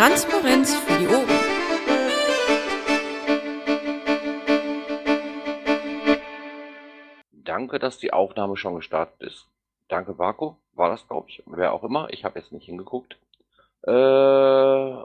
Transparenz 0.00 0.74
für 0.74 0.98
die 0.98 1.06
Ohren. 1.08 1.28
Danke, 7.32 7.78
dass 7.78 7.98
die 7.98 8.14
Aufnahme 8.14 8.56
schon 8.56 8.76
gestartet 8.76 9.20
ist. 9.20 9.46
Danke, 9.88 10.14
Marco. 10.14 10.56
War 10.72 10.88
das, 10.88 11.06
glaube 11.06 11.28
ich. 11.28 11.42
Wer 11.44 11.74
auch 11.74 11.84
immer. 11.84 12.08
Ich 12.12 12.24
habe 12.24 12.38
jetzt 12.38 12.50
nicht 12.50 12.64
hingeguckt. 12.64 13.18
Äh, 13.82 15.04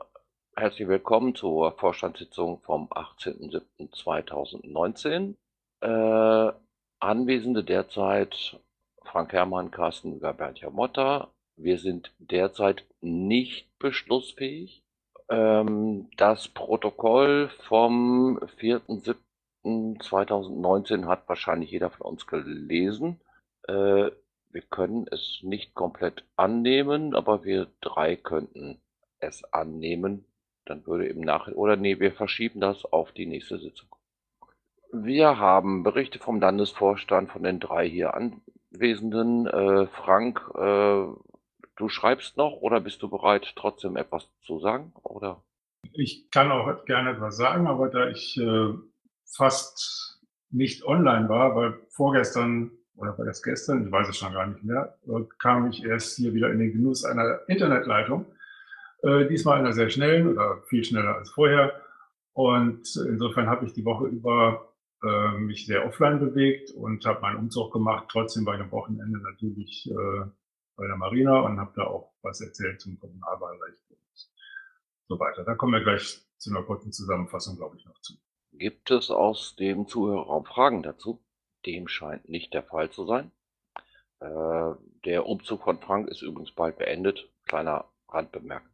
herzlich 0.55 0.87
willkommen 0.87 1.35
zur 1.35 1.73
Vorstandssitzung 1.73 2.61
vom 2.61 2.87
18.07.2019. 2.87 5.33
Äh, 5.81 6.53
Anwesende 7.01 7.65
derzeit 7.65 8.61
Frank 9.03 9.33
Herrmann, 9.33 9.71
Carsten 9.71 10.21
Bernd 10.21 10.63
Motta. 10.71 11.27
Wir 11.57 11.79
sind 11.79 12.13
derzeit 12.19 12.85
nicht 13.01 13.67
beschlussfähig. 13.77 14.84
Ähm, 15.29 16.09
das 16.17 16.47
Protokoll 16.49 17.49
vom 17.67 18.39
4.7.2019 18.59 21.07
hat 21.07 21.27
wahrscheinlich 21.27 21.71
jeder 21.71 21.89
von 21.89 22.05
uns 22.07 22.27
gelesen. 22.27 23.19
Äh, 23.67 24.11
wir 24.51 24.61
können 24.69 25.07
es 25.11 25.39
nicht 25.41 25.73
komplett 25.75 26.23
annehmen, 26.35 27.15
aber 27.15 27.43
wir 27.43 27.67
drei 27.81 28.15
könnten 28.15 28.79
es 29.19 29.43
annehmen. 29.53 30.25
Dann 30.65 30.85
würde 30.87 31.07
im 31.07 31.21
Nachhinein, 31.21 31.57
oder 31.57 31.75
nee, 31.75 31.99
wir 31.99 32.13
verschieben 32.13 32.61
das 32.61 32.85
auf 32.85 33.11
die 33.11 33.25
nächste 33.25 33.57
Sitzung. 33.59 33.89
Wir 34.91 35.39
haben 35.39 35.83
Berichte 35.83 36.19
vom 36.19 36.39
Landesvorstand 36.39 37.31
von 37.31 37.43
den 37.43 37.59
drei 37.59 37.89
hier 37.89 38.13
Anwesenden. 38.13 39.47
Äh, 39.47 39.87
Frank, 39.87 40.41
äh, 40.55 41.05
du 41.75 41.89
schreibst 41.89 42.37
noch 42.37 42.53
oder 42.61 42.79
bist 42.79 43.01
du 43.01 43.09
bereit, 43.09 43.53
trotzdem 43.55 43.95
etwas 43.97 44.29
zu 44.45 44.59
sagen? 44.59 44.93
Oder? 45.03 45.41
Ich 45.93 46.29
kann 46.31 46.51
auch 46.51 46.85
gerne 46.85 47.11
etwas 47.11 47.37
sagen, 47.37 47.67
aber 47.67 47.89
da 47.89 48.09
ich 48.09 48.37
äh, 48.37 48.73
fast 49.25 50.19
nicht 50.49 50.83
online 50.83 51.29
war, 51.29 51.55
weil 51.55 51.79
vorgestern 51.89 52.71
oder 52.97 53.17
war 53.17 53.25
das 53.25 53.43
gestern, 53.43 53.85
ich 53.85 53.91
weiß 53.91 54.07
es 54.07 54.17
schon 54.17 54.33
gar 54.33 54.47
nicht 54.47 54.63
mehr, 54.63 54.97
äh, 55.07 55.23
kam 55.39 55.69
ich 55.69 55.83
erst 55.83 56.15
hier 56.17 56.33
wieder 56.33 56.51
in 56.51 56.59
den 56.59 56.71
Genuss 56.71 57.03
einer 57.03 57.39
Internetleitung. 57.47 58.25
Äh, 59.03 59.27
diesmal 59.27 59.59
einer 59.59 59.73
sehr 59.73 59.89
schnellen 59.89 60.29
oder 60.29 60.61
viel 60.67 60.83
schneller 60.83 61.15
als 61.15 61.29
vorher. 61.31 61.73
Und 62.33 62.95
insofern 62.95 63.47
habe 63.47 63.65
ich 63.65 63.73
die 63.73 63.85
Woche 63.85 64.07
über 64.07 64.73
äh, 65.03 65.37
mich 65.37 65.65
sehr 65.65 65.85
offline 65.85 66.19
bewegt 66.19 66.71
und 66.71 67.05
habe 67.05 67.21
meinen 67.21 67.37
Umzug 67.37 67.71
gemacht. 67.71 68.07
Trotzdem 68.09 68.43
ich 68.43 68.61
am 68.61 68.71
Wochenende 68.71 69.19
natürlich 69.19 69.89
äh, 69.89 70.25
bei 70.75 70.87
der 70.87 70.97
Marina 70.97 71.39
und 71.39 71.59
habe 71.59 71.73
da 71.75 71.83
auch 71.83 72.13
was 72.21 72.41
erzählt 72.41 72.81
zum 72.81 72.99
Kommunalwahlrecht 72.99 73.89
und 73.89 73.97
so 75.07 75.19
weiter. 75.19 75.43
Da 75.43 75.55
kommen 75.55 75.73
wir 75.73 75.83
gleich 75.83 76.21
zu 76.37 76.49
einer 76.49 76.63
kurzen 76.63 76.91
Zusammenfassung, 76.91 77.57
glaube 77.57 77.77
ich, 77.77 77.85
noch 77.85 77.99
zu. 78.01 78.13
Gibt 78.51 78.91
es 78.91 79.11
aus 79.11 79.55
dem 79.55 79.87
Zuhörerraum 79.87 80.45
Fragen 80.45 80.83
dazu? 80.83 81.21
Dem 81.65 81.87
scheint 81.87 82.29
nicht 82.29 82.53
der 82.53 82.63
Fall 82.63 82.89
zu 82.89 83.05
sein. 83.05 83.31
Äh, 84.19 84.71
der 85.05 85.25
Umzug 85.25 85.63
von 85.63 85.79
Frank 85.79 86.07
ist 86.09 86.21
übrigens 86.21 86.51
bald 86.51 86.77
beendet. 86.77 87.29
Kleiner 87.45 87.85
Randbemerkung. 88.09 88.69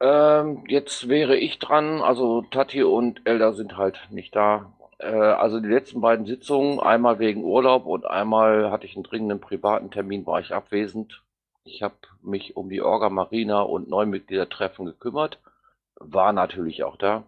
Ähm, 0.00 0.64
jetzt 0.68 1.08
wäre 1.08 1.36
ich 1.36 1.58
dran. 1.58 2.00
Also 2.00 2.42
Tati 2.42 2.82
und 2.82 3.22
Elda 3.24 3.52
sind 3.52 3.76
halt 3.76 4.08
nicht 4.10 4.34
da. 4.34 4.72
Äh, 5.02 5.08
also 5.08 5.60
die 5.60 5.68
letzten 5.68 6.00
beiden 6.00 6.26
Sitzungen, 6.26 6.80
einmal 6.80 7.18
wegen 7.18 7.44
Urlaub 7.44 7.86
und 7.86 8.06
einmal 8.06 8.70
hatte 8.70 8.86
ich 8.86 8.94
einen 8.94 9.04
dringenden 9.04 9.40
privaten 9.40 9.90
Termin, 9.90 10.26
war 10.26 10.40
ich 10.40 10.54
abwesend. 10.54 11.22
Ich 11.64 11.82
habe 11.82 11.94
mich 12.22 12.56
um 12.56 12.68
die 12.68 12.82
Orga 12.82 13.10
Marina 13.10 13.62
und 13.62 13.88
Neumitgliedertreffen 13.88 14.86
gekümmert, 14.86 15.40
war 15.96 16.32
natürlich 16.32 16.84
auch 16.84 16.96
da. 16.96 17.24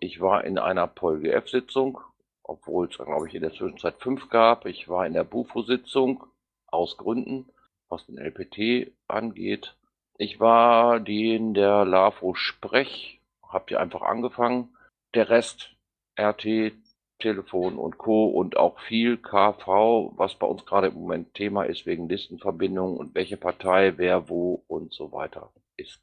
Ich 0.00 0.20
war 0.20 0.44
in 0.44 0.58
einer 0.58 0.86
PolGF-Sitzung, 0.86 2.00
obwohl 2.42 2.88
es, 2.88 2.96
glaube 2.96 3.26
ich, 3.28 3.34
in 3.34 3.42
der 3.42 3.52
Zwischenzeit 3.52 3.96
fünf 3.98 4.28
gab. 4.30 4.66
Ich 4.66 4.88
war 4.88 5.06
in 5.06 5.12
der 5.12 5.24
BUFO-Sitzung 5.24 6.24
aus 6.68 6.96
Gründen, 6.96 7.46
was 7.88 8.06
den 8.06 8.18
LPT 8.18 8.92
angeht. 9.08 9.76
Ich 10.16 10.40
war 10.40 11.06
in 11.06 11.54
der 11.54 11.84
LAFO 11.84 12.34
Sprech, 12.34 13.20
habe 13.42 13.66
die 13.68 13.76
einfach 13.76 14.02
angefangen. 14.02 14.76
Der 15.14 15.30
Rest, 15.30 15.70
RT, 16.18 16.72
Telefon 17.18 17.78
und 17.78 17.98
Co. 17.98 18.26
und 18.26 18.56
auch 18.56 18.78
viel 18.80 19.16
KV, 19.16 20.12
was 20.16 20.36
bei 20.36 20.46
uns 20.46 20.64
gerade 20.64 20.88
im 20.88 20.94
Moment 20.94 21.34
Thema 21.34 21.64
ist 21.64 21.86
wegen 21.86 22.08
Listenverbindungen 22.08 22.96
und 22.96 23.14
welche 23.14 23.36
Partei, 23.36 23.94
wer, 23.96 24.28
wo 24.28 24.64
und 24.68 24.92
so 24.92 25.12
weiter 25.12 25.50
ist. 25.76 26.00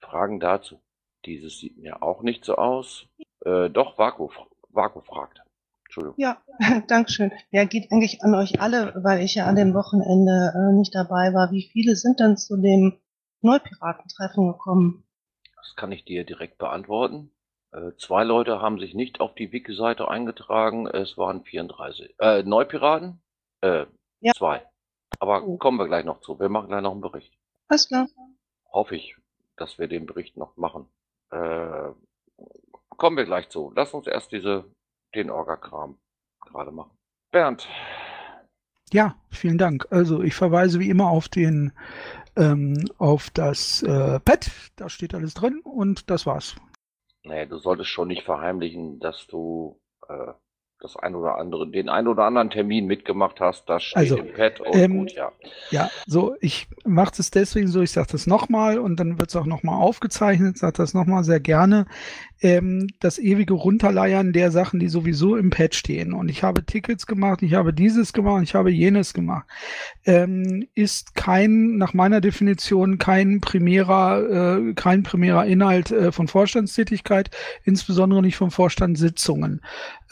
Fragen 0.00 0.40
dazu? 0.40 0.80
Dieses 1.24 1.58
sieht 1.58 1.78
mir 1.78 2.02
auch 2.02 2.22
nicht 2.22 2.44
so 2.44 2.56
aus. 2.56 3.06
Äh, 3.44 3.70
doch, 3.70 3.98
Vaku, 3.98 4.30
Vaku 4.68 5.00
fragt. 5.00 5.42
Entschuldigung. 5.84 6.14
Ja, 6.18 6.42
Dankeschön. 6.88 7.32
Ja, 7.50 7.64
geht 7.64 7.90
eigentlich 7.90 8.22
an 8.22 8.34
euch 8.34 8.60
alle, 8.60 8.92
weil 9.02 9.22
ich 9.22 9.34
ja 9.34 9.46
an 9.46 9.56
dem 9.56 9.74
Wochenende 9.74 10.52
äh, 10.54 10.72
nicht 10.72 10.94
dabei 10.94 11.32
war. 11.32 11.50
Wie 11.50 11.68
viele 11.72 11.96
sind 11.96 12.20
denn 12.20 12.36
zu 12.36 12.56
dem 12.56 12.98
Neupiratentreffen 13.40 14.52
gekommen? 14.52 15.04
Das 15.56 15.74
kann 15.76 15.92
ich 15.92 16.04
dir 16.04 16.24
direkt 16.24 16.58
beantworten. 16.58 17.30
Äh, 17.76 17.94
zwei 17.98 18.24
Leute 18.24 18.62
haben 18.62 18.78
sich 18.78 18.94
nicht 18.94 19.20
auf 19.20 19.34
die 19.34 19.52
Wiki-Seite 19.52 20.08
eingetragen. 20.08 20.86
Es 20.86 21.18
waren 21.18 21.44
34. 21.44 22.14
Äh, 22.18 22.42
Neupiraten? 22.42 23.20
Äh, 23.60 23.84
ja. 24.20 24.32
zwei. 24.34 24.66
Aber 25.18 25.44
oh. 25.46 25.58
kommen 25.58 25.78
wir 25.78 25.86
gleich 25.86 26.04
noch 26.04 26.20
zu. 26.20 26.40
Wir 26.40 26.48
machen 26.48 26.68
gleich 26.68 26.82
noch 26.82 26.92
einen 26.92 27.02
Bericht. 27.02 27.36
Alles 27.68 27.88
klar. 27.88 28.08
Hoffe 28.72 28.96
ich, 28.96 29.16
dass 29.56 29.78
wir 29.78 29.88
den 29.88 30.06
Bericht 30.06 30.36
noch 30.36 30.56
machen. 30.56 30.88
Äh, 31.30 31.90
kommen 32.96 33.16
wir 33.16 33.24
gleich 33.24 33.50
zu. 33.50 33.72
Lass 33.76 33.92
uns 33.92 34.06
erst 34.06 34.32
diese, 34.32 34.64
den 35.14 35.30
Orga-Kram 35.30 35.98
gerade 36.40 36.72
machen. 36.72 36.96
Bernd. 37.30 37.68
Ja, 38.92 39.16
vielen 39.30 39.58
Dank. 39.58 39.86
Also 39.90 40.22
ich 40.22 40.34
verweise 40.34 40.78
wie 40.80 40.90
immer 40.90 41.10
auf 41.10 41.28
den 41.28 41.72
ähm, 42.36 42.84
auf 42.98 43.30
das 43.30 43.82
äh, 43.82 44.20
Pad. 44.20 44.50
Da 44.76 44.88
steht 44.88 45.14
alles 45.14 45.34
drin 45.34 45.60
und 45.64 46.08
das 46.10 46.24
war's. 46.24 46.56
Naja, 47.26 47.46
du 47.46 47.58
solltest 47.58 47.90
schon 47.90 48.08
nicht 48.08 48.22
verheimlichen, 48.22 49.00
dass 49.00 49.26
du 49.26 49.80
äh, 50.08 50.32
das 50.80 50.96
ein 50.96 51.14
oder 51.14 51.38
andere, 51.38 51.68
den 51.70 51.88
ein 51.88 52.06
oder 52.06 52.24
anderen 52.24 52.50
Termin 52.50 52.86
mitgemacht 52.86 53.40
hast, 53.40 53.68
das 53.68 53.82
steht 53.82 53.96
also, 53.96 54.18
im 54.18 54.32
Pad 54.34 54.60
und 54.60 54.76
ähm, 54.76 54.98
gut, 54.98 55.12
ja. 55.12 55.32
Ja, 55.70 55.90
so, 56.06 56.36
ich 56.40 56.68
mache 56.84 57.12
es 57.18 57.30
deswegen 57.30 57.68
so, 57.68 57.80
ich 57.80 57.92
sage 57.92 58.08
das 58.12 58.26
nochmal 58.26 58.78
und 58.78 59.00
dann 59.00 59.18
wird 59.18 59.30
es 59.30 59.36
auch 59.36 59.46
nochmal 59.46 59.80
aufgezeichnet, 59.80 60.58
sage 60.58 60.74
das 60.76 60.92
nochmal 60.92 61.24
sehr 61.24 61.40
gerne 61.40 61.86
ähm, 62.42 62.88
das 63.00 63.18
ewige 63.18 63.54
Runterleiern 63.54 64.32
der 64.32 64.50
Sachen, 64.50 64.78
die 64.78 64.88
sowieso 64.88 65.36
im 65.36 65.50
Pad 65.50 65.74
stehen. 65.74 66.12
Und 66.12 66.28
ich 66.28 66.42
habe 66.42 66.64
Tickets 66.64 67.06
gemacht, 67.06 67.42
ich 67.42 67.54
habe 67.54 67.72
dieses 67.72 68.12
gemacht, 68.12 68.42
ich 68.42 68.54
habe 68.54 68.70
jenes 68.70 69.14
gemacht. 69.14 69.46
Ähm, 70.04 70.66
ist 70.74 71.14
kein, 71.14 71.76
nach 71.76 71.94
meiner 71.94 72.20
Definition, 72.20 72.98
kein 72.98 73.40
primärer, 73.40 74.58
äh, 74.58 74.74
kein 74.74 75.02
primärer 75.02 75.46
Inhalt 75.46 75.90
äh, 75.90 76.12
von 76.12 76.28
Vorstandstätigkeit, 76.28 77.30
insbesondere 77.64 78.22
nicht 78.22 78.36
von 78.36 78.50
Vorstandssitzungen. 78.50 79.62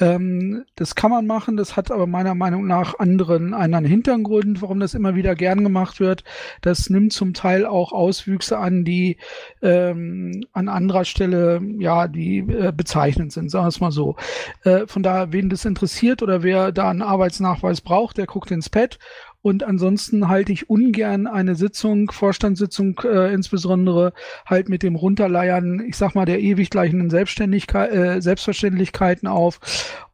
Ähm, 0.00 0.64
das 0.74 0.94
kann 0.94 1.10
man 1.10 1.26
machen, 1.26 1.56
das 1.56 1.76
hat 1.76 1.90
aber 1.90 2.06
meiner 2.06 2.34
Meinung 2.34 2.66
nach 2.66 2.98
anderen, 2.98 3.54
einen 3.54 3.84
Hintergrund, 3.84 4.60
warum 4.62 4.80
das 4.80 4.94
immer 4.94 5.14
wieder 5.14 5.34
gern 5.34 5.62
gemacht 5.62 6.00
wird. 6.00 6.24
Das 6.62 6.90
nimmt 6.90 7.12
zum 7.12 7.34
Teil 7.34 7.66
auch 7.66 7.92
Auswüchse 7.92 8.58
an, 8.58 8.84
die 8.84 9.18
ähm, 9.62 10.44
an 10.52 10.68
anderer 10.68 11.04
Stelle, 11.04 11.60
ja, 11.78 12.08
die 12.14 12.38
äh, 12.38 12.72
bezeichnend 12.75 13.32
sind, 13.32 13.50
sagen 13.50 13.64
wir 13.64 13.69
es 13.69 13.80
mal 13.80 13.92
so. 13.92 14.16
Äh, 14.64 14.86
von 14.86 15.02
daher, 15.02 15.32
wen 15.32 15.50
das 15.50 15.64
interessiert 15.64 16.22
oder 16.22 16.42
wer 16.42 16.72
da 16.72 16.90
einen 16.90 17.02
Arbeitsnachweis 17.02 17.81
braucht, 17.81 18.16
der 18.16 18.26
guckt 18.26 18.50
ins 18.50 18.70
Pad 18.70 18.99
und 19.44 19.62
ansonsten 19.62 20.28
halte 20.28 20.52
ich 20.52 20.70
ungern 20.70 21.26
eine 21.26 21.55
Sitzung, 21.55 22.11
Vorstandssitzung 22.11 22.99
äh, 23.05 23.31
insbesondere 23.31 24.14
halt 24.46 24.70
mit 24.70 24.82
dem 24.82 24.96
Runterleiern, 24.96 25.84
ich 25.87 25.99
sag 25.99 26.14
mal, 26.14 26.25
der 26.25 26.40
ewig 26.40 26.70
gleichen 26.70 27.11
Selbstständigkeit, 27.11 27.93
äh, 27.93 28.22
Selbstverständlichkeiten 28.22 29.28
auf. 29.28 29.61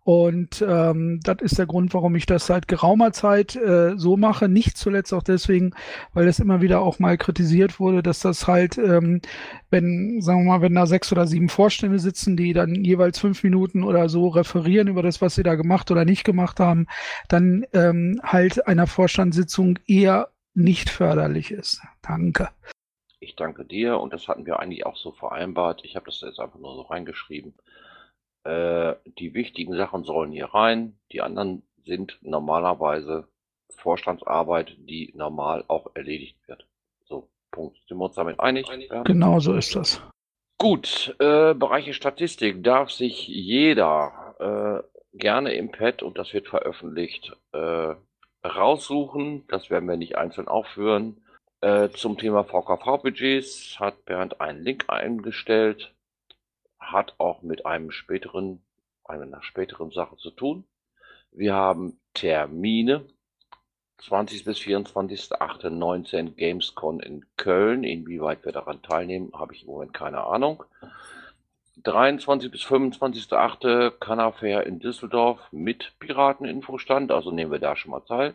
Und 0.03 0.65
ähm, 0.67 1.21
das 1.23 1.37
ist 1.41 1.59
der 1.59 1.67
Grund, 1.67 1.93
warum 1.93 2.17
ich 2.17 2.25
das 2.25 2.47
seit 2.47 2.69
geraumer 2.69 3.13
Zeit 3.13 3.55
äh, 3.57 3.97
so 3.97 4.17
mache. 4.17 4.49
Nicht 4.49 4.79
zuletzt 4.79 5.13
auch 5.13 5.23
deswegen, 5.23 5.75
weil 6.15 6.27
es 6.27 6.39
immer 6.39 6.63
wieder 6.63 6.81
auch 6.81 6.99
mal 6.99 7.19
kritisiert 7.19 7.79
wurde, 7.79 8.03
dass 8.03 8.21
das 8.21 8.49
halt, 8.49 8.79
ähm, 8.79 9.21
wenn, 9.69 10.21
sagen 10.23 10.45
wir 10.45 10.53
mal, 10.53 10.63
wenn 10.63 10.75
da 10.75 10.87
sechs 10.87 11.13
oder 11.13 11.27
sieben 11.27 11.51
Vorstände 11.51 11.99
sitzen, 11.99 12.37
die 12.37 12.55
dann 12.55 12.83
jeweils 12.83 13.19
fünf 13.19 13.43
Minuten 13.43 13.85
oder 13.85 14.09
so 14.09 14.29
referieren 14.29 14.89
über 14.89 15.03
das, 15.03 15.21
was 15.21 15.35
sie 15.35 15.43
da 15.43 15.55
gemacht 15.55 15.91
oder 15.91 16.07
nicht 16.07 16.25
gemacht 16.25 16.61
haben, 16.61 16.87
dann 17.29 17.67
ähm, 17.75 18.21
halt 18.23 18.67
einer 18.67 18.87
Vorstandssitzung 18.87 19.79
eher 19.87 20.29
nicht 20.55 20.89
förderlich 20.89 21.51
ist. 21.51 21.83
Danke. 22.03 22.49
Ich 23.21 23.37
danke 23.37 23.67
dir 23.67 23.99
und 23.99 24.15
das 24.15 24.29
hatten 24.29 24.47
wir 24.47 24.61
eigentlich 24.61 24.87
auch 24.87 24.97
so 24.97 25.13
vereinbart. 25.13 25.83
Ich 25.85 25.95
habe 25.95 26.07
das 26.07 26.23
jetzt 26.23 26.41
einfach 26.41 26.59
nur 26.59 26.75
so 26.75 26.83
reingeschrieben. 26.83 27.53
Äh, 28.45 28.95
die 29.19 29.35
wichtigen 29.35 29.77
Sachen 29.77 30.05
sollen 30.05 30.33
hier 30.33 30.47
rein. 30.47 30.99
Die 31.13 31.21
anderen 31.21 31.63
sind 31.85 32.19
normalerweise 32.23 33.29
Vorstandsarbeit, 33.77 34.77
die 34.79 35.13
normal 35.15 35.65
auch 35.69 35.91
erledigt 35.95 36.37
wird. 36.47 36.67
So, 37.05 37.29
Punkt. 37.51 37.77
Sind 37.89 37.99
wir 37.99 38.05
uns 38.05 38.15
damit 38.15 38.41
einig? 38.41 38.67
Ja. 38.91 39.03
Genau 39.03 39.41
so 39.41 39.55
ist 39.55 39.75
das. 39.75 40.03
Gut, 40.59 41.17
äh, 41.19 41.55
Bereiche 41.55 41.95
Statistik 41.95 42.63
darf 42.63 42.91
sich 42.91 43.27
jeder 43.27 44.85
äh, 44.85 45.17
gerne 45.17 45.55
im 45.55 45.71
Pad, 45.71 46.03
und 46.03 46.19
das 46.19 46.33
wird 46.35 46.49
veröffentlicht, 46.49 47.35
äh, 47.53 47.95
raussuchen. 48.45 49.47
Das 49.49 49.71
werden 49.71 49.89
wir 49.89 49.97
nicht 49.97 50.17
einzeln 50.17 50.49
aufführen. 50.49 51.23
Äh, 51.63 51.91
zum 51.91 52.17
Thema 52.17 52.45
VKV-Budgets 52.45 53.79
hat 53.79 54.05
Bernd 54.07 54.41
einen 54.41 54.63
Link 54.63 54.85
eingestellt, 54.89 55.95
hat 56.93 57.15
auch 57.19 57.43
mit 57.43 57.67
einem 57.67 57.91
späteren, 57.91 58.63
einer 59.05 59.43
späteren 59.43 59.91
Sache 59.91 60.17
zu 60.17 60.31
tun. 60.31 60.65
Wir 61.33 61.55
haben 61.55 61.99
Termine. 62.15 63.05
20. 63.99 64.45
bis 64.45 64.59
24.08.19 64.59 66.35
Gamescon 66.35 67.01
in 67.01 67.27
Köln. 67.37 67.85
Inwieweit 67.85 68.45
wir 68.45 68.53
daran 68.53 68.83
teilnehmen, 68.83 69.31
habe 69.35 69.55
ich 69.55 69.63
im 69.63 69.69
Moment 69.69 69.93
keine 69.93 70.25
Ahnung. 70.25 70.65
23. 71.83 72.51
bis 72.51 72.63
25.08. 72.63 73.91
Canafair 73.99 74.67
in 74.67 74.79
Düsseldorf 74.79 75.41
mit 75.53 75.93
Pirateninfostand, 75.99 77.13
also 77.13 77.31
nehmen 77.31 77.53
wir 77.53 77.59
da 77.59 77.77
schon 77.77 77.91
mal 77.91 78.01
teil. 78.01 78.35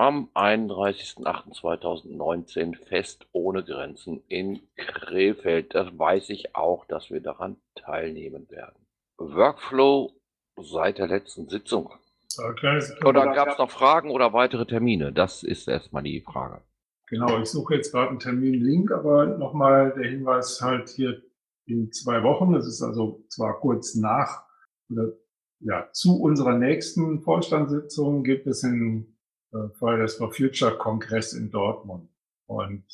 Am 0.00 0.30
31.08.2019 0.34 2.74
Fest 2.74 3.26
ohne 3.32 3.62
Grenzen 3.62 4.22
in 4.28 4.60
Krefeld. 4.74 5.74
Das 5.74 5.98
weiß 5.98 6.30
ich 6.30 6.56
auch, 6.56 6.86
dass 6.86 7.10
wir 7.10 7.20
daran 7.20 7.58
teilnehmen 7.74 8.48
werden. 8.48 8.86
Workflow 9.18 10.14
seit 10.58 10.96
der 10.96 11.08
letzten 11.08 11.50
Sitzung. 11.50 11.92
Kleines- 12.56 12.96
Oder 13.04 13.34
gab 13.34 13.48
es 13.48 13.58
noch 13.58 13.70
Fragen 13.70 14.10
oder 14.10 14.32
weitere 14.32 14.64
Termine? 14.64 15.12
Das 15.12 15.42
ist 15.42 15.68
erstmal 15.68 16.02
die 16.02 16.22
Frage. 16.22 16.62
Genau, 17.08 17.38
ich 17.38 17.50
suche 17.50 17.74
jetzt 17.74 17.92
gerade 17.92 18.08
einen 18.08 18.20
Terminlink, 18.20 18.90
aber 18.92 19.26
nochmal 19.26 19.92
der 19.92 20.08
Hinweis 20.08 20.62
halt 20.62 20.88
hier 20.88 21.20
in 21.66 21.92
zwei 21.92 22.22
Wochen, 22.22 22.54
das 22.54 22.66
ist 22.66 22.80
also 22.80 23.22
zwar 23.28 23.60
kurz 23.60 23.96
nach 23.96 24.44
oder 24.88 25.12
ja, 25.62 25.90
zu 25.92 26.22
unserer 26.22 26.56
nächsten 26.56 27.20
Vorstandssitzung 27.20 28.24
gibt 28.24 28.46
es 28.46 28.64
äh, 28.64 29.04
Fridays 29.78 30.14
for 30.14 30.32
Future 30.32 30.76
Kongress 30.76 31.32
in 31.32 31.50
Dortmund. 31.50 32.08
Und 32.46 32.84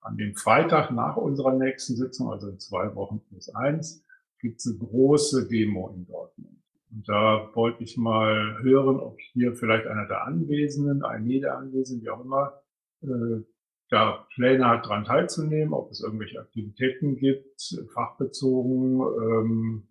an 0.00 0.16
dem 0.16 0.34
Freitag 0.34 0.90
nach 0.90 1.16
unserer 1.16 1.54
nächsten 1.54 1.96
Sitzung, 1.96 2.30
also 2.30 2.48
in 2.48 2.58
zwei 2.58 2.94
Wochen 2.94 3.20
plus 3.28 3.54
eins, 3.54 4.04
gibt 4.38 4.60
es 4.60 4.66
eine 4.66 4.78
große 4.78 5.48
Demo 5.48 5.88
in 5.94 6.06
Dortmund. 6.06 6.58
Und 6.90 7.08
da 7.08 7.50
wollte 7.54 7.82
ich 7.82 7.96
mal 7.96 8.62
hören, 8.62 9.00
ob 9.00 9.18
hier 9.32 9.54
vielleicht 9.54 9.86
einer 9.86 10.06
der 10.06 10.24
Anwesenden, 10.24 11.02
eine 11.02 11.40
der 11.40 11.56
Anwesenden, 11.56 12.04
wie 12.04 12.10
auch 12.10 12.24
immer, 12.24 12.60
äh, 13.02 13.42
da 13.90 14.26
Pläne 14.34 14.68
hat, 14.68 14.86
daran 14.86 15.04
teilzunehmen, 15.04 15.72
ob 15.72 15.90
es 15.90 16.00
irgendwelche 16.00 16.40
Aktivitäten 16.40 17.16
gibt, 17.16 17.60
fachbezogen 17.92 19.00
ähm, 19.00 19.88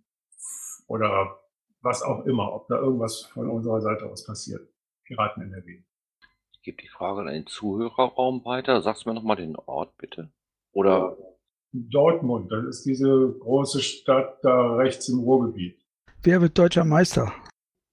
oder 0.88 1.39
was 1.81 2.01
auch 2.04 2.25
immer, 2.25 2.54
ob 2.54 2.68
da 2.68 2.80
irgendwas 2.80 3.21
von 3.21 3.50
unserer 3.50 3.81
Seite 3.81 4.06
aus 4.06 4.25
passiert. 4.25 4.68
Piraten 5.06 5.44
NRW. 5.44 5.83
Ich 6.63 6.68
gebe 6.68 6.81
die 6.81 6.88
Frage 6.88 7.19
an 7.19 7.27
den 7.27 7.45
Zuhörerraum 7.45 8.45
weiter. 8.45 8.81
Sagst 8.81 9.04
du 9.04 9.10
mir 9.10 9.15
nochmal 9.15 9.36
den 9.36 9.57
Ort 9.57 9.98
bitte? 9.98 10.30
Oder 10.71 11.18
Dortmund, 11.74 12.54
das 12.54 12.63
ist 12.63 12.86
diese 12.86 13.36
große 13.38 13.81
Stadt 13.81 14.38
da 14.44 14.75
rechts 14.75 15.10
im 15.10 15.19
Ruhrgebiet. 15.19 15.77
Wer 16.21 16.39
wird 16.39 16.57
deutscher 16.57 16.86
Meister? 16.86 17.33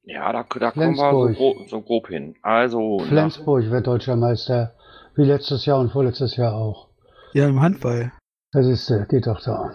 ja, 0.05 0.33
da, 0.33 0.45
da 0.45 0.71
kommen 0.71 0.95
wir 0.95 1.11
so 1.11 1.35
grob, 1.35 1.69
so 1.69 1.81
grob 1.81 2.07
hin. 2.07 2.37
Also 2.43 3.01
Flensburg 3.01 3.69
wird 3.73 3.89
deutscher 3.89 4.15
Meister, 4.15 4.77
wie 5.17 5.25
letztes 5.25 5.67
Jahr 5.67 5.81
und 5.81 5.91
vorletztes 5.91 6.37
Jahr 6.37 6.55
auch. 6.55 6.91
Ja, 7.33 7.49
im 7.49 7.61
Handball. 7.61 8.13
Das 8.53 8.69
ist, 8.69 8.89
äh, 8.89 9.05
geht 9.09 9.27
doch 9.27 9.43
da. 9.43 9.75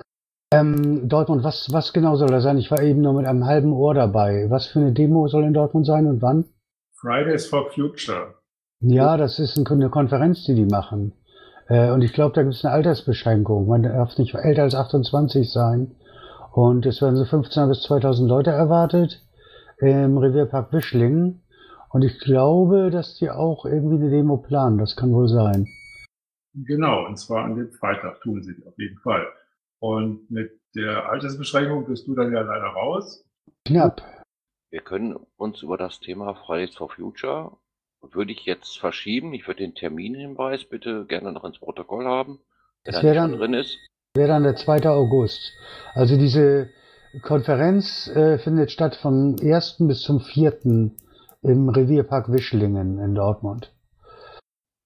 Ähm, 0.53 1.09
Dortmund, 1.09 1.43
was, 1.43 1.67
was 1.73 1.91
genau 1.91 2.15
soll 2.15 2.29
das 2.29 2.43
sein? 2.43 2.57
Ich 2.57 2.71
war 2.71 2.81
eben 2.81 3.01
nur 3.01 3.11
mit 3.11 3.25
einem 3.25 3.43
halben 3.43 3.73
Ohr 3.73 3.93
dabei. 3.93 4.45
Was 4.49 4.67
für 4.67 4.79
eine 4.79 4.93
Demo 4.93 5.27
soll 5.27 5.43
in 5.43 5.53
Dortmund 5.53 5.85
sein 5.85 6.07
und 6.07 6.21
wann? 6.21 6.45
Fridays 7.01 7.45
for 7.45 7.69
Future. 7.71 8.35
Ja, 8.87 9.17
das 9.17 9.39
ist 9.39 9.57
ein- 9.57 9.65
eine 9.67 9.89
Konferenz, 9.89 10.43
die 10.45 10.55
die 10.55 10.65
machen. 10.65 11.13
Äh, 11.67 11.91
und 11.91 12.01
ich 12.03 12.13
glaube, 12.13 12.33
da 12.35 12.43
gibt 12.43 12.55
es 12.55 12.63
eine 12.65 12.73
Altersbeschränkung. 12.73 13.67
Man 13.67 13.83
darf 13.83 14.17
nicht 14.17 14.35
älter 14.35 14.63
als 14.63 14.75
28 14.75 15.51
sein. 15.51 15.95
Und 16.53 16.85
es 16.85 17.01
werden 17.01 17.15
so 17.15 17.25
15 17.25 17.67
bis 17.67 17.81
2000 17.83 18.29
Leute 18.29 18.51
erwartet 18.51 19.21
im 19.79 20.17
Revierpark 20.17 20.71
Wischlingen. 20.71 21.41
Und 21.89 22.03
ich 22.03 22.19
glaube, 22.19 22.91
dass 22.91 23.15
die 23.17 23.29
auch 23.29 23.65
irgendwie 23.65 23.95
eine 23.95 24.09
Demo 24.09 24.37
planen. 24.37 24.77
Das 24.77 24.95
kann 24.95 25.11
wohl 25.13 25.27
sein. 25.27 25.65
Genau, 26.53 27.05
und 27.05 27.17
zwar 27.17 27.45
an 27.45 27.55
dem 27.55 27.71
Freitag 27.71 28.21
tun 28.21 28.41
sie 28.43 28.53
auf 28.65 28.77
jeden 28.77 28.97
Fall. 28.99 29.25
Und 29.79 30.29
mit 30.31 30.51
der 30.75 31.09
Altersbeschränkung 31.09 31.85
bist 31.85 32.07
du 32.07 32.15
dann 32.15 32.31
ja 32.33 32.41
leider 32.41 32.67
raus. 32.67 33.23
Knapp. 33.65 34.01
wir 34.71 34.81
können 34.81 35.15
uns 35.37 35.61
über 35.63 35.77
das 35.77 35.99
Thema 35.99 36.35
Fridays 36.35 36.75
for 36.75 36.89
Future, 36.89 37.57
würde 38.13 38.31
ich 38.31 38.45
jetzt 38.45 38.77
verschieben. 38.79 39.33
Ich 39.33 39.47
würde 39.47 39.63
den 39.63 39.75
Terminhinweis 39.75 40.65
bitte 40.65 41.05
gerne 41.05 41.31
noch 41.31 41.43
ins 41.43 41.59
Protokoll 41.59 42.05
haben, 42.05 42.39
wenn 42.83 42.93
Das 42.93 43.03
nicht 43.03 43.15
dann- 43.15 43.33
drin 43.37 43.53
ist. 43.53 43.77
Wäre 44.15 44.29
dann 44.29 44.43
der 44.43 44.55
2. 44.55 44.89
August. 44.89 45.53
Also 45.93 46.17
diese 46.17 46.69
Konferenz 47.21 48.07
äh, 48.07 48.37
findet 48.39 48.71
statt 48.71 48.95
vom 48.95 49.35
1. 49.41 49.87
bis 49.87 50.01
zum 50.01 50.19
4. 50.21 50.91
im 51.41 51.69
Revierpark 51.69 52.31
Wischlingen 52.31 52.99
in 52.99 53.13
Dortmund. 53.15 53.73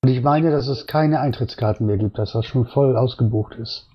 Und 0.03 0.09
ich 0.09 0.21
meine, 0.21 0.49
dass 0.51 0.67
es 0.67 0.87
keine 0.87 1.19
Eintrittskarten 1.19 1.85
mehr 1.85 1.97
gibt, 1.97 2.17
dass 2.17 2.31
das 2.33 2.45
schon 2.45 2.65
voll 2.67 2.95
ausgebucht 2.97 3.55
ist. 3.55 3.87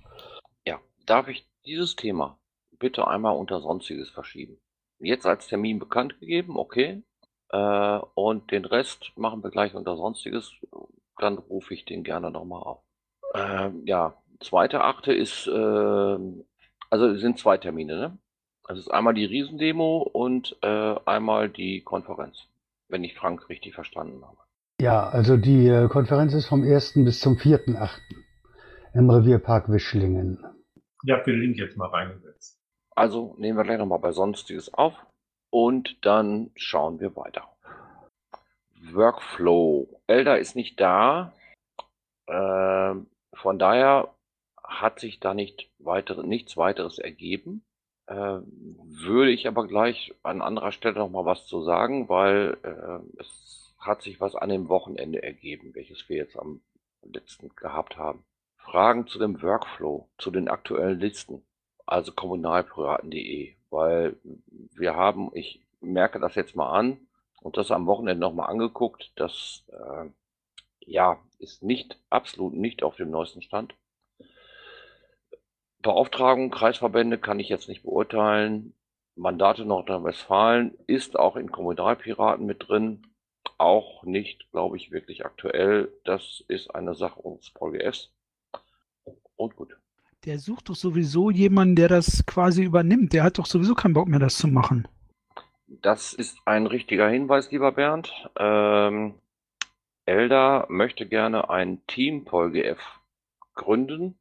Ja, 0.67 0.79
darf 1.07 1.29
ich 1.29 1.47
dieses 1.65 1.97
Thema 1.97 2.39
bitte 2.79 3.09
einmal 3.09 3.37
unter 3.37 3.61
Sonstiges 3.61 4.11
verschieben? 4.11 4.59
Jetzt 5.01 5.27
als 5.27 5.49
Termin 5.49 5.79
bekannt 5.79 6.19
gegeben, 6.21 6.57
okay. 6.57 7.03
Äh, 7.55 8.01
und 8.15 8.51
den 8.51 8.65
Rest 8.65 9.13
machen 9.17 9.45
wir 9.45 9.51
gleich 9.51 9.75
unter 9.75 9.97
Sonstiges. 9.97 10.53
Dann 11.19 11.39
rufe 11.39 11.73
ich 11.73 11.85
den 11.85 12.03
gerne 12.03 12.33
nochmal 12.33 12.63
auf. 12.63 12.83
Ähm, 13.33 13.83
ja, 13.87 14.15
zweite 14.41 14.83
Achte 14.83 15.13
ist, 15.13 15.47
ähm, 15.47 16.45
also 16.91 17.07
es 17.07 17.21
sind 17.21 17.39
zwei 17.39 17.57
Termine, 17.57 17.97
ne? 17.97 18.19
Also 18.65 18.81
es 18.81 18.87
ist 18.87 18.93
einmal 18.93 19.15
die 19.15 19.27
Riesendemo 19.27 19.99
und 19.99 20.57
äh, 20.63 20.97
einmal 21.05 21.49
die 21.49 21.83
Konferenz, 21.83 22.49
wenn 22.89 23.05
ich 23.05 23.15
Frank 23.15 23.49
richtig 23.49 23.75
verstanden 23.75 24.25
habe. 24.25 24.39
Ja, 24.81 25.09
also 25.09 25.37
die 25.37 25.69
äh, 25.69 25.87
Konferenz 25.89 26.35
ist 26.35 26.47
vom 26.47 26.63
1. 26.63 26.95
bis 27.05 27.21
zum 27.21 27.35
4.8. 27.35 28.01
im 28.95 29.11
Revierpark 29.11 29.71
Wischlingen. 29.71 30.45
Ich 31.05 31.13
habe 31.13 31.23
den 31.25 31.41
Link 31.41 31.59
jetzt 31.59 31.77
mal 31.77 31.89
reingesetzt. 31.89 32.59
Also 32.97 33.37
nehmen 33.39 33.59
wir 33.59 33.65
gleich 33.65 33.79
nochmal 33.79 34.01
bei 34.01 34.13
Sonstiges 34.13 34.73
auf 34.75 34.95
und 35.55 36.05
dann 36.05 36.51
schauen 36.57 36.99
wir 36.99 37.15
weiter. 37.15 37.49
Workflow. 38.91 40.01
Elda 40.09 40.35
ist 40.35 40.57
nicht 40.57 40.81
da. 40.81 41.33
Ähm, 42.27 43.07
von 43.33 43.61
daher 43.61 44.13
hat 44.65 44.99
sich 44.99 45.21
da 45.21 45.33
nicht 45.33 45.71
weitere, 45.79 46.27
nichts 46.27 46.57
weiteres 46.57 46.99
ergeben. 46.99 47.65
Ähm, 48.09 48.81
würde 48.81 49.31
ich 49.31 49.47
aber 49.47 49.69
gleich 49.69 50.13
an 50.25 50.43
anderer 50.43 50.73
Stelle 50.73 50.99
nochmal 50.99 51.25
was 51.25 51.47
zu 51.47 51.63
sagen, 51.63 52.09
weil 52.09 52.59
äh, 52.65 53.21
es 53.21 53.77
hat 53.79 54.03
sich 54.03 54.21
was 54.21 54.35
an 54.35 54.49
dem 54.49 54.69
Wochenende 54.69 55.23
ergeben, 55.23 55.73
welches 55.77 56.09
wir 56.09 56.17
jetzt 56.17 56.37
am 56.37 56.63
letzten 57.05 57.55
gehabt 57.55 57.97
haben. 57.97 58.25
Fragen 58.59 59.07
zu 59.07 59.21
dem 59.21 59.41
Workflow, 59.41 60.09
zu 60.19 60.33
den 60.33 60.49
aktuellen 60.49 60.99
Listen 60.99 61.45
also 61.87 62.13
kommunalpiraten.de, 62.13 63.55
weil 63.75 64.17
wir 64.77 64.95
haben, 64.95 65.31
ich 65.35 65.61
merke 65.81 66.21
das 66.21 66.37
jetzt 66.37 66.55
mal 66.55 66.71
an 66.71 67.07
und 67.43 67.57
das 67.57 67.73
am 67.73 67.87
Wochenende 67.87 68.21
nochmal 68.21 68.49
angeguckt, 68.49 69.13
das 69.17 69.65
äh, 69.69 70.07
ja 70.81 71.19
ist 71.39 71.63
nicht 71.63 71.99
absolut 72.09 72.55
nicht 72.55 72.83
auf 72.83 72.97
dem 72.97 73.11
neuesten 73.11 73.43
Stand. 73.43 73.75
Beauftragung, 75.81 76.51
Kreisverbände 76.51 77.19
kann 77.19 77.41
ich 77.41 77.49
jetzt 77.49 77.69
nicht 77.69 77.83
beurteilen. 77.83 78.75
Mandate 79.17 79.65
Nordrhein-Westfalen 79.65 80.79
ist 80.87 81.19
auch 81.19 81.37
in 81.37 81.53
Kommunalpiraten 81.53 82.47
mit 82.47 82.69
drin. 82.69 83.03
Auch 83.59 84.03
nicht, 84.05 84.51
glaube 84.51 84.77
ich, 84.77 84.93
wirklich 84.93 85.27
aktuell. 85.27 85.93
Das 86.05 86.43
ist 86.49 86.75
eine 86.75 86.95
Sache 86.95 87.21
unseres 87.21 87.49
VGFs. 87.49 88.11
Und 89.37 89.57
gut. 89.57 89.77
Der 90.25 90.39
sucht 90.39 90.69
doch 90.71 90.75
sowieso 90.75 91.31
jemanden, 91.31 91.77
der 91.77 91.89
das 91.89 92.25
quasi 92.27 92.63
übernimmt. 92.63 93.13
Der 93.13 93.25
hat 93.25 93.39
doch 93.39 93.47
sowieso 93.47 93.75
keinen 93.75 93.93
Bock 93.95 94.09
mehr, 94.09 94.19
das 94.21 94.39
zu 94.39 94.49
machen. 94.49 94.89
Das 95.67 96.13
ist 96.13 96.39
ein 96.47 96.67
richtiger 96.67 97.09
Hinweis, 97.09 97.51
lieber 97.51 97.73
Bernd. 97.73 98.11
Ähm, 98.39 99.15
Elda 100.07 100.67
möchte 100.69 101.07
gerne 101.07 101.51
ein 101.51 101.85
Team 101.87 102.27
VolGF 102.27 102.79
gründen, 103.55 104.19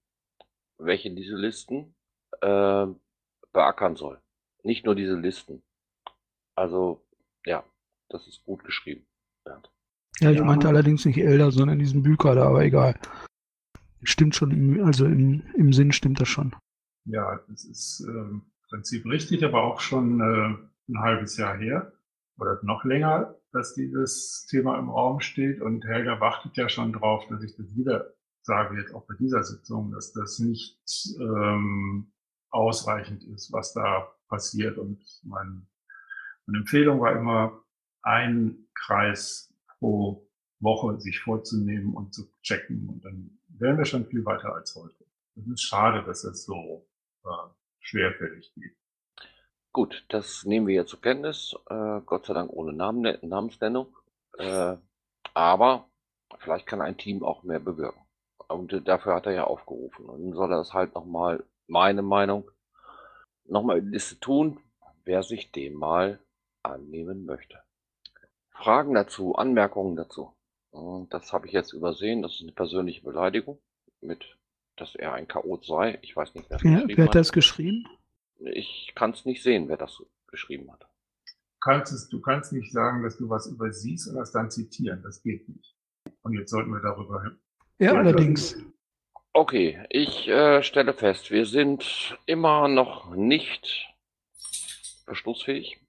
welche 0.78 1.12
diese 1.12 1.36
Listen 1.36 1.94
äh, 2.42 2.86
beackern 3.54 3.96
soll. 3.96 4.20
Nicht 4.64 4.86
nur 4.86 4.96
diese 4.96 5.16
Listen. 5.16 5.62
Also, 6.56 7.02
ja, 7.46 7.64
das 8.10 8.28
ist 8.28 8.44
gut 8.46 8.64
geschrieben, 8.64 9.06
Bernd. 9.44 9.70
Ja, 10.20 10.32
ich 10.32 10.38
Ja. 10.38 10.44
meinte 10.44 10.68
allerdings 10.68 11.06
nicht 11.06 11.18
Elder, 11.18 11.52
sondern 11.52 11.80
diesen 11.80 12.04
Büker 12.04 12.36
da, 12.36 12.46
aber 12.48 12.64
egal. 12.64 12.96
Stimmt 14.04 14.36
schon, 14.36 14.52
im, 14.52 14.84
also 14.84 15.06
im, 15.06 15.44
im 15.56 15.74
Sinn 15.74 15.92
stimmt 15.92 16.20
das 16.20 16.28
schon. 16.28 16.54
Ja, 17.06 17.40
das 17.50 17.66
ist 17.66 18.06
äh, 18.08 18.12
im 18.12 18.46
Prinzip 18.70 19.06
richtig, 19.06 19.44
aber 19.44 19.64
auch 19.64 19.80
schon 19.80 20.20
äh, 20.20 20.92
ein 20.92 21.00
halbes 21.00 21.38
Jahr 21.38 21.58
her 21.58 21.94
oder 22.38 22.60
noch 22.64 22.84
länger, 22.84 23.36
dass 23.52 23.74
dieses 23.74 24.46
Thema 24.50 24.78
im 24.80 24.90
Raum 24.90 25.20
steht. 25.20 25.62
Und 25.62 25.86
Helga 25.86 26.20
wartet 26.20 26.58
ja 26.58 26.70
schon 26.70 26.94
drauf, 26.94 27.26
dass 27.30 27.44
ich 27.44 27.56
das 27.56 27.76
wieder 27.76 28.14
sage, 28.42 28.78
jetzt 28.78 28.94
auch 28.94 29.06
bei 29.08 29.16
dieser 29.20 29.44
Sitzung, 29.44 29.92
dass 29.92 30.12
das 30.12 30.40
nicht 30.40 30.80
ähm, 31.20 32.12
ausreichend 32.50 33.24
ist, 33.24 33.52
was 33.52 33.74
da 33.74 34.12
passiert. 34.28 34.78
Und 34.78 35.04
mein, 35.24 35.68
meine 36.46 36.60
Empfehlung 36.60 37.00
war 37.00 37.16
immer, 37.16 37.64
ein 38.02 38.68
Kreis 38.74 39.54
pro 39.80 40.23
Woche 40.64 41.00
sich 41.00 41.20
vorzunehmen 41.20 41.94
und 41.94 42.14
zu 42.14 42.28
checken. 42.42 42.90
Und 42.90 43.06
dann 43.06 43.38
wären 43.50 43.78
wir 43.78 43.86
schon 43.86 44.06
viel 44.06 44.26
weiter 44.26 44.54
als 44.54 44.76
heute. 44.76 45.06
Es 45.36 45.48
ist 45.48 45.62
schade, 45.62 46.04
dass 46.06 46.24
es 46.24 46.46
so 46.46 46.88
äh, 47.26 47.30
schwerfällig 47.80 48.54
geht. 48.56 48.76
Gut, 49.72 50.06
das 50.10 50.46
nehmen 50.46 50.68
wir 50.68 50.76
jetzt 50.76 50.92
zur 50.92 51.02
Kenntnis. 51.02 51.56
Äh, 51.70 52.02
Gott 52.06 52.26
sei 52.26 52.34
Dank 52.34 52.52
ohne 52.52 52.74
Namen, 52.74 53.18
Namensnennung. 53.22 53.96
Äh, 54.38 54.78
aber 55.34 55.90
vielleicht 56.40 56.68
kann 56.68 56.82
ein 56.82 56.98
Team 56.98 57.24
auch 57.24 57.44
mehr 57.44 57.60
bewirken. 57.60 58.02
Und 58.48 58.88
dafür 58.88 59.16
hat 59.16 59.26
er 59.26 59.34
ja 59.34 59.44
aufgerufen. 59.46 60.06
Und 60.06 60.24
dann 60.24 60.34
soll 60.34 60.52
er 60.52 60.58
das 60.58 60.74
halt 60.74 60.94
nochmal, 60.94 61.44
meine 61.68 62.04
Meinung, 62.04 62.50
nochmal 63.46 63.80
in 63.80 63.86
die 63.86 63.92
Liste 63.92 64.20
tun, 64.20 64.60
wer 65.06 65.24
sich 65.24 65.52
dem 65.52 65.74
mal 65.74 66.20
annehmen 66.62 67.26
möchte. 67.26 67.60
Fragen 68.52 68.94
dazu, 68.94 69.36
Anmerkungen 69.36 69.96
dazu. 69.96 70.34
Das 71.10 71.32
habe 71.32 71.48
ich 71.48 71.54
jetzt 71.54 71.74
übersehen. 71.74 72.22
Das 72.22 72.34
ist 72.34 72.42
eine 72.42 72.52
persönliche 72.52 73.04
Beleidigung 73.04 73.60
mit, 74.02 74.26
dass 74.76 74.96
er 74.96 75.14
ein 75.14 75.28
Chaot 75.28 75.66
sei. 75.66 76.00
Ich 76.02 76.16
weiß 76.16 76.34
nicht, 76.34 76.50
wer 76.50 76.58
das 76.58 76.64
ja, 76.64 76.72
geschrieben 76.72 76.98
wer 76.98 77.06
hat. 77.06 77.16
das 77.16 77.32
geschrieben? 77.32 77.88
Ich 78.40 78.92
kann 78.96 79.12
es 79.12 79.26
nicht 79.26 79.44
sehen, 79.44 79.70
wer 79.70 79.78
das 79.78 80.04
geschrieben 80.28 80.72
hat. 80.72 80.88
Kannst 81.62 81.94
es, 81.94 82.10
du 82.10 82.20
kannst 82.20 82.52
nicht 82.52 82.72
sagen, 82.72 83.04
dass 83.04 83.18
du 83.18 83.30
was 83.30 83.48
übersiehst 83.48 84.10
und 84.10 84.16
das 84.16 84.32
dann 84.32 84.50
zitieren. 84.50 85.02
Das 85.04 85.22
geht 85.22 85.48
nicht. 85.48 85.76
Und 86.24 86.34
jetzt 86.34 86.50
sollten 86.50 86.72
wir 86.72 86.82
darüber. 86.82 87.24
Ja, 87.80 87.94
allerdings. 87.94 88.58
Okay, 89.32 89.86
ich 89.90 90.28
äh, 90.28 90.62
stelle 90.62 90.94
fest, 90.94 91.32
wir 91.32 91.46
sind 91.46 92.18
immer 92.26 92.68
noch 92.68 93.16
nicht 93.16 93.88
beschlussfähig. 95.06 95.80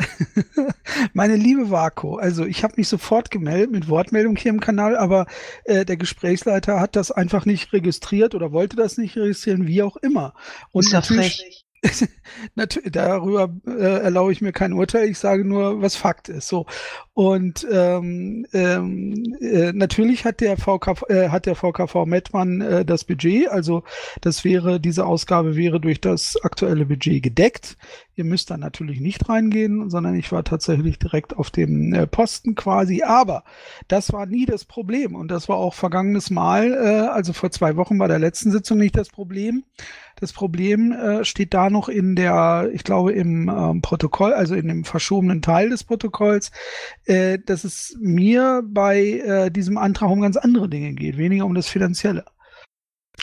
Meine 1.14 1.36
liebe 1.36 1.70
Vako, 1.70 2.18
also 2.18 2.46
ich 2.46 2.64
habe 2.64 2.76
mich 2.78 2.88
sofort 2.88 3.32
gemeldet 3.32 3.72
mit 3.72 3.88
Wortmeldung 3.90 4.36
hier 4.36 4.52
im 4.52 4.60
Kanal, 4.60 4.98
aber 4.98 5.26
äh, 5.66 5.86
der 5.86 5.98
Gesprächsleiter 5.98 6.80
hat 6.80 6.96
das 6.96 7.12
einfach 7.12 7.46
nicht 7.46 7.74
registriert 7.74 8.36
oder 8.36 8.52
wollte 8.52 8.76
das 8.76 8.98
nicht 8.98 9.18
registrieren, 9.18 9.68
wie 9.68 9.84
auch 9.84 9.98
immer. 9.98 10.34
Und 10.72 10.86
ist 10.86 10.94
natürlich, 10.94 11.38
frech. 11.38 11.61
darüber 12.92 13.50
äh, 13.66 14.02
erlaube 14.04 14.32
ich 14.32 14.42
mir 14.42 14.52
kein 14.52 14.74
Urteil, 14.74 15.10
ich 15.10 15.18
sage 15.18 15.46
nur, 15.46 15.82
was 15.82 15.96
Fakt 15.96 16.30
ist. 16.30 16.48
So. 16.48 16.66
Und 17.14 17.68
ähm, 17.72 18.46
ähm, 18.54 19.36
äh, 19.42 19.74
natürlich 19.74 20.26
hat 20.26 20.42
der 20.42 20.58
VKV, 20.58 21.04
äh, 21.10 21.30
hat 21.30 21.46
der 21.46 21.56
VKV 21.56 22.06
Mettmann 22.06 22.62
äh, 22.62 22.86
das 22.86 23.04
Budget, 23.04 23.50
also 23.50 23.84
das 24.22 24.44
wäre, 24.44 24.80
diese 24.80 25.06
Ausgabe 25.06 25.56
wäre 25.56 25.80
durch 25.80 26.00
das 26.00 26.38
aktuelle 26.44 26.86
Budget 26.86 27.24
gedeckt. 27.24 27.78
Ihr 28.16 28.26
müsst 28.26 28.52
da 28.52 28.58
natürlich 28.58 29.00
nicht 29.00 29.28
reingehen, 29.30 29.90
sondern 29.90 30.16
ich 30.16 30.32
war 30.32 30.44
tatsächlich 30.44 31.00
direkt 31.00 31.36
auf 31.36 31.50
dem 31.50 31.94
äh, 31.94 32.06
Posten 32.06 32.56
quasi. 32.56 33.04
Aber 33.04 33.44
das 33.88 34.14
war 34.14 34.26
nie 34.26 34.46
das 34.46 34.66
Problem. 34.66 35.16
Und 35.16 35.32
das 35.32 35.50
war 35.50 35.58
auch 35.58 35.74
vergangenes 35.74 36.30
Mal, 36.30 36.74
äh, 36.74 37.08
also 37.08 37.34
vor 37.34 37.52
zwei 37.52 37.78
Wochen 37.78 37.98
bei 37.98 38.08
der 38.08 38.20
letzten 38.20 38.52
Sitzung 38.52 38.78
nicht 38.78 38.96
das 38.96 39.10
Problem. 39.10 39.64
Das 40.22 40.34
Problem 40.34 40.92
äh, 40.92 41.26
steht 41.26 41.56
da 41.56 41.72
noch 41.72 41.90
in 41.90 42.16
der, 42.16 42.70
ich 42.74 42.84
glaube, 42.84 43.12
im 43.12 43.50
ähm, 43.50 43.82
Protokoll, 43.82 44.34
also 44.34 44.54
in 44.54 44.68
dem 44.68 44.84
verschobenen 44.86 45.42
Teil 45.42 45.72
des 45.72 45.84
Protokolls, 45.84 46.52
äh, 47.06 47.40
dass 47.40 47.64
es 47.64 47.98
mir 48.00 48.62
bei 48.64 49.00
äh, 49.00 49.50
diesem 49.50 49.80
Antrag 49.80 50.12
um 50.12 50.22
ganz 50.22 50.38
andere 50.38 50.70
Dinge 50.70 50.94
geht, 50.94 51.18
weniger 51.18 51.46
um 51.46 51.56
das 51.56 51.68
Finanzielle. 51.68 52.24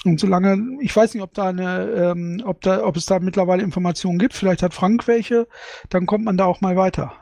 Und 0.04 0.18
solange, 0.18 0.78
ich 0.80 0.94
weiß 0.94 1.14
nicht, 1.14 1.22
ob 1.22 1.34
da 1.34 1.50
eine, 1.50 1.84
ähm, 1.90 2.42
ob 2.44 2.62
da, 2.62 2.84
ob 2.84 2.96
es 2.96 3.06
da 3.06 3.20
mittlerweile 3.20 3.62
Informationen 3.62 4.18
gibt, 4.18 4.34
vielleicht 4.34 4.64
hat 4.64 4.74
Frank 4.74 5.06
welche, 5.06 5.46
dann 5.90 6.04
kommt 6.04 6.24
man 6.24 6.36
da 6.36 6.46
auch 6.46 6.60
mal 6.60 6.76
weiter. 6.76 7.12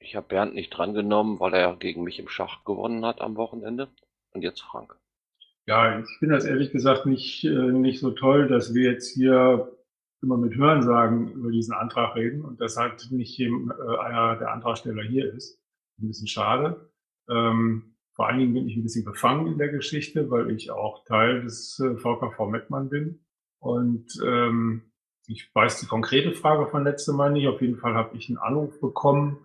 Ich 0.00 0.16
habe 0.16 0.26
Bernd 0.26 0.54
nicht 0.54 0.70
drangenommen, 0.70 1.38
weil 1.38 1.54
er 1.54 1.76
gegen 1.76 2.02
mich 2.02 2.18
im 2.18 2.28
Schach 2.28 2.64
gewonnen 2.64 3.06
hat 3.06 3.20
am 3.20 3.36
Wochenende. 3.36 3.88
Und 4.32 4.42
jetzt 4.42 4.62
Frank. 4.62 4.96
Ja, 5.70 6.00
ich 6.00 6.18
finde 6.18 6.34
das 6.34 6.44
ehrlich 6.46 6.72
gesagt 6.72 7.06
nicht, 7.06 7.44
äh, 7.44 7.70
nicht 7.70 8.00
so 8.00 8.10
toll, 8.10 8.48
dass 8.48 8.74
wir 8.74 8.90
jetzt 8.90 9.14
hier 9.14 9.70
immer 10.20 10.36
mit 10.36 10.56
Hörensagen 10.56 11.30
über 11.30 11.52
diesen 11.52 11.74
Antrag 11.74 12.16
reden 12.16 12.44
und 12.44 12.60
dass 12.60 12.76
halt 12.76 13.06
nicht 13.12 13.38
äh, 13.38 13.46
einer 14.00 14.34
der 14.34 14.50
Antragsteller 14.50 15.04
hier 15.04 15.32
ist. 15.32 15.62
Ein 16.00 16.08
bisschen 16.08 16.26
schade. 16.26 16.90
Ähm, 17.30 17.94
vor 18.14 18.26
allen 18.26 18.40
Dingen 18.40 18.52
bin 18.52 18.66
ich 18.66 18.76
ein 18.76 18.82
bisschen 18.82 19.04
befangen 19.04 19.46
in 19.46 19.58
der 19.58 19.68
Geschichte, 19.68 20.28
weil 20.28 20.50
ich 20.50 20.72
auch 20.72 21.04
Teil 21.04 21.42
des 21.42 21.78
äh, 21.78 21.96
VKV 21.96 22.48
Mettmann 22.48 22.88
bin. 22.88 23.20
Und 23.60 24.08
ähm, 24.26 24.90
ich 25.28 25.54
weiß 25.54 25.78
die 25.78 25.86
konkrete 25.86 26.32
Frage 26.32 26.66
von 26.66 26.82
letztem 26.82 27.14
Mal 27.14 27.30
nicht. 27.30 27.46
Auf 27.46 27.60
jeden 27.60 27.76
Fall 27.76 27.94
habe 27.94 28.16
ich 28.16 28.28
einen 28.28 28.38
Anruf 28.38 28.80
bekommen 28.80 29.38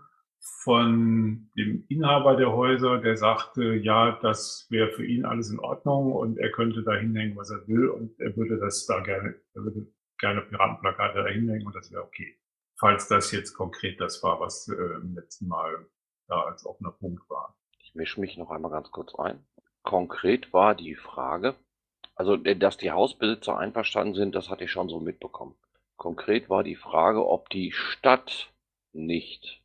von 0.64 1.50
dem 1.58 1.86
Inhaber 1.90 2.36
der 2.36 2.52
Häuser, 2.52 3.00
der 3.00 3.18
sagte, 3.18 3.74
ja, 3.76 4.20
das 4.22 4.68
wäre 4.70 4.92
für 4.92 5.06
ihn 5.06 5.26
alles 5.26 5.50
in 5.50 5.60
Ordnung 5.60 6.14
und 6.14 6.38
er 6.38 6.52
könnte 6.52 6.84
da 6.84 6.94
hinhängen, 6.94 7.36
was 7.36 7.50
er 7.50 7.68
will 7.68 7.90
und 7.90 8.20
er 8.20 8.36
würde 8.38 8.60
das 8.60 8.86
da 8.86 9.00
gerne, 9.00 9.36
er 9.56 9.64
würde 9.64 9.88
gerne 10.20 10.42
Piratenplakate 10.42 11.24
da 11.24 11.28
hinhängen 11.28 11.66
und 11.66 11.76
das 11.76 11.92
wäre 11.92 12.04
okay. 12.04 12.38
Falls 12.80 13.08
das 13.08 13.32
jetzt 13.32 13.54
konkret 13.54 14.00
das 14.00 14.22
war, 14.22 14.40
was 14.40 14.68
äh, 14.68 14.76
im 15.02 15.16
letzten 15.16 15.48
Mal 15.48 15.88
da 16.28 16.44
als 16.44 16.66
offener 16.66 16.92
Punkt 16.92 17.28
war. 17.30 17.58
Ich 17.80 17.96
mische 17.96 18.20
mich 18.20 18.38
noch 18.38 18.52
einmal 18.52 18.72
ganz 18.72 18.92
kurz 18.92 19.16
ein. 19.16 19.46
Konkret 19.82 20.54
war 20.54 20.76
die 20.76 20.96
Frage, 20.96 21.56
also 22.16 22.38
dass 22.38 22.78
die 22.78 22.92
Hausbesitzer 22.92 23.58
einverstanden 23.58 24.14
sind, 24.14 24.36
das 24.36 24.50
hatte 24.50 24.66
ich 24.66 24.72
schon 24.72 24.90
so 24.90 25.00
mitbekommen. 25.00 25.56
Konkret 25.96 26.50
war 26.50 26.64
die 26.64 26.76
Frage, 26.76 27.28
ob 27.28 27.50
die 27.50 27.72
Stadt 27.72 28.54
nicht 28.94 29.65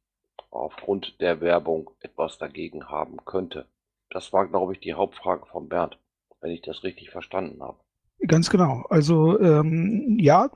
aufgrund 0.50 1.20
der 1.20 1.40
Werbung 1.40 1.90
etwas 2.00 2.38
dagegen 2.38 2.88
haben 2.88 3.24
könnte. 3.24 3.66
Das 4.10 4.32
war, 4.32 4.46
glaube 4.46 4.72
ich, 4.72 4.80
die 4.80 4.94
Hauptfrage 4.94 5.46
von 5.46 5.68
Bernd, 5.68 5.98
wenn 6.40 6.50
ich 6.50 6.62
das 6.62 6.82
richtig 6.82 7.10
verstanden 7.10 7.62
habe. 7.62 7.78
Ganz 8.26 8.50
genau. 8.50 8.84
Also 8.90 9.40
ähm, 9.40 10.18
ja, 10.20 10.50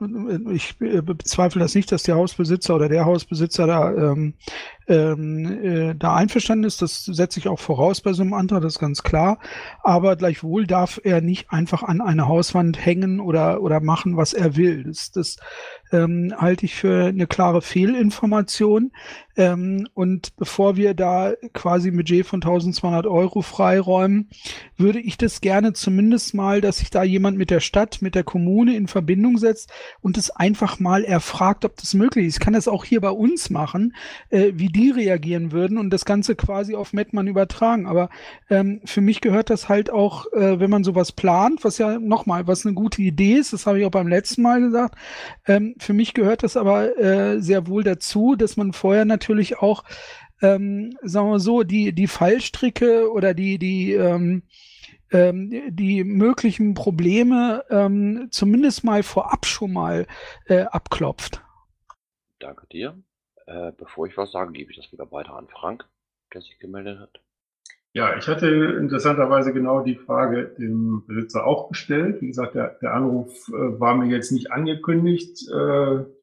ich 0.51 0.77
bezweifle 0.77 1.59
das 1.59 1.73
nicht, 1.73 1.91
dass 1.91 2.03
der 2.03 2.15
Hausbesitzer 2.15 2.75
oder 2.75 2.89
der 2.89 3.05
Hausbesitzer 3.05 3.65
da 3.65 3.91
ähm, 3.91 4.35
ähm, 4.87 5.45
äh, 5.63 5.95
da 5.95 6.15
einverstanden 6.15 6.65
ist. 6.65 6.81
Das 6.81 7.05
setze 7.05 7.39
ich 7.39 7.47
auch 7.47 7.59
voraus 7.59 8.01
bei 8.01 8.13
so 8.13 8.21
einem 8.21 8.33
Antrag, 8.33 8.61
das 8.61 8.73
ist 8.73 8.79
ganz 8.79 9.03
klar. 9.03 9.39
Aber 9.83 10.15
gleichwohl 10.15 10.67
darf 10.67 10.99
er 11.03 11.21
nicht 11.21 11.51
einfach 11.51 11.83
an 11.83 12.01
eine 12.01 12.27
Hauswand 12.27 12.83
hängen 12.83 13.19
oder 13.19 13.61
oder 13.61 13.79
machen, 13.79 14.17
was 14.17 14.33
er 14.33 14.55
will. 14.55 14.83
Das, 14.83 15.11
das 15.11 15.37
ähm, 15.91 16.33
halte 16.37 16.65
ich 16.65 16.75
für 16.75 17.05
eine 17.05 17.27
klare 17.27 17.61
Fehlinformation. 17.61 18.91
Ähm, 19.37 19.87
und 19.93 20.35
bevor 20.37 20.77
wir 20.77 20.93
da 20.93 21.33
quasi 21.53 21.89
ein 21.89 21.97
Budget 21.97 22.25
von 22.25 22.37
1200 22.41 23.05
Euro 23.05 23.41
freiräumen, 23.41 24.29
würde 24.77 24.99
ich 24.99 25.17
das 25.17 25.41
gerne 25.41 25.73
zumindest 25.73 26.33
mal, 26.33 26.61
dass 26.61 26.77
sich 26.77 26.89
da 26.89 27.03
jemand 27.03 27.37
mit 27.37 27.49
der 27.49 27.59
Stadt, 27.59 28.01
mit 28.01 28.15
der 28.15 28.23
Kommune 28.23 28.75
in 28.75 28.87
Verbindung 28.87 29.37
setzt 29.37 29.71
und 30.01 30.17
es 30.17 30.29
einfach 30.29 30.79
mal 30.79 31.03
erfragt, 31.03 31.65
ob 31.65 31.75
das 31.75 31.93
möglich 31.93 32.27
ist. 32.27 32.35
Ich 32.35 32.39
kann 32.39 32.53
das 32.53 32.67
auch 32.67 32.85
hier 32.85 33.01
bei 33.01 33.09
uns 33.09 33.49
machen, 33.49 33.93
äh, 34.29 34.51
wie 34.55 34.69
die 34.75 34.91
reagieren 34.91 35.51
würden 35.51 35.77
und 35.77 35.89
das 35.89 36.05
Ganze 36.05 36.35
quasi 36.35 36.75
auf 36.75 36.93
Mettmann 36.93 37.27
übertragen. 37.27 37.87
Aber 37.87 38.09
ähm, 38.49 38.81
für 38.85 39.01
mich 39.01 39.21
gehört 39.21 39.49
das 39.49 39.69
halt 39.69 39.89
auch, 39.89 40.31
äh, 40.33 40.59
wenn 40.59 40.69
man 40.69 40.83
sowas 40.83 41.11
plant, 41.11 41.63
was 41.63 41.77
ja 41.77 41.97
nochmal, 41.97 42.45
was 42.47 42.65
eine 42.65 42.75
gute 42.75 43.01
Idee 43.01 43.35
ist, 43.35 43.53
das 43.53 43.65
habe 43.65 43.79
ich 43.79 43.85
auch 43.85 43.91
beim 43.91 44.07
letzten 44.07 44.41
Mal 44.41 44.59
gesagt, 44.59 44.95
ähm, 45.47 45.75
für 45.79 45.93
mich 45.93 46.13
gehört 46.13 46.43
das 46.43 46.57
aber 46.57 46.97
äh, 46.97 47.41
sehr 47.41 47.67
wohl 47.67 47.83
dazu, 47.83 48.35
dass 48.35 48.57
man 48.57 48.73
vorher 48.73 49.05
natürlich 49.05 49.59
auch, 49.59 49.83
ähm, 50.41 50.97
sagen 51.01 51.29
wir 51.29 51.39
so, 51.39 51.63
die, 51.63 51.93
die 51.93 52.07
Fallstricke 52.07 53.09
oder 53.11 53.33
die, 53.33 53.57
die, 53.57 53.93
ähm, 53.93 54.43
ähm, 55.11 55.51
die 55.69 56.03
möglichen 56.03 56.73
Probleme 56.73 57.63
ähm, 57.69 58.27
zumindest 58.31 58.83
mal 58.83 59.03
vorab 59.03 59.45
schon 59.45 59.71
mal 59.71 60.05
äh, 60.47 60.63
abklopft. 60.63 61.41
Danke 62.39 62.67
dir. 62.67 63.01
Äh, 63.47 63.71
bevor 63.77 64.07
ich 64.07 64.17
was 64.17 64.31
sage, 64.31 64.51
gebe 64.51 64.71
ich 64.71 64.77
das 64.77 64.91
wieder 64.91 65.11
weiter 65.11 65.35
an 65.35 65.47
Frank, 65.47 65.85
der 66.33 66.41
sich 66.41 66.57
gemeldet 66.59 66.99
hat. 66.99 67.21
Ja, 67.93 68.17
ich 68.17 68.27
hatte 68.27 68.47
interessanterweise 68.47 69.53
genau 69.53 69.81
die 69.81 69.95
Frage 69.95 70.53
dem 70.59 71.05
Besitzer 71.07 71.47
auch 71.47 71.69
gestellt. 71.69 72.21
Wie 72.21 72.27
gesagt, 72.27 72.55
der, 72.55 72.77
der 72.81 72.93
Anruf 72.93 73.47
äh, 73.47 73.79
war 73.79 73.95
mir 73.95 74.07
jetzt 74.07 74.31
nicht 74.31 74.51
angekündigt, 74.51 75.47
äh, 75.49 75.53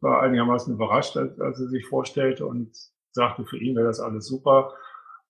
war 0.03 0.21
einigermaßen 0.23 0.75
überrascht, 0.75 1.17
als, 1.17 1.41
als 1.41 1.61
er 1.61 1.69
sich 1.69 1.87
vorstellte 1.87 2.47
und 2.47 2.77
sagte, 3.13 3.47
für 3.47 3.57
ihn 3.57 3.75
wäre 3.75 3.87
das 3.87 4.01
alles 4.01 4.27
super. 4.27 4.75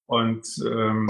Und 0.07 0.47
ähm, 0.67 1.09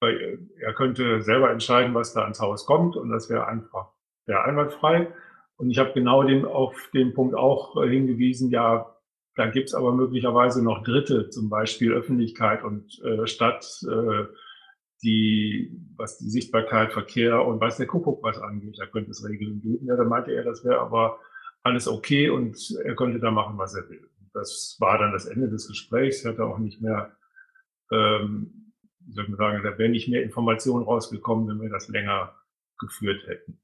er 0.00 0.74
könnte 0.74 1.22
selber 1.22 1.50
entscheiden, 1.50 1.94
was 1.94 2.12
da 2.12 2.22
ans 2.22 2.40
Haus 2.40 2.66
kommt 2.66 2.96
und 2.96 3.08
das 3.08 3.30
wäre 3.30 3.46
einfach 3.46 3.92
wäre 4.26 4.44
einwandfrei. 4.44 5.12
Und 5.56 5.70
ich 5.70 5.78
habe 5.78 5.92
genau 5.92 6.22
den, 6.22 6.44
auf 6.44 6.74
den 6.92 7.14
Punkt 7.14 7.34
auch 7.34 7.80
äh, 7.82 7.88
hingewiesen, 7.88 8.50
ja, 8.50 8.93
da 9.36 9.46
gibt's 9.46 9.74
aber 9.74 9.92
möglicherweise 9.92 10.62
noch 10.62 10.82
Dritte, 10.84 11.28
zum 11.30 11.48
Beispiel 11.48 11.92
Öffentlichkeit 11.92 12.62
und 12.62 13.00
äh, 13.02 13.26
Stadt. 13.26 13.66
Äh, 13.88 14.24
die, 15.04 15.70
was 15.96 16.18
die 16.18 16.30
Sichtbarkeit, 16.30 16.92
Verkehr 16.92 17.44
und 17.44 17.60
weiß 17.60 17.76
der 17.76 17.86
Kuckuck 17.86 18.22
was 18.22 18.38
angeht, 18.38 18.76
da 18.78 18.86
könnte 18.86 19.10
es 19.10 19.24
Regeln 19.24 19.60
geben. 19.60 19.86
Ja, 19.86 19.96
da 19.96 20.04
meinte 20.04 20.32
er, 20.32 20.44
das 20.44 20.64
wäre 20.64 20.80
aber 20.80 21.20
alles 21.62 21.86
okay 21.86 22.30
und 22.30 22.56
er 22.82 22.96
könnte 22.96 23.20
da 23.20 23.30
machen, 23.30 23.58
was 23.58 23.74
er 23.74 23.88
will. 23.88 24.08
Das 24.32 24.76
war 24.80 24.98
dann 24.98 25.12
das 25.12 25.26
Ende 25.26 25.48
des 25.48 25.68
Gesprächs. 25.68 26.24
Er 26.24 26.32
hatte 26.32 26.44
auch 26.44 26.58
nicht 26.58 26.80
mehr, 26.80 27.14
ähm, 27.92 28.72
wie 29.00 29.12
soll 29.12 29.28
man 29.28 29.36
sagen, 29.36 29.62
da 29.62 29.78
wäre 29.78 29.90
nicht 29.90 30.08
mehr 30.08 30.22
Informationen 30.22 30.84
rausgekommen, 30.84 31.48
wenn 31.48 31.60
wir 31.60 31.70
das 31.70 31.88
länger 31.88 32.34
geführt 32.78 33.26
hätten. 33.26 33.60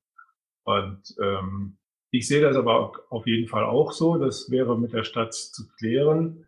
Und 0.65 1.03
ähm, 1.23 1.79
ich 2.11 2.27
sehe 2.27 2.41
das 2.41 2.57
aber 2.57 2.93
auf 3.11 3.27
jeden 3.27 3.49
Fall 3.49 3.65
auch 3.65 3.93
so. 3.93 4.17
Das 4.17 4.51
wäre 4.51 4.79
mit 4.79 4.93
der 4.93 5.05
Stadt 5.05 5.35
zu 5.35 5.69
klären. 5.77 6.47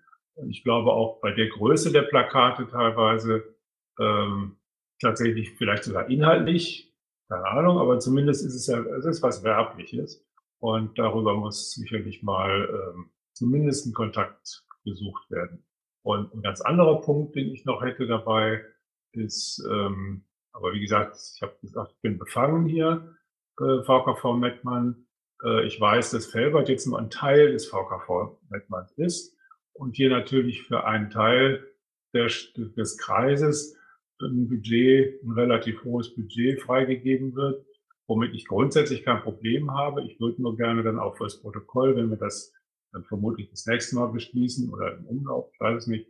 Ich 0.49 0.65
glaube 0.65 0.93
auch 0.93 1.21
bei 1.21 1.33
der 1.33 1.49
Größe 1.49 1.93
der 1.93 2.03
Plakate 2.03 2.67
teilweise 2.67 3.55
ähm, 4.01 4.57
tatsächlich 5.01 5.51
vielleicht 5.57 5.85
sogar 5.85 6.09
inhaltlich, 6.09 6.93
keine 7.29 7.47
Ahnung, 7.47 7.79
aber 7.79 7.99
zumindest 7.99 8.45
ist 8.45 8.55
es 8.55 8.67
ja, 8.67 8.81
es 8.81 9.05
ist 9.05 9.23
was 9.23 9.45
Werbliches. 9.45 10.25
Und 10.59 10.99
darüber 10.99 11.35
muss 11.35 11.73
sicherlich 11.73 12.23
mal 12.23 12.69
ähm, 12.71 13.11
zumindest 13.33 13.87
ein 13.87 13.95
Kontakt 13.95 14.65
gesucht 14.85 15.31
werden. 15.31 15.65
Und 16.03 16.33
ein 16.35 16.43
ganz 16.43 16.61
anderer 16.61 17.01
Punkt, 17.01 17.35
den 17.35 17.53
ich 17.53 17.65
noch 17.65 17.83
hätte 17.83 18.07
dabei, 18.07 18.65
ist, 19.13 19.65
ähm, 19.71 20.25
aber 20.53 20.73
wie 20.73 20.81
gesagt, 20.81 21.17
ich 21.35 21.43
habe 21.43 21.57
gesagt, 21.61 21.93
ich 21.95 22.01
bin 22.01 22.19
befangen 22.19 22.67
hier, 22.67 23.17
äh, 23.61 23.83
VKV 23.83 24.35
Mettmann. 24.35 25.07
Äh, 25.45 25.67
ich 25.67 25.81
weiß, 25.81 26.11
dass 26.11 26.27
Felbert 26.27 26.69
jetzt 26.69 26.87
nur 26.87 26.99
ein 26.99 27.11
Teil 27.11 27.53
des 27.53 27.67
VKV 27.69 28.39
Mettmanns 28.51 28.93
ist 28.97 29.37
und 29.73 29.97
hier 29.97 30.11
natürlich 30.11 30.63
für 30.63 30.85
einen 30.85 31.11
Teil 31.11 31.67
der, 32.15 32.31
des 32.57 32.99
Kreises 32.99 33.77
ein 34.21 34.49
Budget, 34.49 35.23
ein 35.25 35.33
relativ 35.33 35.83
hohes 35.85 36.15
Budget 36.15 36.61
freigegeben 36.61 37.35
wird, 37.35 37.67
womit 38.07 38.35
ich 38.35 38.47
grundsätzlich 38.47 39.03
kein 39.03 39.23
Problem 39.23 39.73
habe. 39.73 40.05
Ich 40.05 40.21
würde 40.21 40.41
nur 40.41 40.57
gerne 40.57 40.83
dann 40.83 40.99
auch 40.99 41.17
fürs 41.17 41.41
Protokoll, 41.41 41.97
wenn 41.97 42.11
wir 42.11 42.17
das 42.17 42.53
dann 42.93 43.05
vermutlich 43.05 43.51
das 43.51 43.67
nächste 43.67 43.97
Mal 43.97 44.09
beschließen 44.09 44.71
oder 44.71 44.97
im 44.97 45.07
Umlauf, 45.07 45.51
ich 45.53 45.61
weiß 45.61 45.83
es 45.83 45.87
nicht, 45.87 46.09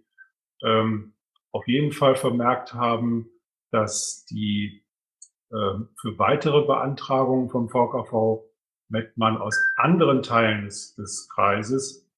ähm, 0.62 1.14
auf 1.52 1.66
jeden 1.68 1.92
Fall 1.92 2.16
vermerkt 2.16 2.74
haben, 2.74 3.28
dass 3.70 4.24
die 4.26 4.84
ähm, 5.52 5.90
für 6.00 6.18
weitere 6.18 6.66
Beantragungen 6.66 7.50
vom 7.50 7.68
VKV 7.68 8.51
Mettmann 8.92 9.38
aus 9.38 9.58
anderen 9.76 10.22
Teilen 10.22 10.66
des, 10.66 10.94
des 10.94 11.28
Kreises, 11.34 12.08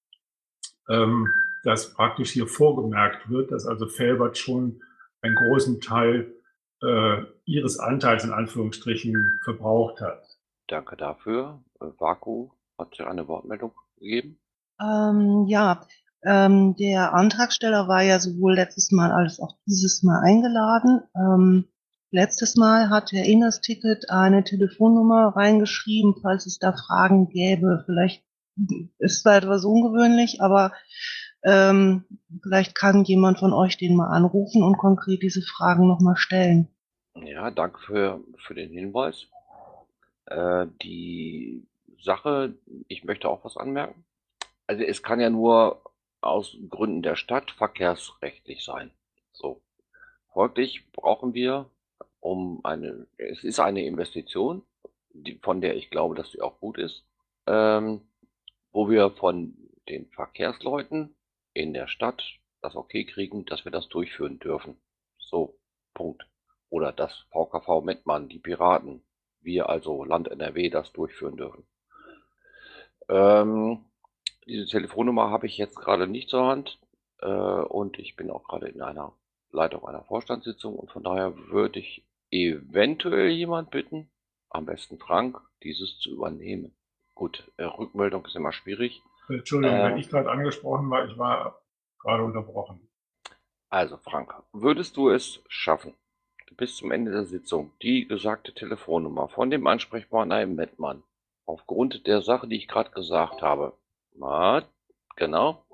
ähm, 0.90 1.26
dass 1.62 1.94
praktisch 1.94 2.32
hier 2.32 2.46
vorgemerkt 2.46 3.30
wird, 3.30 3.52
dass 3.52 3.66
also 3.66 3.86
Felbert 3.86 4.36
schon 4.36 4.82
einen 5.22 5.36
großen 5.36 5.80
Teil 5.80 6.34
äh, 6.82 7.22
ihres 7.46 7.78
Anteils 7.78 8.24
in 8.24 8.32
Anführungsstrichen 8.32 9.40
verbraucht 9.44 10.00
hat. 10.02 10.22
Danke 10.66 10.96
dafür. 10.96 11.62
Äh, 11.80 11.86
Vaku 11.98 12.50
hat 12.78 13.00
eine 13.00 13.28
Wortmeldung 13.28 13.72
gegeben. 13.96 14.38
Ähm, 14.80 15.46
ja, 15.46 15.86
ähm, 16.24 16.74
der 16.76 17.14
Antragsteller 17.14 17.86
war 17.86 18.02
ja 18.02 18.18
sowohl 18.18 18.54
letztes 18.54 18.90
Mal 18.90 19.12
als 19.12 19.40
auch 19.40 19.56
dieses 19.66 20.02
Mal 20.02 20.20
eingeladen. 20.20 21.02
Ähm, 21.14 21.64
letztes 22.14 22.54
Mal 22.54 22.90
hat 22.90 23.10
der 23.10 23.24
Innes-Ticket 23.24 24.08
eine 24.08 24.44
Telefonnummer 24.44 25.32
reingeschrieben, 25.36 26.14
falls 26.22 26.46
es 26.46 26.58
da 26.58 26.72
Fragen 26.72 27.28
gäbe. 27.28 27.82
Vielleicht 27.86 28.24
ist 28.98 29.22
zwar 29.22 29.36
etwas 29.36 29.64
ungewöhnlich, 29.64 30.40
aber 30.40 30.72
ähm, 31.42 32.04
vielleicht 32.42 32.76
kann 32.76 33.04
jemand 33.04 33.40
von 33.40 33.52
euch 33.52 33.76
den 33.76 33.96
mal 33.96 34.06
anrufen 34.06 34.62
und 34.62 34.78
konkret 34.78 35.22
diese 35.22 35.42
Fragen 35.42 35.88
nochmal 35.88 36.16
stellen. 36.16 36.68
Ja, 37.16 37.50
danke 37.50 37.80
für, 37.80 38.20
für 38.38 38.54
den 38.54 38.70
Hinweis. 38.70 39.26
Äh, 40.26 40.66
die 40.82 41.66
Sache, 42.00 42.54
ich 42.86 43.02
möchte 43.02 43.28
auch 43.28 43.44
was 43.44 43.56
anmerken. 43.56 44.04
Also 44.68 44.84
es 44.84 45.02
kann 45.02 45.20
ja 45.20 45.30
nur 45.30 45.82
aus 46.20 46.56
Gründen 46.70 47.02
der 47.02 47.16
Stadt 47.16 47.50
verkehrsrechtlich 47.50 48.64
sein. 48.64 48.92
So. 49.32 49.60
Folglich 50.32 50.90
brauchen 50.92 51.34
wir 51.34 51.70
um 52.24 52.64
eine, 52.64 53.06
es 53.18 53.44
ist 53.44 53.60
eine 53.60 53.84
Investition, 53.84 54.62
die, 55.10 55.38
von 55.42 55.60
der 55.60 55.76
ich 55.76 55.90
glaube, 55.90 56.14
dass 56.14 56.32
sie 56.32 56.40
auch 56.40 56.58
gut 56.58 56.78
ist, 56.78 57.04
ähm, 57.46 58.00
wo 58.72 58.88
wir 58.88 59.10
von 59.10 59.54
den 59.90 60.06
Verkehrsleuten 60.06 61.14
in 61.52 61.74
der 61.74 61.86
Stadt 61.86 62.24
das 62.62 62.76
okay 62.76 63.04
kriegen, 63.04 63.44
dass 63.44 63.66
wir 63.66 63.72
das 63.72 63.90
durchführen 63.90 64.38
dürfen. 64.38 64.78
So, 65.18 65.58
Punkt. 65.92 66.26
Oder 66.70 66.92
dass 66.92 67.26
VKV 67.30 67.82
Mettmann, 67.84 68.30
die 68.30 68.38
Piraten, 68.38 69.02
wir 69.42 69.68
also 69.68 70.02
Land 70.02 70.28
NRW 70.28 70.70
das 70.70 70.92
durchführen 70.92 71.36
dürfen. 71.36 71.66
Ähm, 73.10 73.84
diese 74.46 74.64
Telefonnummer 74.64 75.28
habe 75.28 75.46
ich 75.46 75.58
jetzt 75.58 75.76
gerade 75.76 76.06
nicht 76.06 76.30
zur 76.30 76.46
Hand 76.46 76.80
äh, 77.20 77.26
und 77.28 77.98
ich 77.98 78.16
bin 78.16 78.30
auch 78.30 78.44
gerade 78.44 78.68
in 78.68 78.80
einer 78.80 79.12
Leitung 79.50 79.86
einer 79.86 80.04
Vorstandssitzung 80.04 80.74
und 80.74 80.90
von 80.90 81.02
daher 81.02 81.36
würde 81.50 81.80
ich 81.80 82.02
eventuell 82.34 83.28
jemand 83.28 83.70
bitten, 83.70 84.10
am 84.50 84.66
besten 84.66 84.98
Frank, 84.98 85.40
dieses 85.62 85.98
zu 86.00 86.10
übernehmen. 86.10 86.74
Gut, 87.14 87.50
äh, 87.56 87.64
Rückmeldung 87.64 88.26
ist 88.26 88.34
immer 88.34 88.52
schwierig. 88.52 89.02
Entschuldigung, 89.28 89.78
äh, 89.78 89.84
wenn 89.84 89.98
ich 89.98 90.08
gerade 90.08 90.30
angesprochen 90.30 90.90
war, 90.90 91.06
ich 91.06 91.16
war 91.16 91.62
gerade 92.00 92.24
unterbrochen. 92.24 92.88
Also 93.70 93.96
Frank, 93.98 94.34
würdest 94.52 94.96
du 94.96 95.10
es 95.10 95.42
schaffen, 95.48 95.94
bis 96.56 96.76
zum 96.76 96.90
Ende 96.90 97.12
der 97.12 97.24
Sitzung 97.24 97.72
die 97.82 98.06
gesagte 98.06 98.52
Telefonnummer 98.52 99.28
von 99.28 99.50
dem 99.50 99.66
Ansprechpartner 99.66 100.42
im 100.42 100.56
Mettmann 100.56 101.02
aufgrund 101.46 102.06
der 102.06 102.22
Sache, 102.22 102.48
die 102.48 102.56
ich 102.56 102.68
gerade 102.68 102.90
gesagt 102.90 103.42
habe, 103.42 103.76
mal, 104.14 104.66
genau, 105.16 105.64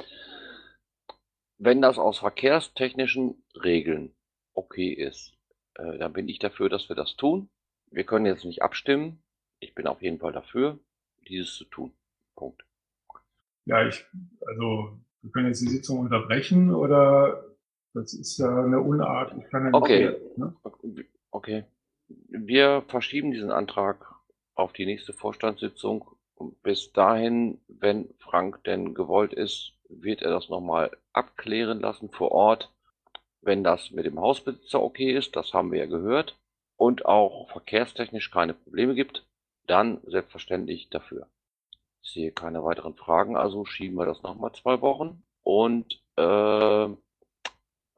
wenn 1.59 1.83
das 1.83 1.99
aus 1.99 2.19
verkehrstechnischen 2.19 3.43
Regeln 3.55 4.15
okay 4.55 4.93
ist, 4.93 5.35
äh, 5.75 5.99
dann 5.99 6.13
bin 6.13 6.29
ich 6.29 6.39
dafür, 6.39 6.69
dass 6.69 6.89
wir 6.89 6.97
das 6.97 7.17
tun. 7.17 7.49
Wir 7.91 8.05
können 8.05 8.27
jetzt 8.27 8.45
nicht 8.45 8.63
abstimmen, 8.63 9.23
Ich 9.61 9.75
bin 9.75 9.87
auf 9.87 10.01
jeden 10.03 10.19
Fall 10.19 10.33
dafür, 10.33 10.79
dieses 11.29 11.55
zu 11.55 11.65
tun. 11.65 11.93
Punkt. 12.35 12.65
Ja, 13.67 13.87
ich, 13.87 14.05
also, 14.47 14.99
wir 15.23 15.31
können 15.33 15.49
jetzt 15.49 15.61
die 15.61 15.69
Sitzung 15.69 16.01
unterbrechen 16.01 16.75
oder 16.75 17.45
das 17.95 18.15
ist 18.15 18.39
ja 18.39 18.65
eine 18.65 18.81
Unart. 18.81 19.35
Ich 19.39 19.49
kann 19.51 19.65
ja 19.65 19.71
nicht 19.71 19.83
Okay. 19.83 20.01
mehr, 20.01 20.17
ne? 20.37 20.55
Okay. 21.31 21.65
Wir 22.29 22.83
verschieben 22.89 23.31
diesen 23.33 23.51
Antrag 23.51 24.15
auf 24.55 24.73
die 24.73 24.87
nächste 24.87 25.13
Vorstandssitzung. 25.13 26.05
Und 26.35 26.63
bis 26.63 26.93
dahin, 26.93 27.61
wenn 27.69 28.15
Frank 28.19 28.65
denn 28.65 28.95
gewollt 28.95 29.33
ist, 29.33 29.75
wird 29.89 30.23
er 30.23 30.31
das 30.31 30.49
nochmal 30.49 30.91
abklären 31.13 31.81
lassen 31.81 32.11
vor 32.11 32.33
Ort. 32.33 32.73
Wenn 33.43 33.65
das 33.65 33.91
mit 33.91 34.07
dem 34.07 34.21
Hausbesitzer 34.21 34.83
okay 34.83 35.13
ist, 35.13 35.37
das 35.37 35.55
haben 35.55 35.73
wir 35.73 35.81
ja 35.81 35.87
gehört, 35.87 36.39
und 36.77 37.05
auch 37.05 37.51
verkehrstechnisch 37.51 38.31
keine 38.31 38.55
Probleme 38.55 38.95
gibt, 38.95 39.27
dann 39.67 40.01
selbstverständlich 40.07 40.89
dafür. 40.89 41.29
Ich 42.03 42.13
sehe 42.13 42.33
keine 42.33 42.65
weiteren 42.65 42.95
Fragen, 42.95 43.37
also 43.37 43.65
schieben 43.67 43.97
wir 43.97 44.07
das 44.07 44.23
nochmal 44.23 44.53
zwei 44.53 44.81
Wochen. 44.81 45.23
Und 45.43 46.03
äh, 46.17 46.89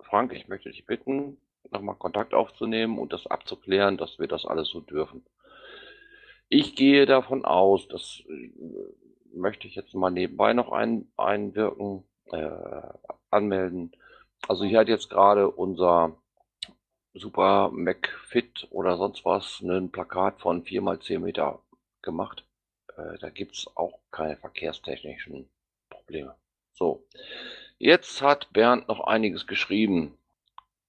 Frank, 0.03 0.33
ich 0.33 0.49
möchte 0.49 0.71
dich 0.71 0.85
bitten, 0.85 1.39
nochmal 1.71 1.95
Kontakt 1.95 2.35
aufzunehmen 2.35 2.99
und 2.99 3.13
das 3.13 3.27
abzuklären, 3.27 3.97
dass 3.97 4.19
wir 4.19 4.27
das 4.27 4.45
alles 4.45 4.69
so 4.69 4.81
dürfen. 4.81 5.25
Ich 6.49 6.77
gehe 6.77 7.07
davon 7.07 7.45
aus, 7.45 7.89
das 7.89 8.23
äh, 8.29 8.53
möchte 9.33 9.67
ich 9.67 9.75
jetzt 9.75 9.95
mal 9.95 10.11
nebenbei 10.11 10.53
noch 10.53 10.73
ein, 10.73 11.11
einwirken, 11.17 12.05
äh, 12.33 12.51
anmelden. 13.31 13.93
Also 14.49 14.65
hier 14.65 14.81
hat 14.81 14.89
jetzt 14.89 15.09
gerade 15.09 15.49
unser 15.49 16.17
Super 17.15 17.71
McFit 17.73 18.67
oder 18.71 18.97
sonst 18.97 19.25
was 19.25 19.61
ein 19.61 19.91
Plakat 19.91 20.41
von 20.41 20.65
4 20.65 20.83
mal 20.83 20.99
10 20.99 21.23
Meter 21.23 21.61
gemacht. 22.01 22.45
Äh, 22.97 23.19
da 23.21 23.31
gibt's 23.31 23.67
auch 23.77 24.01
keine 24.11 24.37
verkehrstechnischen 24.37 25.49
Probleme. 25.91 26.35
So, 26.73 27.07
jetzt 27.79 28.23
hat 28.23 28.53
Bernd 28.53 28.89
noch 28.89 29.01
einiges 29.01 29.47
geschrieben. 29.47 30.19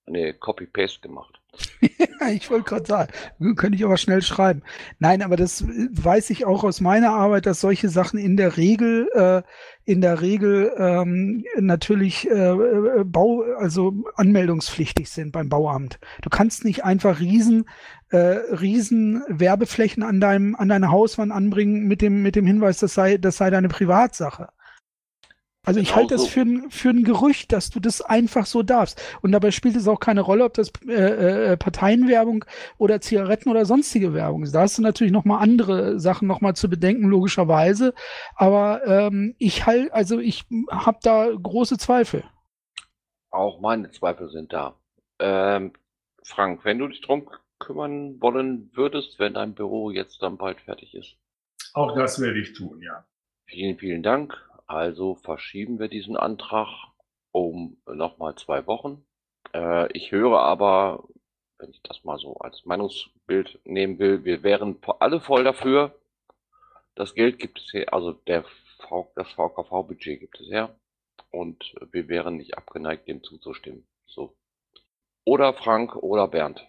Ne, 0.05 0.33
Copy-Paste 0.33 1.01
gemacht. 1.01 1.39
Ja, 2.21 2.29
ich 2.29 2.49
wollte 2.49 2.69
gerade 2.69 2.85
sagen, 2.85 3.11
könnte 3.55 3.77
ich 3.77 3.83
aber 3.83 3.97
schnell 3.97 4.21
schreiben. 4.21 4.61
Nein, 4.99 5.21
aber 5.21 5.35
das 5.35 5.61
äh, 5.61 5.89
weiß 5.91 6.29
ich 6.29 6.45
auch 6.45 6.63
aus 6.63 6.81
meiner 6.81 7.11
Arbeit, 7.11 7.45
dass 7.45 7.61
solche 7.61 7.89
Sachen 7.89 8.19
in 8.19 8.37
der 8.37 8.57
Regel, 8.57 9.09
äh, 9.13 9.41
in 9.85 10.01
der 10.01 10.21
Regel 10.21 10.71
ähm, 10.77 11.43
natürlich 11.59 12.29
äh, 12.29 12.33
äh, 12.33 13.03
Bau, 13.03 13.43
also 13.57 13.93
anmeldungspflichtig 14.15 15.09
sind 15.09 15.31
beim 15.31 15.49
Bauamt. 15.49 15.99
Du 16.21 16.29
kannst 16.29 16.63
nicht 16.65 16.83
einfach 16.85 17.19
riesen, 17.19 17.65
äh, 18.09 18.17
riesen 18.17 19.23
Werbeflächen 19.27 20.03
an 20.03 20.21
deinem, 20.21 20.55
an 20.55 20.69
deine 20.69 20.91
Hauswand 20.91 21.31
anbringen 21.31 21.87
mit 21.87 22.01
dem, 22.01 22.21
mit 22.21 22.35
dem 22.35 22.45
Hinweis, 22.45 22.79
das 22.79 22.93
sei, 22.93 23.17
das 23.17 23.37
sei 23.37 23.49
deine 23.49 23.69
Privatsache. 23.69 24.49
Also 25.65 25.79
ich 25.79 25.89
Genau 25.89 26.01
halte 26.01 26.15
das 26.15 26.23
so. 26.23 26.27
für 26.27 26.41
ein, 26.41 26.69
für 26.69 26.89
ein 26.89 27.03
Gerücht, 27.03 27.53
dass 27.53 27.69
du 27.69 27.79
das 27.79 28.01
einfach 28.01 28.45
so 28.45 28.63
darfst. 28.63 29.01
Und 29.21 29.31
dabei 29.31 29.51
spielt 29.51 29.77
es 29.77 29.87
auch 29.87 29.99
keine 29.99 30.19
Rolle, 30.19 30.43
ob 30.43 30.53
das 30.55 30.71
äh, 30.85 31.53
äh, 31.53 31.57
Parteienwerbung 31.57 32.43
oder 32.77 32.99
Zigaretten 32.99 33.49
oder 33.49 33.65
sonstige 33.65 34.13
Werbung 34.13 34.43
ist. 34.43 34.53
Da 34.53 34.61
hast 34.61 34.77
du 34.77 34.81
natürlich 34.81 35.13
noch 35.13 35.23
mal 35.23 35.37
andere 35.37 35.99
Sachen 36.01 36.27
noch 36.27 36.41
mal 36.41 36.53
zu 36.53 36.69
bedenken, 36.69 37.07
logischerweise. 37.07 37.93
Aber 38.35 38.85
ähm, 38.85 39.35
ich 39.37 39.65
halt, 39.65 39.93
also 39.93 40.19
ich 40.19 40.43
habe 40.69 40.99
da 41.01 41.29
große 41.31 41.77
Zweifel. 41.77 42.25
Auch 43.31 43.61
meine 43.61 43.89
Zweifel 43.91 44.29
sind 44.29 44.51
da. 44.51 44.75
Ähm, 45.19 45.71
Frank, 46.23 46.65
wenn 46.65 46.79
du 46.79 46.87
dich 46.89 47.01
drum 47.01 47.29
kümmern 47.59 48.21
wollen 48.21 48.69
würdest, 48.73 49.17
wenn 49.17 49.33
dein 49.33 49.53
Büro 49.53 49.91
jetzt 49.91 50.21
dann 50.21 50.37
bald 50.37 50.59
fertig 50.59 50.93
ist. 50.93 51.15
Auch 51.73 51.95
das 51.95 52.19
werde 52.19 52.39
ich 52.39 52.53
tun, 52.53 52.81
ja. 52.81 53.05
Vielen, 53.45 53.77
vielen 53.77 54.03
Dank. 54.03 54.37
Also 54.73 55.13
verschieben 55.13 55.77
wir 55.77 55.87
diesen 55.87 56.17
Antrag 56.17 56.67
um 57.31 57.77
nochmal 57.85 58.33
zwei 58.35 58.65
Wochen. 58.65 59.05
Äh, 59.53 59.95
ich 59.95 60.11
höre 60.11 60.39
aber, 60.39 61.07
wenn 61.59 61.69
ich 61.69 61.83
das 61.83 62.03
mal 62.03 62.17
so 62.17 62.37
als 62.37 62.65
Meinungsbild 62.65 63.59
nehmen 63.65 63.99
will, 63.99 64.25
wir 64.25 64.41
wären 64.41 64.79
alle 64.97 65.21
voll 65.21 65.43
dafür. 65.43 65.93
Das 66.95 67.13
Geld 67.13 67.37
gibt 67.37 67.59
es 67.59 67.71
her, 67.71 67.93
also 67.93 68.13
der 68.13 68.45
v, 68.79 69.11
das 69.15 69.29
VKV-Budget 69.33 70.19
gibt 70.19 70.39
es 70.39 70.49
her. 70.49 70.75
Und 71.29 71.75
wir 71.91 72.07
wären 72.07 72.37
nicht 72.37 72.57
abgeneigt, 72.57 73.07
dem 73.07 73.21
zuzustimmen. 73.21 73.87
So. 74.07 74.35
Oder 75.23 75.53
Frank 75.53 75.95
oder 75.97 76.27
Bernd. 76.27 76.67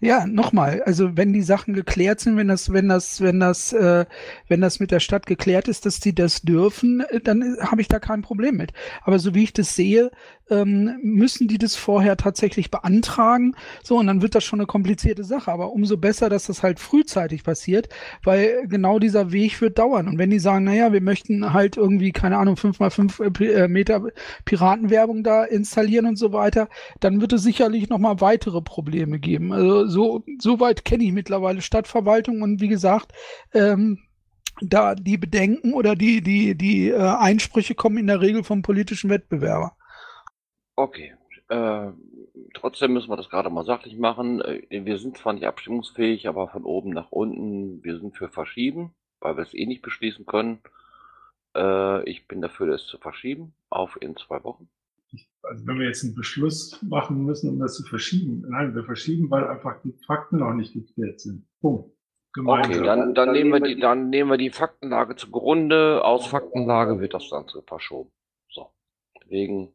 Ja, 0.00 0.26
nochmal, 0.26 0.82
also 0.82 1.16
wenn 1.16 1.32
die 1.32 1.42
Sachen 1.42 1.74
geklärt 1.74 2.20
sind, 2.20 2.36
wenn 2.36 2.48
das, 2.48 2.72
wenn 2.72 2.88
das, 2.88 3.20
wenn 3.20 3.40
das, 3.40 3.72
äh, 3.72 4.06
wenn 4.48 4.60
das 4.60 4.80
mit 4.80 4.90
der 4.90 5.00
Stadt 5.00 5.26
geklärt 5.26 5.68
ist, 5.68 5.86
dass 5.86 6.00
die 6.00 6.14
das 6.14 6.42
dürfen, 6.42 7.00
äh, 7.00 7.20
dann 7.20 7.56
habe 7.60 7.80
ich 7.80 7.88
da 7.88 7.98
kein 7.98 8.22
Problem 8.22 8.56
mit. 8.56 8.72
Aber 9.02 9.18
so 9.18 9.34
wie 9.34 9.44
ich 9.44 9.52
das 9.52 9.74
sehe, 9.74 10.10
ähm, 10.50 10.98
müssen 11.02 11.48
die 11.48 11.58
das 11.58 11.76
vorher 11.76 12.16
tatsächlich 12.16 12.70
beantragen. 12.70 13.54
So, 13.82 13.98
und 13.98 14.06
dann 14.06 14.22
wird 14.22 14.34
das 14.34 14.44
schon 14.44 14.60
eine 14.60 14.66
komplizierte 14.66 15.24
Sache. 15.24 15.50
Aber 15.50 15.72
umso 15.72 15.96
besser, 15.96 16.28
dass 16.28 16.46
das 16.46 16.62
halt 16.62 16.80
frühzeitig 16.80 17.44
passiert, 17.44 17.88
weil 18.24 18.66
genau 18.68 18.98
dieser 18.98 19.32
Weg 19.32 19.60
wird 19.60 19.78
dauern. 19.78 20.08
Und 20.08 20.18
wenn 20.18 20.30
die 20.30 20.38
sagen, 20.38 20.64
naja, 20.64 20.92
wir 20.92 21.00
möchten 21.00 21.52
halt 21.52 21.76
irgendwie, 21.76 22.12
keine 22.12 22.38
Ahnung, 22.38 22.56
fünf 22.56 22.80
mal 22.80 22.90
fünf 22.90 23.20
äh, 23.20 23.30
Pi- 23.30 23.52
äh, 23.52 23.68
Meter 23.68 24.02
Piratenwerbung 24.44 25.22
da 25.22 25.44
installieren 25.44 26.06
und 26.06 26.16
so 26.16 26.32
weiter, 26.32 26.68
dann 27.00 27.20
wird 27.20 27.32
es 27.32 27.42
sicherlich 27.42 27.88
nochmal 27.88 28.20
weitere 28.20 28.60
Probleme 28.60 29.18
geben. 29.18 29.52
Also 29.52 29.86
so, 29.86 30.24
so 30.38 30.60
weit 30.60 30.84
kenne 30.84 31.04
ich 31.04 31.12
mittlerweile 31.12 31.62
Stadtverwaltung 31.62 32.42
und 32.42 32.60
wie 32.60 32.68
gesagt, 32.68 33.12
ähm, 33.54 33.98
da 34.62 34.94
die 34.94 35.16
Bedenken 35.16 35.72
oder 35.72 35.96
die, 35.96 36.20
die, 36.20 36.54
die 36.54 36.88
äh, 36.88 36.98
Einsprüche 36.98 37.74
kommen 37.74 37.96
in 37.96 38.06
der 38.08 38.20
Regel 38.20 38.44
vom 38.44 38.62
politischen 38.62 39.08
Wettbewerber. 39.08 39.72
Okay. 40.82 41.14
Äh, 41.48 41.92
trotzdem 42.54 42.94
müssen 42.94 43.10
wir 43.10 43.16
das 43.16 43.28
gerade 43.28 43.50
mal 43.50 43.64
sachlich 43.64 43.98
machen. 43.98 44.40
Äh, 44.40 44.62
wir 44.70 44.98
sind 44.98 45.18
zwar 45.18 45.34
nicht 45.34 45.46
abstimmungsfähig, 45.46 46.26
aber 46.26 46.48
von 46.48 46.64
oben 46.64 46.90
nach 46.90 47.10
unten, 47.10 47.84
wir 47.84 47.98
sind 47.98 48.16
für 48.16 48.28
verschieben, 48.28 48.94
weil 49.20 49.36
wir 49.36 49.42
es 49.42 49.52
eh 49.52 49.66
nicht 49.66 49.82
beschließen 49.82 50.24
können. 50.24 50.60
Äh, 51.54 52.08
ich 52.08 52.26
bin 52.26 52.40
dafür, 52.40 52.66
das 52.68 52.86
zu 52.86 52.98
verschieben 52.98 53.52
auf 53.68 53.98
in 54.00 54.16
zwei 54.16 54.42
Wochen. 54.42 54.68
Also 55.42 55.66
wenn 55.66 55.78
wir 55.78 55.86
jetzt 55.86 56.04
einen 56.04 56.14
Beschluss 56.14 56.80
machen 56.82 57.24
müssen, 57.24 57.50
um 57.50 57.58
das 57.58 57.74
zu 57.74 57.82
verschieben. 57.82 58.44
Nein, 58.48 58.74
wir 58.74 58.84
verschieben, 58.84 59.30
weil 59.30 59.46
einfach 59.46 59.82
die 59.82 59.92
Fakten 60.06 60.38
noch 60.38 60.54
nicht 60.54 60.72
geklärt 60.72 61.20
sind. 61.20 61.46
Punkt. 61.60 61.90
Okay, 62.38 62.80
dann, 62.84 63.12
dann, 63.14 63.32
nehmen 63.32 63.50
wir 63.52 63.60
die, 63.60 63.80
dann 63.80 64.08
nehmen 64.08 64.30
wir 64.30 64.38
die 64.38 64.50
Faktenlage 64.50 65.16
zugrunde. 65.16 66.04
Aus 66.04 66.26
Faktenlage 66.26 67.00
wird 67.00 67.12
das 67.12 67.28
dann 67.28 67.48
so 67.48 67.60
verschoben. 67.62 68.12
So. 68.50 68.70
Wegen 69.26 69.74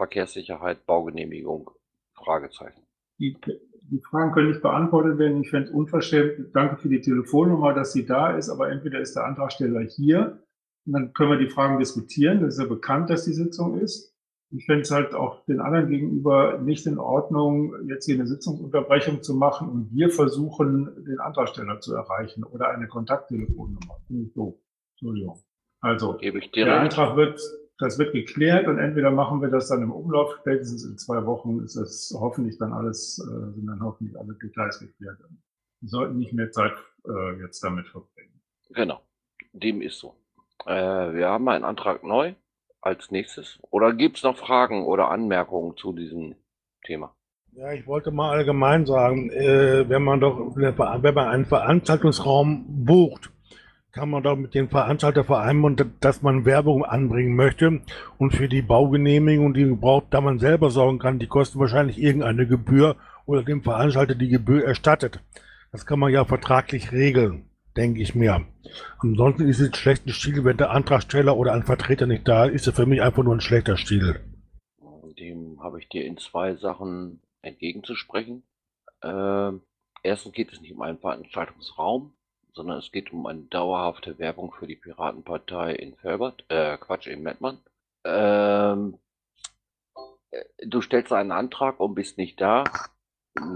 Verkehrssicherheit, 0.00 0.86
Baugenehmigung, 0.86 1.70
Fragezeichen. 2.14 2.86
Die, 3.18 3.36
die 3.82 4.00
Fragen 4.00 4.32
können 4.32 4.48
nicht 4.48 4.62
beantwortet 4.62 5.18
werden. 5.18 5.42
Ich 5.42 5.50
fände 5.50 5.68
es 5.68 5.74
unverschämt. 5.74 6.56
Danke 6.56 6.78
für 6.78 6.88
die 6.88 7.02
Telefonnummer, 7.02 7.74
dass 7.74 7.92
sie 7.92 8.06
da 8.06 8.34
ist, 8.34 8.48
aber 8.48 8.70
entweder 8.70 8.98
ist 8.98 9.14
der 9.14 9.26
Antragsteller 9.26 9.82
hier 9.82 10.42
und 10.86 10.94
dann 10.94 11.12
können 11.12 11.32
wir 11.32 11.38
die 11.38 11.50
Fragen 11.50 11.78
diskutieren. 11.78 12.40
Das 12.40 12.54
ist 12.54 12.60
ja 12.62 12.66
bekannt, 12.66 13.10
dass 13.10 13.26
die 13.26 13.34
Sitzung 13.34 13.78
ist. 13.78 14.16
Ich 14.50 14.64
fände 14.64 14.82
es 14.82 14.90
halt 14.90 15.12
auch 15.14 15.44
den 15.44 15.60
anderen 15.60 15.90
gegenüber 15.90 16.56
nicht 16.56 16.86
in 16.86 16.98
Ordnung, 16.98 17.74
jetzt 17.86 18.06
hier 18.06 18.14
eine 18.14 18.26
Sitzungsunterbrechung 18.26 19.22
zu 19.22 19.34
machen 19.34 19.68
und 19.68 19.92
wir 19.92 20.08
versuchen, 20.08 21.04
den 21.04 21.20
Antragsteller 21.20 21.80
zu 21.80 21.94
erreichen 21.94 22.42
oder 22.44 22.70
eine 22.70 22.88
Kontakttelefonnummer. 22.88 24.00
Doof. 24.08 24.54
Entschuldigung. 24.92 25.42
Also, 25.82 26.14
der. 26.14 26.80
Antrag 26.80 27.16
wird, 27.16 27.38
das 27.80 27.98
wird 27.98 28.12
geklärt 28.12 28.68
und 28.68 28.78
entweder 28.78 29.10
machen 29.10 29.40
wir 29.40 29.48
das 29.48 29.68
dann 29.68 29.82
im 29.82 29.90
Umlauf, 29.90 30.36
spätestens 30.40 30.84
in 30.84 30.98
zwei 30.98 31.24
Wochen 31.26 31.60
ist 31.60 31.76
das 31.76 32.14
hoffentlich 32.18 32.58
dann 32.58 32.72
alles, 32.72 33.18
äh, 33.18 33.52
sind 33.54 33.66
dann 33.66 33.82
hoffentlich 33.82 34.18
alle 34.18 34.34
Details 34.34 34.78
geklärt. 34.78 35.18
Wir 35.80 35.88
sollten 35.88 36.18
nicht 36.18 36.32
mehr 36.32 36.50
Zeit 36.50 36.72
äh, 37.08 37.40
jetzt 37.40 37.62
damit 37.64 37.88
verbringen. 37.88 38.40
Genau. 38.70 39.00
Dem 39.52 39.82
ist 39.82 39.98
so. 39.98 40.14
Äh, 40.66 41.14
wir 41.14 41.28
haben 41.28 41.48
einen 41.48 41.64
Antrag 41.64 42.04
neu 42.04 42.34
als 42.80 43.10
nächstes. 43.10 43.58
Oder 43.70 43.92
gibt 43.94 44.18
es 44.18 44.22
noch 44.22 44.36
Fragen 44.36 44.84
oder 44.84 45.10
Anmerkungen 45.10 45.76
zu 45.76 45.92
diesem 45.92 46.36
Thema? 46.84 47.14
Ja, 47.52 47.72
ich 47.72 47.86
wollte 47.86 48.10
mal 48.10 48.30
allgemein 48.30 48.86
sagen, 48.86 49.30
äh, 49.30 49.88
wenn 49.88 50.04
man 50.04 50.20
doch, 50.20 50.54
wenn 50.54 51.14
man 51.14 51.28
einen 51.28 51.46
Veranstaltungsraum 51.46 52.84
bucht, 52.84 53.32
kann 53.92 54.10
man 54.10 54.22
doch 54.22 54.36
mit 54.36 54.54
dem 54.54 54.68
Veranstalter 54.68 55.24
vereinbaren, 55.24 55.94
dass 56.00 56.22
man 56.22 56.44
Werbung 56.44 56.84
anbringen 56.84 57.34
möchte 57.34 57.80
und 58.18 58.34
für 58.34 58.48
die 58.48 58.62
Baugenehmigung, 58.62 59.52
die 59.52 59.64
man 59.64 59.80
braucht, 59.80 60.14
da 60.14 60.20
man 60.20 60.38
selber 60.38 60.70
sorgen 60.70 60.98
kann, 60.98 61.18
die 61.18 61.26
kosten 61.26 61.58
wahrscheinlich 61.58 61.98
irgendeine 61.98 62.46
Gebühr 62.46 62.96
oder 63.26 63.42
dem 63.42 63.62
Veranstalter 63.62 64.14
die 64.14 64.28
Gebühr 64.28 64.64
erstattet. 64.64 65.20
Das 65.72 65.86
kann 65.86 65.98
man 65.98 66.12
ja 66.12 66.24
vertraglich 66.24 66.92
regeln, 66.92 67.50
denke 67.76 68.00
ich 68.00 68.14
mir. 68.14 68.46
Ansonsten 68.98 69.48
ist 69.48 69.60
es 69.60 69.68
ein 69.68 69.74
schlechter 69.74 70.12
Stil, 70.12 70.44
wenn 70.44 70.56
der 70.56 70.70
Antragsteller 70.70 71.36
oder 71.36 71.52
ein 71.52 71.64
Vertreter 71.64 72.06
nicht 72.06 72.26
da 72.28 72.44
ist, 72.44 72.54
ist 72.54 72.68
es 72.68 72.74
für 72.74 72.86
mich 72.86 73.02
einfach 73.02 73.22
nur 73.22 73.34
ein 73.34 73.40
schlechter 73.40 73.76
Stil. 73.76 74.20
Dem 75.18 75.62
habe 75.62 75.78
ich 75.78 75.88
dir 75.88 76.04
in 76.06 76.16
zwei 76.16 76.54
Sachen 76.54 77.20
entgegenzusprechen. 77.42 78.42
Ähm, 79.02 79.62
erstens 80.02 80.32
geht 80.32 80.52
es 80.52 80.60
nicht 80.60 80.72
um 80.72 80.80
einen 80.80 80.98
Veranstaltungsraum, 80.98 82.14
sondern 82.54 82.78
es 82.78 82.92
geht 82.92 83.12
um 83.12 83.26
eine 83.26 83.42
dauerhafte 83.42 84.18
Werbung 84.18 84.52
für 84.52 84.66
die 84.66 84.76
Piratenpartei 84.76 85.74
in 85.74 85.96
Felbert, 85.96 86.44
äh, 86.48 86.76
Quatsch, 86.78 87.06
in 87.06 87.22
Mettmann. 87.22 87.58
Ähm, 88.04 88.98
äh, 90.30 90.44
du 90.66 90.80
stellst 90.80 91.12
einen 91.12 91.32
Antrag 91.32 91.80
und 91.80 91.94
bist 91.94 92.18
nicht 92.18 92.40
da. 92.40 92.64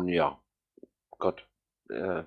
Ja, 0.07 0.39
Gott, 1.19 1.47
äh, 1.91 2.25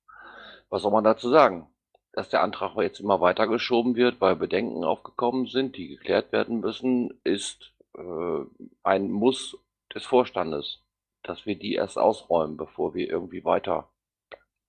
was 0.68 0.82
soll 0.82 0.92
man 0.92 1.04
dazu 1.04 1.28
sagen? 1.30 1.68
Dass 2.12 2.28
der 2.28 2.42
Antrag 2.42 2.76
jetzt 2.76 3.00
immer 3.00 3.20
weitergeschoben 3.20 3.96
wird, 3.96 4.20
weil 4.20 4.36
Bedenken 4.36 4.84
aufgekommen 4.84 5.46
sind, 5.46 5.76
die 5.76 5.88
geklärt 5.88 6.32
werden 6.32 6.60
müssen, 6.60 7.20
ist 7.24 7.72
äh, 7.96 8.44
ein 8.82 9.10
Muss 9.10 9.56
des 9.94 10.04
Vorstandes, 10.04 10.82
dass 11.22 11.46
wir 11.46 11.58
die 11.58 11.74
erst 11.74 11.98
ausräumen, 11.98 12.56
bevor 12.56 12.94
wir 12.94 13.08
irgendwie 13.08 13.44
weiter 13.44 13.90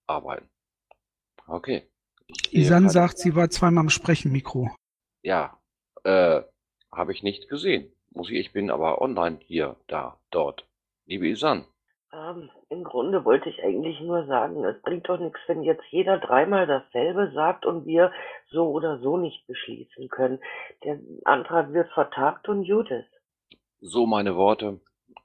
arbeiten. 0.08 0.53
Okay. 1.48 1.90
Isan 2.52 2.90
sagt, 2.90 3.18
sie 3.18 3.36
war 3.36 3.50
zweimal 3.50 3.82
am 3.82 3.90
Sprechenmikro. 3.90 4.70
Ja, 5.22 5.60
äh, 6.04 6.42
habe 6.92 7.12
ich 7.12 7.24
nicht 7.24 7.50
gesehen. 7.50 7.92
Muss 8.12 8.30
ich, 8.30 8.38
ich 8.38 8.54
bin 8.54 8.70
aber 8.70 9.02
online 9.02 9.40
hier, 9.42 9.76
da, 9.88 10.20
dort. 10.32 10.68
Liebe 11.06 11.28
Isan. 11.28 11.66
Ähm, 12.14 12.50
Im 12.70 12.84
Grunde 12.84 13.26
wollte 13.26 13.50
ich 13.50 13.64
eigentlich 13.64 14.00
nur 14.00 14.26
sagen, 14.28 14.64
es 14.66 14.80
bringt 14.84 15.10
doch 15.10 15.20
nichts, 15.20 15.40
wenn 15.48 15.64
jetzt 15.64 15.84
jeder 15.90 16.20
dreimal 16.20 16.68
dasselbe 16.68 17.32
sagt 17.34 17.66
und 17.66 17.86
wir 17.88 18.12
so 18.52 18.70
oder 18.70 19.00
so 19.00 19.18
nicht 19.18 19.46
beschließen 19.48 20.10
können. 20.10 20.40
Der 20.84 21.00
Antrag 21.26 21.74
wird 21.74 21.92
vertagt 21.92 22.48
und 22.48 22.68
gut 22.68 22.92
ist. 22.92 23.10
So 23.82 24.06
meine 24.06 24.36
Worte. 24.36 24.80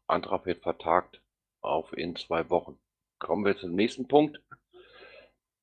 Antrag 0.07 0.47
wird 0.47 0.63
vertagt 0.63 1.21
auf 1.61 1.93
in 1.93 2.17
zwei 2.17 2.49
Wochen. 2.49 2.79
Kommen 3.19 3.45
wir 3.45 3.57
zum 3.57 3.75
nächsten 3.75 4.09
Punkt. 4.09 4.41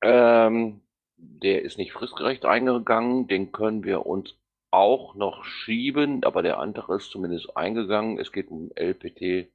Ähm, 0.06 0.82
der 1.16 1.62
ist 1.62 1.78
nicht 1.78 1.92
fristgerecht 1.92 2.44
eingegangen, 2.44 3.26
den 3.26 3.50
können 3.50 3.82
wir 3.82 4.06
uns 4.06 4.36
auch 4.70 5.14
noch 5.14 5.44
schieben, 5.44 6.22
aber 6.24 6.42
der 6.42 6.58
andere 6.58 6.96
ist 6.96 7.10
zumindest 7.10 7.56
eingegangen. 7.56 8.18
Es 8.18 8.30
geht 8.30 8.50
um 8.50 8.70
LPT 8.76 9.50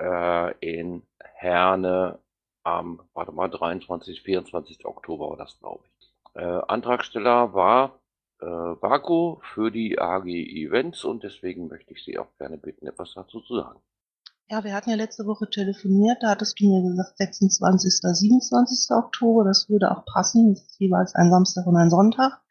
äh, 0.00 0.54
in 0.60 1.02
Herne 1.22 2.18
am, 2.64 3.00
warte 3.14 3.32
mal, 3.32 3.48
23, 3.48 4.22
24. 4.22 4.84
Oktober 4.84 5.30
war 5.30 5.36
das, 5.36 5.58
glaube 5.60 5.84
ich. 5.98 6.12
Äh, 6.34 6.42
Antragsteller 6.44 7.54
war 7.54 8.00
äh, 8.40 8.46
Vaku 8.46 9.38
für 9.54 9.70
die 9.70 9.98
AG 9.98 10.26
Events 10.26 11.04
und 11.04 11.22
deswegen 11.22 11.68
möchte 11.68 11.92
ich 11.92 12.04
Sie 12.04 12.18
auch 12.18 12.36
gerne 12.38 12.58
bitten, 12.58 12.86
etwas 12.86 13.14
dazu 13.14 13.40
zu 13.40 13.56
sagen. 13.56 13.80
Ja, 14.50 14.62
wir 14.62 14.74
hatten 14.74 14.90
ja 14.90 14.96
letzte 14.96 15.24
Woche 15.24 15.48
telefoniert, 15.48 16.18
da 16.22 16.28
hattest 16.28 16.60
du 16.60 16.68
mir 16.68 16.82
gesagt 16.82 17.16
26. 17.16 17.94
27. 18.02 18.94
Oktober, 18.94 19.42
das 19.42 19.70
würde 19.70 19.90
auch 19.90 20.04
passen, 20.04 20.52
das 20.52 20.64
ist 20.64 20.78
jeweils 20.78 21.14
ein 21.14 21.30
Samstag 21.30 21.66
und 21.66 21.76
ein 21.76 21.88
Sonntag. 21.88 22.42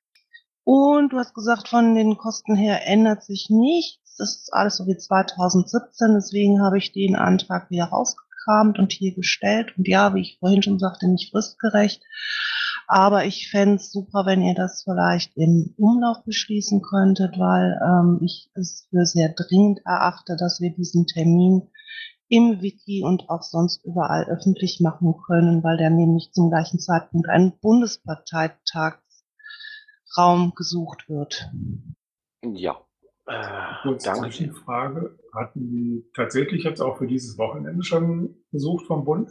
Und 0.64 1.14
du 1.14 1.20
hast 1.20 1.36
gesagt, 1.36 1.68
von 1.68 1.94
den 1.94 2.18
Kosten 2.18 2.56
her 2.56 2.88
ändert 2.88 3.24
sich 3.24 3.50
nichts, 3.52 4.16
das 4.18 4.38
ist 4.38 4.54
alles 4.54 4.78
so 4.78 4.88
wie 4.88 4.98
2017, 4.98 6.16
deswegen 6.16 6.64
habe 6.64 6.80
ich 6.80 6.94
den 6.94 7.16
Antrag 7.16 7.70
wieder 7.70 7.86
rausgekramt 7.86 8.80
und 8.80 8.92
hier 8.92 9.14
gestellt. 9.14 9.78
Und 9.78 9.88
ja, 9.88 10.16
wie 10.16 10.22
ich 10.22 10.38
vorhin 10.40 10.64
schon 10.64 10.80
sagte, 10.80 11.08
nicht 11.08 11.30
fristgerecht. 11.30 12.02
Aber 12.88 13.26
ich 13.26 13.50
fände 13.50 13.76
es 13.76 13.92
super, 13.92 14.26
wenn 14.26 14.42
ihr 14.42 14.56
das 14.56 14.84
vielleicht 14.84 15.36
im 15.36 15.74
Umlauf 15.78 16.24
beschließen 16.26 16.82
könntet, 16.82 17.38
weil 17.40 17.80
ähm, 17.84 18.20
ich 18.24 18.50
es 18.54 18.88
für 18.90 19.06
sehr 19.06 19.30
dringend 19.30 19.80
erachte, 19.86 20.36
dass 20.38 20.60
wir 20.60 20.72
diesen 20.72 21.08
Termin 21.08 21.70
im 22.30 22.62
Wiki 22.62 23.04
und 23.04 23.30
auch 23.30 23.44
sonst 23.44 23.86
überall 23.86 24.26
öffentlich 24.26 24.80
machen 24.82 25.16
können, 25.26 25.64
weil 25.64 25.78
der 25.78 25.92
nämlich 25.92 26.32
zum 26.34 26.50
gleichen 26.50 26.80
Zeitpunkt 26.80 27.30
ein 27.30 27.58
Bundesparteitagsraum 27.60 30.54
gesucht 30.56 31.08
wird. 31.10 31.52
Ja. 32.42 32.78
Äh, 33.26 33.48
Kurz 33.84 34.06
Frage. 34.66 35.18
Hatten 35.34 35.70
die 35.70 36.10
tatsächlich 36.16 36.64
jetzt 36.64 36.82
auch 36.82 36.98
für 36.98 37.08
dieses 37.08 37.38
Wochenende 37.38 37.84
schon 37.84 38.36
besucht 38.52 38.88
vom 38.88 39.06
Bund? 39.06 39.30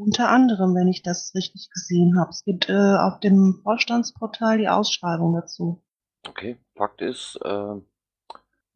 Unter 0.00 0.30
anderem, 0.30 0.74
wenn 0.74 0.88
ich 0.88 1.02
das 1.02 1.34
richtig 1.34 1.68
gesehen 1.68 2.18
habe. 2.18 2.30
Es 2.30 2.42
gibt 2.42 2.70
äh, 2.70 2.96
auf 2.96 3.20
dem 3.20 3.60
Vorstandsportal 3.62 4.56
die 4.56 4.68
Ausschreibung 4.68 5.34
dazu. 5.34 5.82
Okay, 6.26 6.56
Fakt 6.74 7.02
ist, 7.02 7.38
äh, 7.44 7.74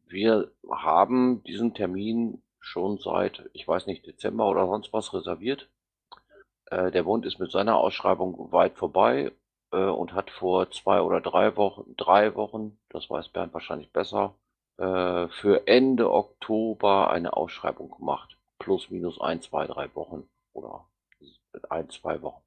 wir 0.05 0.51
haben 0.69 1.41
diesen 1.41 1.73
Termin 1.73 2.43
schon 2.59 2.99
seit, 2.99 3.49
ich 3.53 3.67
weiß 3.67 3.87
nicht, 3.87 4.05
Dezember 4.05 4.47
oder 4.47 4.67
sonst 4.67 4.93
was 4.93 5.15
reserviert. 5.15 5.67
Äh, 6.67 6.91
der 6.91 7.01
Bund 7.01 7.25
ist 7.25 7.39
mit 7.39 7.51
seiner 7.51 7.77
Ausschreibung 7.77 8.51
weit 8.51 8.77
vorbei 8.77 9.31
äh, 9.71 9.77
und 9.83 10.13
hat 10.13 10.29
vor 10.29 10.69
zwei 10.69 11.01
oder 11.01 11.21
drei 11.21 11.57
Wochen, 11.57 11.95
drei 11.97 12.35
Wochen, 12.35 12.77
das 12.89 13.09
weiß 13.09 13.29
Bernd 13.29 13.51
wahrscheinlich 13.51 13.91
besser, 13.91 14.35
äh, 14.77 15.27
für 15.29 15.65
Ende 15.65 16.11
Oktober 16.11 17.09
eine 17.09 17.35
Ausschreibung 17.35 17.89
gemacht. 17.89 18.37
Plus, 18.59 18.91
minus 18.91 19.19
ein, 19.19 19.41
zwei, 19.41 19.65
drei 19.65 19.93
Wochen 19.95 20.29
oder 20.53 20.85
ein, 21.69 21.89
zwei 21.89 22.21
Wochen. 22.21 22.41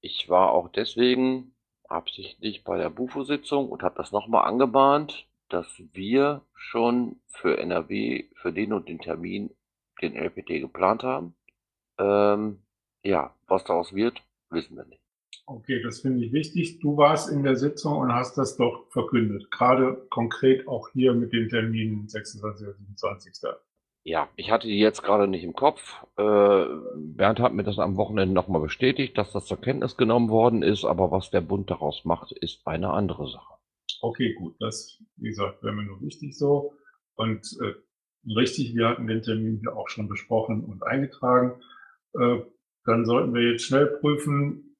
Ich 0.00 0.28
war 0.28 0.52
auch 0.52 0.68
deswegen 0.68 1.54
absichtlich 1.84 2.64
bei 2.64 2.78
der 2.78 2.90
Bufo-Sitzung 2.90 3.68
und 3.68 3.82
habe 3.82 3.96
das 3.96 4.12
nochmal 4.12 4.48
angemahnt, 4.48 5.26
dass 5.48 5.66
wir 5.92 6.42
schon 6.54 7.20
für 7.26 7.58
NRW 7.58 8.24
für 8.34 8.52
den 8.52 8.72
und 8.72 8.88
den 8.88 8.98
Termin 8.98 9.50
den 10.00 10.16
LPT 10.16 10.60
geplant 10.60 11.02
haben. 11.02 11.34
Ähm, 11.98 12.62
ja, 13.04 13.34
was 13.46 13.64
daraus 13.64 13.94
wird, 13.94 14.22
wissen 14.50 14.76
wir 14.76 14.84
nicht. 14.84 15.02
Okay, 15.46 15.82
das 15.82 16.00
finde 16.00 16.24
ich 16.24 16.32
wichtig. 16.32 16.78
Du 16.78 16.96
warst 16.96 17.28
in 17.28 17.42
der 17.42 17.56
Sitzung 17.56 17.98
und 17.98 18.12
hast 18.12 18.38
das 18.38 18.56
doch 18.56 18.88
verkündet. 18.90 19.50
Gerade 19.50 20.06
konkret 20.08 20.66
auch 20.68 20.88
hier 20.90 21.14
mit 21.14 21.32
den 21.32 21.48
Terminen 21.48 22.08
26. 22.08 22.68
und 22.68 22.76
27. 22.96 23.34
Ja, 24.04 24.28
ich 24.34 24.50
hatte 24.50 24.66
die 24.66 24.78
jetzt 24.78 25.02
gerade 25.02 25.28
nicht 25.28 25.44
im 25.44 25.52
Kopf. 25.52 26.04
Äh, 26.16 26.64
Bernd 26.96 27.38
hat 27.38 27.54
mir 27.54 27.62
das 27.62 27.78
am 27.78 27.96
Wochenende 27.96 28.34
nochmal 28.34 28.60
bestätigt, 28.60 29.16
dass 29.16 29.32
das 29.32 29.46
zur 29.46 29.60
Kenntnis 29.60 29.96
genommen 29.96 30.28
worden 30.28 30.62
ist, 30.62 30.84
aber 30.84 31.12
was 31.12 31.30
der 31.30 31.40
Bund 31.40 31.70
daraus 31.70 32.04
macht, 32.04 32.32
ist 32.32 32.66
eine 32.66 32.90
andere 32.90 33.28
Sache. 33.30 33.54
Okay, 34.00 34.34
gut, 34.34 34.56
das, 34.58 35.00
wie 35.16 35.28
gesagt, 35.28 35.62
wäre 35.62 35.72
mir 35.72 35.84
nur 35.84 36.00
wichtig 36.00 36.36
so. 36.36 36.72
Und 37.14 37.46
äh, 37.62 37.74
richtig, 38.34 38.74
wir 38.74 38.88
hatten 38.88 39.06
den 39.06 39.22
Termin 39.22 39.58
hier 39.60 39.76
auch 39.76 39.88
schon 39.88 40.08
besprochen 40.08 40.64
und 40.64 40.82
eingetragen. 40.82 41.62
Äh, 42.14 42.40
dann 42.84 43.04
sollten 43.04 43.32
wir 43.32 43.52
jetzt 43.52 43.64
schnell 43.64 43.86
prüfen, 43.86 44.76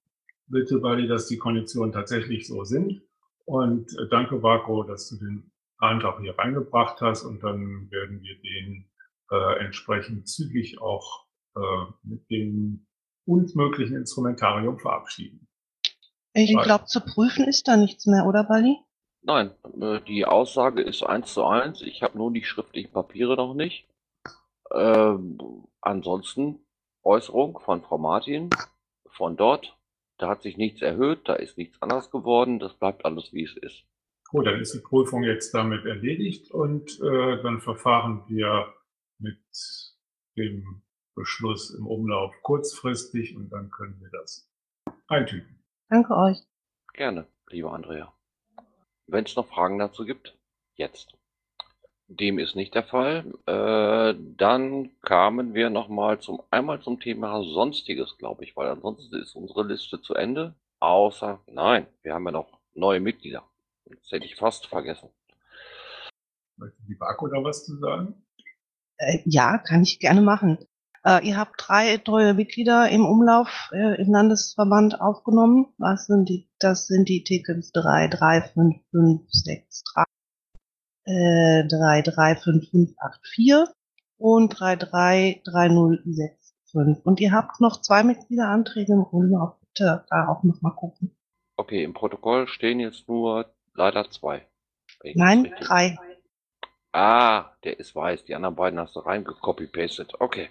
bitte, 0.48 0.82
Wally, 0.82 1.06
dass 1.06 1.28
die 1.28 1.38
Konditionen 1.38 1.92
tatsächlich 1.92 2.48
so 2.48 2.64
sind. 2.64 3.02
Und 3.44 3.96
äh, 3.98 4.08
danke, 4.10 4.42
Vako, 4.42 4.82
dass 4.82 5.08
du 5.08 5.24
den 5.24 5.52
Antrag 5.78 6.20
hier 6.20 6.36
reingebracht 6.36 7.00
hast 7.00 7.24
und 7.24 7.42
dann 7.42 7.88
werden 7.90 8.20
wir 8.22 8.40
den 8.40 8.88
äh, 9.32 9.64
entsprechend 9.64 10.28
zügig 10.28 10.80
auch 10.80 11.26
äh, 11.56 11.60
mit 12.02 12.28
dem 12.30 12.86
uns 13.24 13.54
möglichen 13.54 13.96
Instrumentarium 13.96 14.78
verabschieden. 14.78 15.48
Ich 16.34 16.56
glaube, 16.56 16.86
zu 16.86 17.00
prüfen 17.00 17.44
ist 17.46 17.68
da 17.68 17.76
nichts 17.76 18.06
mehr, 18.06 18.26
oder 18.26 18.44
Bali? 18.44 18.78
Nein, 19.22 19.52
äh, 19.80 20.00
die 20.06 20.24
Aussage 20.24 20.82
ist 20.82 21.02
eins 21.02 21.32
zu 21.34 21.44
eins. 21.44 21.82
Ich 21.82 22.02
habe 22.02 22.18
nur 22.18 22.32
die 22.32 22.44
schriftlichen 22.44 22.92
Papiere 22.92 23.36
noch 23.36 23.54
nicht. 23.54 23.86
Ähm, 24.72 25.38
ansonsten 25.80 26.58
Äußerung 27.04 27.58
von 27.60 27.82
Frau 27.82 27.98
Martin 27.98 28.50
von 29.10 29.36
dort. 29.36 29.76
Da 30.18 30.28
hat 30.28 30.42
sich 30.42 30.56
nichts 30.56 30.82
erhöht, 30.82 31.28
da 31.28 31.34
ist 31.34 31.58
nichts 31.58 31.80
anders 31.80 32.10
geworden. 32.10 32.58
Das 32.58 32.74
bleibt 32.74 33.04
alles, 33.04 33.32
wie 33.32 33.44
es 33.44 33.56
ist. 33.56 33.84
Gut, 34.28 34.46
dann 34.46 34.60
ist 34.60 34.74
die 34.74 34.80
Prüfung 34.80 35.24
jetzt 35.24 35.52
damit 35.52 35.84
erledigt 35.84 36.50
und 36.50 36.98
äh, 37.00 37.42
dann 37.42 37.60
verfahren 37.60 38.24
wir 38.28 38.72
mit 39.22 39.38
dem 40.36 40.82
Beschluss 41.14 41.70
im 41.70 41.86
Umlauf 41.86 42.34
kurzfristig 42.42 43.36
und 43.36 43.50
dann 43.50 43.70
können 43.70 44.00
wir 44.00 44.10
das 44.10 44.50
eintüten. 45.06 45.62
Danke 45.88 46.16
euch. 46.16 46.38
Gerne, 46.94 47.26
liebe 47.48 47.70
Andrea. 47.70 48.12
Wenn 49.06 49.24
es 49.24 49.36
noch 49.36 49.46
Fragen 49.46 49.78
dazu 49.78 50.04
gibt, 50.04 50.38
jetzt. 50.74 51.14
Dem 52.08 52.38
ist 52.38 52.56
nicht 52.56 52.74
der 52.74 52.84
Fall. 52.84 53.24
Äh, 53.46 54.14
dann 54.36 54.90
kamen 55.00 55.54
wir 55.54 55.70
nochmal 55.70 56.20
zum 56.20 56.42
einmal 56.50 56.80
zum 56.82 57.00
Thema 57.00 57.42
Sonstiges, 57.42 58.18
glaube 58.18 58.44
ich, 58.44 58.56
weil 58.56 58.68
ansonsten 58.68 59.16
ist 59.16 59.34
unsere 59.34 59.66
Liste 59.66 60.00
zu 60.00 60.14
Ende. 60.14 60.54
Außer, 60.80 61.40
nein, 61.46 61.86
wir 62.02 62.14
haben 62.14 62.26
ja 62.26 62.32
noch 62.32 62.58
neue 62.74 63.00
Mitglieder. 63.00 63.44
Das 63.84 64.10
hätte 64.10 64.26
ich 64.26 64.36
fast 64.36 64.66
vergessen. 64.66 65.08
Möchte 66.56 66.82
die 66.82 66.94
Barco 66.94 67.28
da 67.28 67.42
was 67.42 67.64
zu 67.64 67.76
sagen? 67.76 68.22
Äh, 69.02 69.18
ja, 69.24 69.58
kann 69.58 69.82
ich 69.82 69.98
gerne 69.98 70.22
machen. 70.22 70.58
Äh, 71.04 71.26
ihr 71.26 71.36
habt 71.36 71.54
drei 71.58 72.00
neue 72.06 72.34
Mitglieder 72.34 72.88
im 72.88 73.04
Umlauf 73.04 73.70
äh, 73.72 74.00
im 74.00 74.12
Landesverband 74.12 75.00
aufgenommen. 75.00 75.66
Was 75.78 76.06
sind 76.06 76.28
die? 76.28 76.48
Das 76.58 76.86
sind 76.86 77.08
die 77.08 77.24
Tickets 77.24 77.72
3, 77.72 78.08
3, 78.08 78.42
5, 78.42 78.76
5, 78.90 79.22
6, 79.28 79.82
3, 79.94 80.04
äh, 81.06 81.66
3, 81.66 82.02
3, 82.02 82.36
5, 82.36 82.70
5, 82.70 82.90
8, 82.98 83.20
4 83.34 83.68
und 84.18 84.48
3, 84.50 84.76
3, 84.76 85.42
3, 85.44 85.68
0, 85.68 86.02
6, 86.04 86.54
fünf. 86.70 86.98
Und 87.04 87.20
ihr 87.20 87.32
habt 87.32 87.60
noch 87.60 87.80
zwei 87.80 88.04
Mitgliederanträge 88.04 88.92
im 88.92 89.36
auch 89.36 89.58
bitte 89.58 90.04
da 90.08 90.28
auch 90.28 90.42
noch 90.44 90.62
mal 90.62 90.70
gucken. 90.70 91.16
Okay, 91.56 91.84
im 91.84 91.94
Protokoll 91.94 92.46
stehen 92.48 92.80
jetzt 92.80 93.08
nur 93.08 93.52
leider 93.74 94.10
zwei. 94.10 94.46
Nein, 95.14 95.52
drei. 95.60 95.98
Ah, 96.92 97.50
der 97.64 97.80
ist 97.80 97.94
weiß. 97.94 98.24
Die 98.24 98.34
anderen 98.34 98.54
beiden 98.54 98.78
hast 98.78 98.96
du 98.96 99.00
reingecopy-pastet. 99.00 100.20
Okay. 100.20 100.50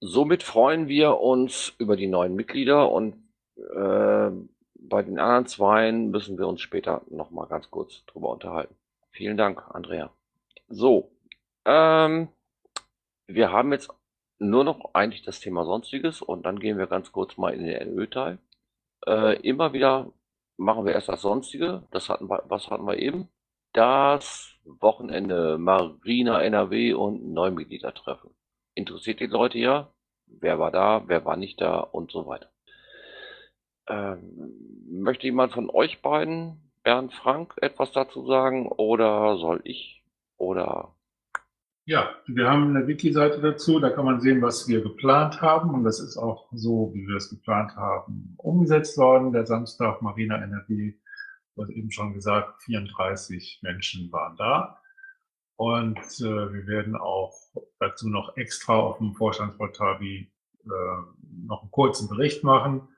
Somit 0.00 0.42
freuen 0.42 0.88
wir 0.88 1.18
uns 1.18 1.74
über 1.78 1.96
die 1.96 2.08
neuen 2.08 2.34
Mitglieder 2.34 2.90
und 2.90 3.14
äh, 3.56 4.30
bei 4.74 5.02
den 5.02 5.18
anderen 5.18 5.46
zweien 5.46 6.10
müssen 6.10 6.38
wir 6.38 6.48
uns 6.48 6.60
später 6.62 7.02
nochmal 7.10 7.46
ganz 7.46 7.70
kurz 7.70 8.04
drüber 8.06 8.30
unterhalten. 8.30 8.74
Vielen 9.10 9.36
Dank, 9.36 9.62
Andrea. 9.70 10.10
So, 10.68 11.12
ähm, 11.64 12.28
wir 13.26 13.52
haben 13.52 13.72
jetzt 13.72 13.90
nur 14.38 14.64
noch 14.64 14.94
eigentlich 14.94 15.22
das 15.22 15.40
Thema 15.40 15.64
Sonstiges 15.64 16.22
und 16.22 16.44
dann 16.44 16.58
gehen 16.58 16.78
wir 16.78 16.86
ganz 16.86 17.12
kurz 17.12 17.36
mal 17.36 17.52
in 17.52 17.66
den 17.66 17.94
NÖ-Teil. 17.94 18.38
Äh, 19.06 19.38
immer 19.40 19.72
wieder 19.72 20.12
machen 20.56 20.86
wir 20.86 20.92
erst 20.92 21.08
das 21.08 21.22
Sonstige. 21.22 21.86
Das 21.90 22.08
hatten 22.08 22.28
wir, 22.28 22.42
was 22.48 22.70
hatten 22.70 22.86
wir 22.86 22.98
eben? 22.98 23.28
Das 23.72 24.49
Wochenende 24.64 25.58
Marina 25.58 26.42
NRW 26.42 26.94
und 26.94 27.32
Neumitgliedertreffen. 27.32 28.30
Interessiert 28.74 29.20
die 29.20 29.26
Leute 29.26 29.58
ja? 29.58 29.92
Wer 30.26 30.58
war 30.58 30.70
da, 30.70 31.02
wer 31.06 31.24
war 31.24 31.36
nicht 31.36 31.60
da 31.60 31.78
und 31.78 32.12
so 32.12 32.26
weiter. 32.26 32.50
Ähm, 33.88 34.54
möchte 34.88 35.26
jemand 35.26 35.52
von 35.52 35.68
euch 35.70 36.00
beiden, 36.00 36.70
Bernd, 36.82 37.12
Frank, 37.12 37.54
etwas 37.60 37.92
dazu 37.92 38.26
sagen 38.26 38.68
oder 38.68 39.36
soll 39.36 39.60
ich? 39.64 40.04
Oder 40.36 40.94
Ja, 41.84 42.14
wir 42.26 42.48
haben 42.48 42.74
eine 42.74 42.86
Wiki-Seite 42.86 43.40
dazu, 43.40 43.80
da 43.80 43.90
kann 43.90 44.04
man 44.04 44.20
sehen, 44.20 44.40
was 44.40 44.68
wir 44.68 44.80
geplant 44.80 45.42
haben 45.42 45.74
und 45.74 45.84
das 45.84 46.00
ist 46.00 46.16
auch 46.16 46.48
so, 46.52 46.92
wie 46.94 47.06
wir 47.06 47.16
es 47.16 47.28
geplant 47.28 47.76
haben, 47.76 48.34
umgesetzt 48.38 48.96
worden. 48.96 49.32
Der 49.32 49.46
Samstag 49.46 50.00
Marina 50.00 50.36
NRW, 50.36 50.94
du 51.60 51.66
hast 51.66 51.76
eben 51.76 51.90
schon 51.90 52.14
gesagt, 52.14 52.62
34 52.62 53.60
Menschen 53.62 54.10
waren 54.12 54.36
da 54.36 54.80
und 55.56 55.98
äh, 55.98 56.52
wir 56.52 56.66
werden 56.66 56.96
auch 56.96 57.34
dazu 57.78 58.08
noch 58.08 58.36
extra 58.36 58.76
auf 58.76 58.98
dem 58.98 59.14
Vorstandsportal 59.14 60.00
wie 60.00 60.32
äh, 60.64 60.68
noch 61.46 61.62
einen 61.62 61.70
kurzen 61.70 62.08
Bericht 62.08 62.44
machen. 62.44 62.88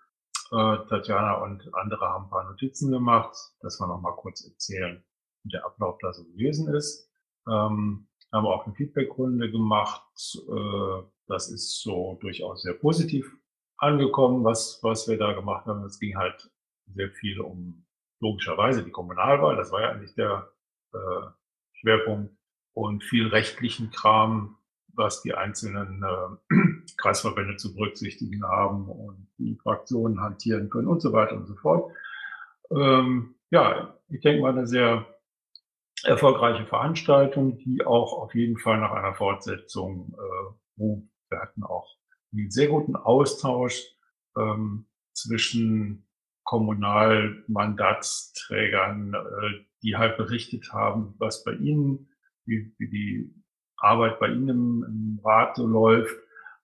Äh, 0.52 0.76
Tatjana 0.88 1.42
und 1.42 1.74
andere 1.74 2.08
haben 2.08 2.26
ein 2.26 2.30
paar 2.30 2.44
Notizen 2.44 2.92
gemacht, 2.92 3.34
dass 3.60 3.80
wir 3.80 3.88
noch 3.88 4.00
mal 4.00 4.14
kurz 4.14 4.44
erzählen, 4.46 5.02
wie 5.42 5.50
der 5.50 5.66
Ablauf 5.66 5.98
da 6.00 6.12
so 6.12 6.24
gewesen 6.24 6.72
ist. 6.72 7.10
Ähm, 7.48 8.06
haben 8.32 8.46
auch 8.46 8.64
eine 8.64 8.74
Feedbackrunde 8.74 9.50
gemacht. 9.50 10.04
Äh, 10.36 11.02
das 11.26 11.50
ist 11.50 11.82
so 11.82 12.16
durchaus 12.20 12.62
sehr 12.62 12.74
positiv 12.74 13.36
angekommen, 13.78 14.44
was, 14.44 14.78
was 14.82 15.08
wir 15.08 15.18
da 15.18 15.32
gemacht 15.32 15.66
haben. 15.66 15.84
Es 15.84 15.98
ging 15.98 16.16
halt 16.16 16.48
sehr 16.86 17.10
viel 17.10 17.40
um 17.40 17.84
logischerweise 18.22 18.84
die 18.84 18.90
Kommunalwahl. 18.90 19.56
Das 19.56 19.72
war 19.72 19.82
ja 19.82 19.90
eigentlich 19.90 20.14
der 20.14 20.50
äh, 20.94 21.26
Schwerpunkt 21.74 22.34
und 22.72 23.02
viel 23.02 23.26
rechtlichen 23.26 23.90
Kram, 23.90 24.56
was 24.94 25.22
die 25.22 25.34
einzelnen 25.34 26.02
äh, 26.02 26.54
Kreisverbände 26.96 27.56
zu 27.56 27.74
berücksichtigen 27.74 28.44
haben 28.44 28.88
und 28.88 29.28
die 29.38 29.58
Fraktionen 29.62 30.20
hantieren 30.20 30.70
können 30.70 30.88
und 30.88 31.02
so 31.02 31.12
weiter 31.12 31.36
und 31.36 31.46
so 31.46 31.56
fort. 31.56 31.92
Ähm, 32.70 33.34
ja, 33.50 33.98
ich 34.08 34.20
denke 34.20 34.40
mal 34.40 34.52
eine 34.52 34.66
sehr 34.66 35.06
erfolgreiche 36.04 36.66
Veranstaltung, 36.66 37.58
die 37.58 37.84
auch 37.84 38.12
auf 38.14 38.34
jeden 38.34 38.58
Fall 38.58 38.78
nach 38.78 38.92
einer 38.92 39.14
Fortsetzung 39.14 40.14
äh, 40.16 40.80
ruft. 40.80 41.08
Wir 41.28 41.40
hatten 41.40 41.64
auch 41.64 41.88
einen 42.32 42.50
sehr 42.50 42.68
guten 42.68 42.96
Austausch 42.96 43.82
ähm, 44.36 44.86
zwischen 45.12 46.06
Kommunalmandatsträgern, 46.44 49.14
äh, 49.14 49.64
die 49.82 49.96
halt 49.96 50.16
berichtet 50.16 50.72
haben, 50.72 51.14
was 51.18 51.42
bei 51.44 51.52
ihnen, 51.52 52.08
wie, 52.44 52.74
wie 52.78 52.88
die 52.88 53.34
Arbeit 53.76 54.18
bei 54.20 54.28
ihnen 54.28 54.48
im, 54.48 54.84
im 54.86 55.20
Rat 55.24 55.56
so 55.56 55.66
läuft, 55.66 56.16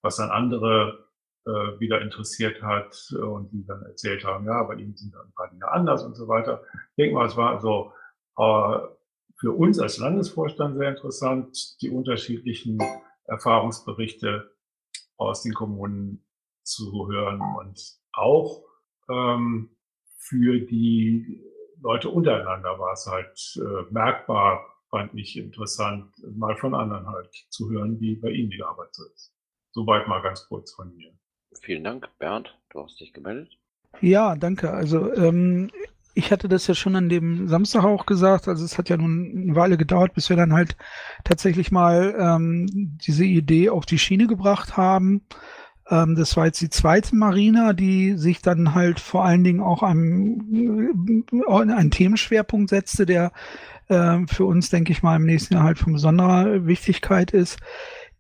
was 0.03 0.17
dann 0.17 0.31
andere 0.31 1.09
äh, 1.47 1.81
wieder 1.81 2.01
interessiert 2.01 2.63
hat 2.63 3.13
und 3.13 3.51
die 3.53 3.67
dann 3.67 3.83
erzählt 3.83 4.25
haben, 4.25 4.47
ja, 4.47 4.63
bei 4.63 4.75
ihnen 4.75 4.97
sind 4.97 5.15
dann 5.15 5.27
ein 5.27 5.35
paar 5.35 5.51
Dinge 5.51 5.69
anders 5.69 6.05
und 6.05 6.15
so 6.15 6.29
weiter. 6.29 6.63
Ich 6.91 6.97
denke 6.97 7.15
mal, 7.15 7.27
es 7.27 7.37
war 7.37 7.57
also 7.57 7.93
äh, 8.37 8.79
für 9.37 9.53
uns 9.53 9.79
als 9.79 9.99
Landesvorstand 9.99 10.77
sehr 10.77 10.91
interessant, 10.91 11.81
die 11.81 11.91
unterschiedlichen 11.91 12.79
Erfahrungsberichte 13.25 14.53
aus 15.17 15.43
den 15.43 15.55
Kommunen 15.55 16.25
zu 16.65 17.09
hören 17.09 17.41
und 17.59 17.81
auch 18.13 18.68
ähm, 19.11 19.71
für 20.17 20.61
die 20.61 21.43
Leute 21.81 22.09
untereinander 22.11 22.79
war 22.79 22.93
es 22.93 23.07
halt 23.07 23.39
äh, 23.57 23.93
merkbar, 23.93 24.65
fand 24.91 25.15
ich 25.15 25.37
interessant, 25.37 26.13
mal 26.35 26.57
von 26.57 26.75
anderen 26.75 27.07
halt 27.07 27.33
zu 27.51 27.71
hören, 27.71 28.01
wie 28.01 28.17
bei 28.17 28.31
ihnen 28.31 28.51
die 28.51 28.63
Arbeit 28.63 28.89
so 28.93 29.05
ist. 29.15 29.33
Soweit 29.73 30.09
mal 30.09 30.23
ganz 30.23 30.47
kurz 30.49 30.73
von 30.73 30.95
mir. 30.95 31.13
vielen 31.61 31.85
Dank, 31.85 32.09
Bernd, 32.19 32.59
du 32.71 32.83
hast 32.83 32.99
dich 33.01 33.13
gemeldet. 33.13 33.59
Ja, 34.01 34.35
danke. 34.37 34.73
Also 34.73 35.13
ähm, 35.15 35.71
ich 36.15 36.33
hatte 36.33 36.49
das 36.49 36.67
ja 36.67 36.75
schon 36.75 36.97
an 36.97 37.09
dem 37.09 37.49
Samstag 37.49 37.85
auch 37.85 38.07
gesagt. 38.07 38.49
Also 38.49 38.65
es 38.65 38.77
hat 38.77 38.89
ja 38.89 38.97
nun 38.97 39.45
eine 39.45 39.55
Weile 39.55 39.77
gedauert, 39.77 40.15
bis 40.15 40.29
wir 40.29 40.37
dann 40.37 40.53
halt 40.53 40.77
tatsächlich 41.25 41.71
mal 41.71 42.15
ähm, 42.19 42.67
diese 43.07 43.25
Idee 43.25 43.71
auf 43.71 43.87
die 43.87 43.99
Schiene 43.99 44.27
gebracht 44.27 44.77
haben. 44.77 45.23
Ähm, 45.91 46.15
das 46.17 46.37
war 46.37 46.47
jetzt 46.47 46.61
die 46.61 46.71
zweite 46.71 47.17
Marina, 47.17 47.73
die 47.73 48.17
sich 48.17 48.43
dann 48.43 48.75
halt 48.75 49.01
vor 49.01 49.25
allen 49.25 49.45
Dingen 49.45 49.61
auch 49.61 49.83
einem, 49.83 51.25
äh, 51.33 51.51
einen 51.51 51.91
Themenschwerpunkt 51.91 52.71
setzte, 52.71 53.07
der 53.07 53.33
äh, 53.89 54.19
für 54.27 54.45
uns, 54.45 54.71
denke 54.71 54.93
ich 54.93 55.03
mal, 55.03 55.17
im 55.17 55.25
nächsten 55.27 55.55
Jahr 55.55 55.65
halt 55.65 55.79
von 55.79 55.93
besonderer 55.95 56.67
Wichtigkeit 56.67 57.31
ist. 57.33 57.59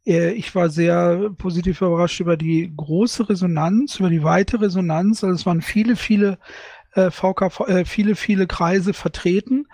Äh, 0.06 0.32
Ich 0.32 0.54
war 0.54 0.70
sehr 0.70 1.30
positiv 1.38 1.80
überrascht 1.82 2.20
über 2.20 2.36
die 2.36 2.72
große 2.74 3.28
Resonanz, 3.28 3.98
über 4.00 4.10
die 4.10 4.22
weite 4.24 4.60
Resonanz. 4.60 5.22
Also 5.24 5.34
es 5.34 5.46
waren 5.46 5.62
viele, 5.62 5.96
viele 5.96 6.38
äh, 6.94 7.10
VK, 7.10 7.68
äh, 7.68 7.84
viele, 7.84 8.16
viele 8.16 8.46
Kreise 8.46 8.94
vertreten. 8.94 9.66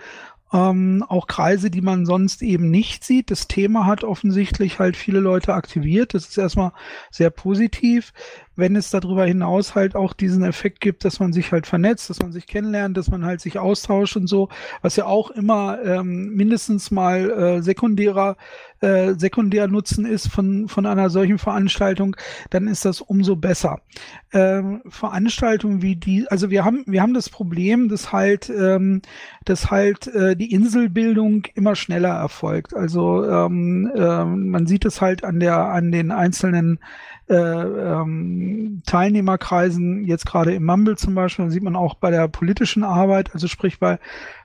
Ähm, 0.55 1.05
auch 1.09 1.27
Kreise, 1.27 1.69
die 1.69 1.81
man 1.81 2.07
sonst 2.07 2.41
eben 2.41 2.71
nicht 2.71 3.03
sieht. 3.03 3.33
Das 3.33 3.49
Thema 3.49 3.87
hat 3.87 4.05
offensichtlich 4.05 4.79
halt 4.79 4.97
viele 4.97 5.19
Leute 5.19 5.53
aktiviert. 5.53 6.15
Das 6.15 6.29
ist 6.29 6.39
erstmal 6.39 6.71
sehr 7.11 7.31
positiv. 7.31 8.13
Wenn 8.57 8.77
es 8.77 8.91
darüber 8.91 9.25
hinaus 9.25 9.75
halt 9.75 9.97
auch 9.97 10.13
diesen 10.13 10.45
Effekt 10.45 10.81
gibt, 10.81 11.05
dass 11.05 11.21
man 11.21 11.33
sich 11.33 11.53
halt 11.53 11.67
vernetzt, 11.67 12.11
dass 12.11 12.21
man 12.21 12.33
sich 12.33 12.47
kennenlernt, 12.47 12.97
dass 12.97 13.11
man 13.11 13.25
halt 13.25 13.41
sich 13.41 13.59
austauscht 13.59 14.17
und 14.17 14.27
so, 14.27 14.49
was 14.83 14.97
ja 14.97 15.07
auch 15.07 15.31
immer 15.31 15.79
ähm, 15.85 16.35
mindestens 16.35 16.91
mal 16.91 17.31
äh, 17.31 17.63
sekundärer 17.63 18.37
äh, 18.85 19.15
sekundär 19.19 19.67
Nutzen 19.67 20.05
ist 20.05 20.29
von, 20.29 20.69
von 20.69 20.85
einer 20.85 21.09
solchen 21.09 21.39
Veranstaltung, 21.39 22.17
dann 22.51 22.69
ist 22.69 22.85
das 22.85 23.01
umso 23.01 23.35
besser. 23.35 23.81
Ähm, 24.33 24.83
Veranstaltungen 24.89 25.81
wie 25.81 25.97
die, 25.97 26.27
also 26.29 26.51
wir 26.51 26.65
haben, 26.65 26.85
wir 26.87 27.01
haben 27.01 27.15
das 27.15 27.31
Problem, 27.31 27.89
dass 27.89 28.13
halt, 28.13 28.51
ähm, 28.51 29.01
dass 29.47 29.71
halt 29.71 30.09
äh, 30.09 30.37
die 30.37 30.53
Inselbildung 30.53 31.45
immer 31.55 31.77
schneller 31.77 32.11
erfolgt. 32.11 32.75
Also 32.75 33.25
ähm, 33.25 33.91
ähm, 33.97 34.49
man 34.51 34.67
sieht 34.67 34.85
es 34.85 35.01
halt 35.01 35.25
an 35.25 35.41
der, 35.41 35.57
an 35.57 35.91
den 35.91 36.11
einzelnen 36.11 36.79
äh, 37.29 37.35
ähm, 37.35 38.83
Teilnehmerkreisen, 38.87 40.05
jetzt 40.05 40.27
gerade 40.27 40.55
im 40.55 40.65
Mumble 40.65 40.97
zum 40.97 41.15
Beispiel, 41.15 41.51
sieht 41.51 41.63
man 41.63 41.77
auch 41.77 41.95
bei 41.95 42.11
der 42.11 42.29
politischen 42.29 42.85
Arbeit, 42.85 43.33
also 43.33 43.49
sprich 43.49 43.79
bei, 43.79 43.99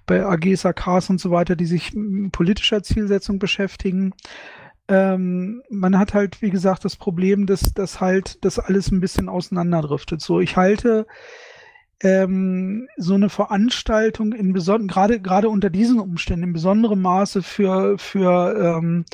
bei 0.06 0.26
AGs, 0.26 0.65
AKs 0.65 1.10
und 1.10 1.20
so 1.20 1.32
weiter, 1.32 1.56
die 1.56 1.65
sich 1.65 1.94
mit 1.94 2.32
politischer 2.32 2.82
Zielsetzung 2.84 3.39
beschäftigen. 3.39 4.13
Ähm, 4.88 5.62
man 5.69 6.00
hat 6.00 6.13
halt, 6.13 6.42
wie 6.42 6.50
gesagt, 6.50 6.86
das 6.86 6.96
Problem, 6.96 7.46
dass, 7.46 7.73
dass 7.73 8.02
halt 8.02 8.44
das 8.44 8.60
alles 8.60 8.92
ein 8.92 9.02
bisschen 9.02 9.30
auseinanderdriftet. 9.30 10.21
So, 10.21 10.40
ich 10.40 10.56
halte 10.58 11.06
ähm, 12.02 12.88
so 12.98 13.13
eine 13.13 13.30
Veranstaltung 13.30 14.34
in 14.34 14.54
besonderen, 14.54 14.88
gerade 14.88 15.19
gerade 15.19 15.50
unter 15.50 15.69
diesen 15.69 16.00
Umständen 16.00 16.46
in 16.46 16.54
besonderem 16.54 17.02
Maße 17.02 17.44
für 17.44 17.98
für 17.98 18.77
ähm, 18.77 19.06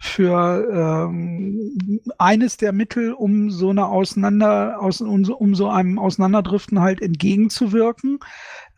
für 0.00 1.08
ähm, 1.10 2.00
eines 2.18 2.56
der 2.56 2.72
Mittel, 2.72 3.12
um 3.12 3.50
so 3.50 3.70
eine 3.70 3.86
Auseinander, 3.86 4.80
aus, 4.80 5.00
um, 5.00 5.24
so- 5.24 5.36
einem 5.68 5.98
Auseinanderdriften 5.98 6.80
halt 6.80 7.02
entgegenzuwirken. 7.02 8.20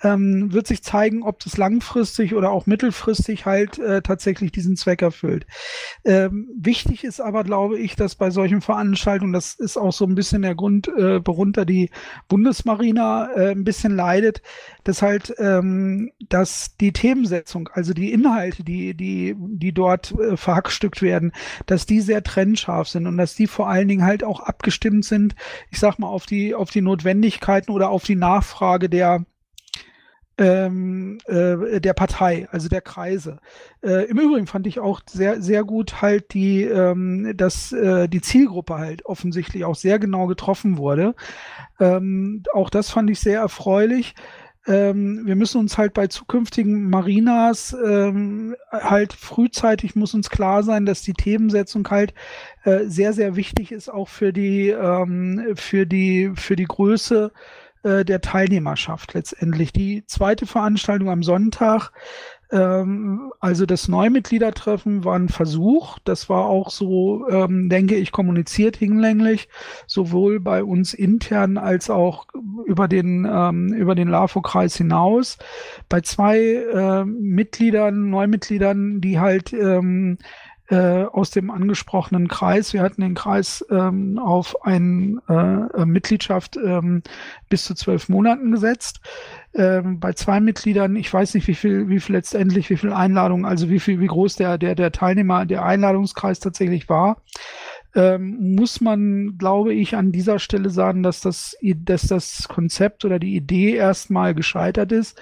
Ähm, 0.03 0.53
wird 0.53 0.67
sich 0.67 0.83
zeigen, 0.83 1.23
ob 1.23 1.41
das 1.41 1.57
langfristig 1.57 2.35
oder 2.35 2.51
auch 2.51 2.67
mittelfristig 2.67 3.47
halt 3.47 3.79
äh, 3.79 4.03
tatsächlich 4.03 4.53
diesen 4.53 4.77
Zweck 4.77 5.03
erfüllt. 5.03 5.47
Ähm, 6.05 6.49
wichtig 6.59 7.05
ist 7.05 7.21
aber, 7.21 7.45
glaube 7.45 7.79
ich, 7.79 7.97
dass 7.97 8.15
bei 8.15 8.31
solchen 8.31 8.61
Veranstaltungen, 8.61 9.33
das 9.33 9.55
ist 9.55 9.77
auch 9.77 9.93
so 9.93 10.07
ein 10.07 10.15
bisschen 10.15 10.43
der 10.43 10.55
Grund, 10.55 10.89
äh, 10.89 11.25
worunter 11.27 11.65
die 11.65 11.91
Bundesmarina 12.29 13.33
äh, 13.35 13.51
ein 13.51 13.65
bisschen 13.65 13.95
leidet, 13.95 14.43
dass 14.85 15.03
halt, 15.03 15.35
ähm, 15.39 16.11
dass 16.29 16.77
die 16.77 16.93
Themensetzung, 16.93 17.69
also 17.73 17.93
die 17.93 18.13
Inhalte, 18.13 18.65
die, 18.65 18.95
die, 18.95 19.35
die 19.39 19.73
dort 19.73 20.13
äh, 20.13 20.37
verhackstückt 20.37 21.03
werden, 21.03 21.33
dass 21.67 21.87
die 21.87 22.01
sehr 22.01 22.23
trennscharf 22.23 22.89
sind 22.89 23.07
und 23.07 23.19
dass 23.19 23.35
die 23.35 23.47
vor 23.47 23.69
allen 23.69 23.89
Dingen 23.89 24.05
halt 24.05 24.25
auch 24.25 24.41
abgestimmt 24.41 25.05
sind, 25.05 25.35
ich 25.71 25.79
sag 25.79 25.99
mal, 25.99 26.09
auf 26.09 26.27
die, 26.27 26.55
auf 26.55 26.71
die 26.71 26.81
Notwendigkeiten 26.81 27.71
oder 27.71 27.91
auf 27.91 28.05
die 28.05 28.17
Nachfrage 28.17 28.89
der, 28.89 29.25
ähm, 30.41 31.19
äh, 31.27 31.81
der 31.81 31.93
Partei, 31.93 32.49
also 32.51 32.69
der 32.69 32.81
Kreise. 32.81 33.39
Äh, 33.83 34.07
Im 34.07 34.19
Übrigen 34.19 34.47
fand 34.47 34.67
ich 34.67 34.81
auch 34.81 35.03
sehr, 35.09 35.43
sehr 35.43 35.65
gut 35.65 36.01
halt 36.01 36.33
die, 36.33 36.63
ähm, 36.63 37.37
dass 37.37 37.73
äh, 37.73 38.09
die 38.09 38.23
Zielgruppe 38.23 38.79
halt 38.79 39.05
offensichtlich 39.05 39.67
auch 39.67 39.77
sehr 39.77 39.99
genau 39.99 40.27
getroffen 40.27 40.79
wurde. 40.79 41.15
Ähm, 41.79 42.43
auch 42.55 42.71
das 42.71 42.89
fand 42.89 43.11
ich 43.11 43.21
sehr 43.21 43.41
erfreulich. 43.41 44.15
Ähm, 44.67 45.27
wir 45.27 45.37
müssen 45.37 45.59
uns 45.59 45.77
halt 45.77 45.93
bei 45.93 46.07
zukünftigen 46.07 46.89
Marinas 46.89 47.77
ähm, 47.85 48.57
halt 48.71 49.13
frühzeitig 49.13 49.95
muss 49.95 50.15
uns 50.15 50.31
klar 50.31 50.63
sein, 50.63 50.87
dass 50.87 51.03
die 51.03 51.15
Themensetzung 51.15 51.89
halt 51.91 52.15
äh, 52.65 52.85
sehr, 52.85 53.13
sehr 53.13 53.37
wichtig 53.37 53.73
ist, 53.73 53.91
auch 53.91 54.09
für 54.09 54.33
die, 54.33 54.71
ähm, 54.71 55.53
für 55.55 55.87
die, 55.87 56.33
für 56.35 56.57
die 56.57 56.67
Größe 56.67 57.31
äh, 57.83 58.05
der 58.05 58.21
Teilnehmerschaft 58.21 59.15
letztendlich. 59.15 59.73
Die 59.73 60.05
zweite 60.07 60.47
Veranstaltung 60.47 61.09
am 61.11 61.23
Sonntag, 61.23 61.93
ähm, 62.53 63.33
also 63.39 63.65
das 63.65 63.89
Neumitgliedertreffen 63.89 65.05
war 65.05 65.17
ein 65.17 65.29
Versuch. 65.29 65.99
Das 66.05 66.29
war 66.29 66.47
auch 66.47 66.71
so, 66.71 67.29
ähm, 67.29 67.69
denke 67.69 67.97
ich, 67.97 68.13
kommuniziert 68.13 68.77
hinlänglich, 68.77 69.49
sowohl 69.87 70.41
bei 70.41 70.65
uns 70.65 70.93
intern 70.95 71.59
als 71.59 71.91
auch 71.91 72.27
über 72.67 72.89
den, 72.89 73.27
ähm, 73.31 73.73
über 73.73 73.95
den 73.95 74.09
LAFO-Kreis 74.09 74.77
hinaus. 74.77 75.39
Bei 75.89 76.01
zwei 76.01 76.39
äh, 76.39 77.05
Mitgliedern, 77.05 78.11
Neumitgliedern, 78.11 79.01
die 79.01 79.21
halt 79.21 79.53
ähm, 79.53 80.19
äh, 80.71 81.05
aus 81.05 81.31
dem 81.31 81.51
angesprochenen 81.51 82.29
Kreis. 82.29 82.73
Wir 82.73 82.83
hatten 82.83 83.01
den 83.01 83.15
Kreis 83.15 83.65
ähm, 83.71 84.19
auf 84.19 84.65
eine 84.65 85.21
äh, 85.77 85.85
Mitgliedschaft 85.85 86.57
ähm, 86.57 87.03
bis 87.49 87.65
zu 87.65 87.75
zwölf 87.75 88.09
Monaten 88.09 88.53
gesetzt. 88.53 89.01
Ähm, 89.53 89.99
bei 89.99 90.13
zwei 90.13 90.39
Mitgliedern, 90.39 90.95
ich 90.95 91.13
weiß 91.13 91.35
nicht, 91.35 91.49
wie 91.49 91.57
viel, 91.57 91.89
wie 91.89 91.99
viel 91.99 92.15
letztendlich, 92.15 92.71
wie 92.71 92.77
viel 92.77 92.93
Einladungen, 92.93 93.45
also 93.45 93.69
wie 93.69 93.81
viel, 93.81 93.99
wie 93.99 94.07
groß 94.07 94.37
der, 94.37 94.59
der, 94.59 94.77
der 94.77 94.93
Teilnehmer, 94.93 95.45
der 95.45 95.65
Einladungskreis 95.65 96.39
tatsächlich 96.39 96.89
war. 96.89 97.21
Ähm, 97.97 98.55
muss 98.55 98.81
man, 98.81 99.37
glaube 99.39 99.75
ich, 99.75 99.97
an 99.97 100.13
dieser 100.13 100.39
Stelle 100.39 100.71
sagen, 100.71 101.03
dass 101.03 101.21
das, 101.21 101.57
dass 101.61 102.03
das 102.03 102.47
Konzept 102.47 103.05
oder 103.05 103.19
die 103.19 103.35
Idee 103.35 103.75
erstmal 103.75 104.37
gescheitert 104.37 104.93
ist 104.93 105.21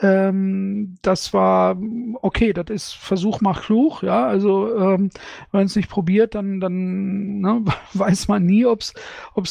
ähm, 0.00 0.96
das 1.02 1.32
war 1.32 1.76
okay, 2.22 2.52
das 2.52 2.70
ist 2.70 2.92
Versuch 2.92 3.40
macht 3.40 3.64
klug, 3.64 4.02
ja. 4.02 4.26
Also 4.26 4.76
ähm, 4.76 5.10
wenn 5.52 5.66
es 5.66 5.76
nicht 5.76 5.90
probiert, 5.90 6.34
dann, 6.34 6.60
dann 6.60 7.40
ne, 7.40 7.64
weiß 7.94 8.28
man 8.28 8.44
nie, 8.46 8.64
ob 8.64 8.80
es 8.80 8.94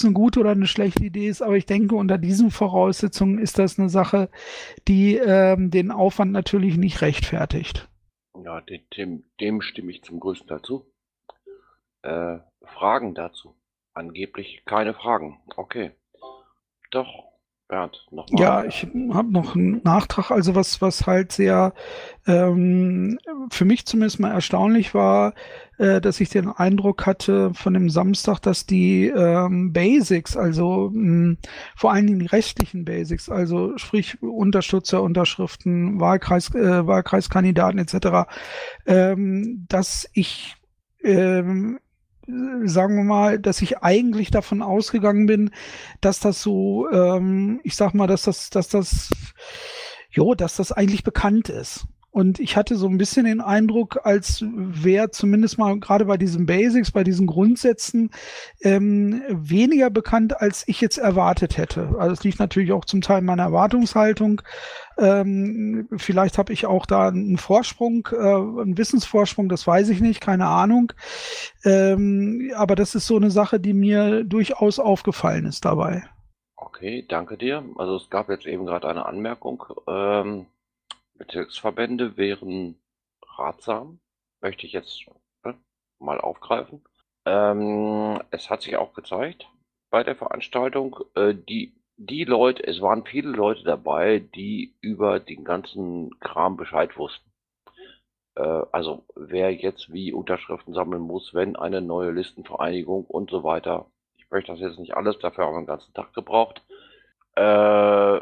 eine 0.04 0.14
gute 0.14 0.40
oder 0.40 0.52
eine 0.52 0.68
schlechte 0.68 1.06
Idee 1.06 1.28
ist. 1.28 1.42
Aber 1.42 1.58
ich 1.58 1.66
denke, 1.66 1.96
unter 1.96 2.18
diesen 2.18 2.52
Voraussetzungen 2.52 3.40
ist 3.40 3.60
das 3.60 3.78
eine 3.80 3.90
Sache, 3.90 4.30
die 4.88 5.16
ähm, 5.16 5.72
den 5.72 5.92
Aufwand 5.92 6.32
natürlich 6.32 6.78
nicht 6.78 7.02
rechtfertigt. 7.02 7.88
Ja, 8.44 8.62
dem, 8.96 9.24
dem 9.40 9.62
stimme 9.62 9.92
ich 9.92 10.04
zum 10.04 10.20
größten 10.20 10.48
Teil 10.48 10.62
zu. 10.62 10.86
Äh, 12.02 12.40
Fragen 12.64 13.14
dazu? 13.14 13.56
Angeblich 13.94 14.64
keine 14.66 14.94
Fragen. 14.94 15.40
Okay. 15.58 15.92
Doch, 16.92 17.29
Bernd, 17.70 18.08
nochmal. 18.10 18.42
Ja, 18.42 18.66
ich 18.66 18.88
habe 19.14 19.32
noch 19.32 19.56
einen 19.56 19.82
Nachtrag, 19.84 20.32
also 20.32 20.56
was, 20.56 20.82
was 20.82 21.06
halt 21.06 21.32
sehr 21.32 21.74
ähm, 22.26 23.20
für 23.52 23.64
mich 23.64 23.86
zumindest 23.86 24.20
mal 24.20 24.32
erstaunlich 24.32 24.96
war, 24.96 25.36
äh, 25.78 26.02
dass 26.02 26.20
ich 26.20 26.30
den 26.30 26.50
Eindruck 26.50 27.06
hatte 27.06 27.54
von 27.54 27.76
dem 27.76 27.92
Samstag, 27.92 28.40
dass 28.40 28.66
die 28.66 29.06
ähm, 29.08 29.72
Basics, 29.72 30.36
also 30.36 30.90
mh, 30.92 30.96
hm, 30.96 31.38
vor 31.76 31.94
allen 31.94 32.08
Dingen 32.08 32.20
die 32.20 32.26
rechtlichen 32.26 32.86
Basics, 32.86 33.30
also 33.30 33.78
sprich 33.78 34.22
Unterstützer, 34.24 35.04
Unterschriften, 35.04 36.00
Wahlkreis, 36.00 36.54
äh, 36.56 36.88
Wahlkreiskandidaten 36.88 37.80
etc., 37.80 38.28
ähm, 38.88 39.68
dass 39.70 40.10
ich 40.14 40.56
ähm, 41.04 41.80
sagen 42.66 42.96
wir 42.98 43.04
mal, 43.04 43.40
dass 43.40 43.62
ich 43.62 43.80
eigentlich 43.80 44.32
davon 44.32 44.62
ausgegangen 44.62 45.26
bin, 45.26 45.52
dass 46.02 46.20
das 46.20 46.42
so, 46.42 46.90
ähm, 46.92 47.60
ich 47.64 47.76
sag 47.76 47.94
mal, 47.94 48.08
dass 48.08 48.24
das, 48.24 48.50
dass 48.50 48.68
das, 48.70 49.12
jo, 50.10 50.36
dass 50.36 50.56
das 50.56 50.72
eigentlich 50.72 51.04
bekannt 51.04 51.50
ist. 51.50 51.86
Und 52.12 52.40
ich 52.40 52.58
hatte 52.58 52.76
so 52.76 52.88
ein 52.88 52.98
bisschen 52.98 53.26
den 53.26 53.40
Eindruck, 53.40 54.00
als 54.04 54.44
wäre 54.44 55.12
zumindest 55.12 55.60
mal 55.60 55.80
gerade 55.80 56.06
bei 56.06 56.18
diesen 56.18 56.48
Basics, 56.48 56.92
bei 56.92 57.04
diesen 57.04 57.28
Grundsätzen 57.28 58.10
ähm, 58.62 59.22
weniger 59.30 59.92
bekannt, 59.92 60.42
als 60.42 60.68
ich 60.68 60.82
jetzt 60.82 60.98
erwartet 60.98 61.58
hätte. 61.58 61.96
Also 62.00 62.14
es 62.14 62.24
liegt 62.24 62.40
natürlich 62.40 62.72
auch 62.72 62.86
zum 62.86 63.02
Teil 63.02 63.22
meiner 63.22 63.44
Erwartungshaltung. 63.44 64.42
Ähm, 64.98 65.88
vielleicht 65.98 66.40
habe 66.40 66.52
ich 66.52 66.66
auch 66.66 66.88
da 66.88 67.10
einen 67.10 67.38
Vorsprung, 67.38 68.08
äh, 68.12 68.18
einen 68.18 68.78
Wissensvorsprung, 68.78 69.48
das 69.48 69.68
weiß 69.68 69.90
ich 69.90 70.02
nicht, 70.02 70.20
keine 70.20 70.48
Ahnung. 70.48 70.92
Ähm, 71.64 72.52
aber 72.56 72.76
das 72.76 72.96
ist 72.96 73.06
so 73.06 73.18
eine 73.18 73.30
Sache, 73.30 73.60
die 73.60 73.74
mir 73.74 74.24
durchaus 74.24 74.80
aufgefallen 74.80 75.46
ist 75.46 75.64
dabei. 75.64 76.04
Okay, 76.56 77.06
danke 77.08 77.38
dir. 77.38 77.64
Also 77.78 77.98
es 77.98 78.10
gab 78.10 78.30
jetzt 78.30 78.48
eben 78.48 78.66
gerade 78.66 78.88
eine 78.88 79.06
Anmerkung. 79.06 79.64
Ähm 79.88 80.48
Bezirksverbände 81.20 82.18
wären 82.18 82.82
ratsam, 83.38 84.00
möchte 84.42 84.66
ich 84.66 84.74
jetzt 84.74 85.06
ne, 85.44 85.56
mal 86.00 86.20
aufgreifen. 86.20 86.84
Ähm, 87.26 88.20
es 88.32 88.50
hat 88.50 88.64
sich 88.64 88.78
auch 88.78 88.94
gezeigt 88.94 89.48
bei 89.90 90.04
der 90.04 90.16
Veranstaltung, 90.16 91.00
äh, 91.16 91.34
die, 91.36 91.76
die 91.98 92.24
Leute, 92.24 92.66
es 92.66 92.82
waren 92.82 93.06
viele 93.06 93.30
Leute 93.30 93.64
dabei, 93.64 94.20
die 94.20 94.76
über 94.82 95.20
den 95.20 95.44
ganzen 95.44 96.18
Kram 96.20 96.58
Bescheid 96.58 96.98
wussten. 96.98 97.30
Äh, 98.36 98.64
also 98.72 99.06
wer 99.16 99.54
jetzt 99.54 99.92
wie 99.92 100.14
Unterschriften 100.14 100.74
sammeln 100.74 101.02
muss, 101.02 101.34
wenn 101.34 101.56
eine 101.56 101.82
neue 101.82 102.12
Listenvereinigung 102.12 103.06
und 103.06 103.30
so 103.30 103.44
weiter. 103.44 103.92
Ich 104.18 104.30
möchte 104.30 104.52
das 104.52 104.62
jetzt 104.62 104.80
nicht 104.80 104.96
alles, 104.96 105.20
dafür 105.20 105.46
haben 105.46 105.56
wir 105.56 105.62
den 105.62 105.68
ganzen 105.68 105.94
Tag 105.94 106.14
gebraucht. 106.14 106.64
Äh, 107.36 108.20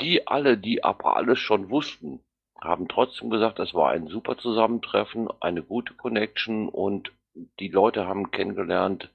die 0.00 0.26
alle, 0.26 0.58
die 0.58 0.84
aber 0.84 1.16
alles 1.16 1.38
schon 1.38 1.70
wussten, 1.70 2.20
haben 2.60 2.88
trotzdem 2.88 3.30
gesagt, 3.30 3.58
es 3.58 3.74
war 3.74 3.90
ein 3.90 4.06
super 4.08 4.38
Zusammentreffen, 4.38 5.28
eine 5.40 5.62
gute 5.62 5.94
Connection 5.94 6.68
und 6.68 7.12
die 7.60 7.68
Leute 7.68 8.06
haben 8.06 8.30
kennengelernt, 8.30 9.10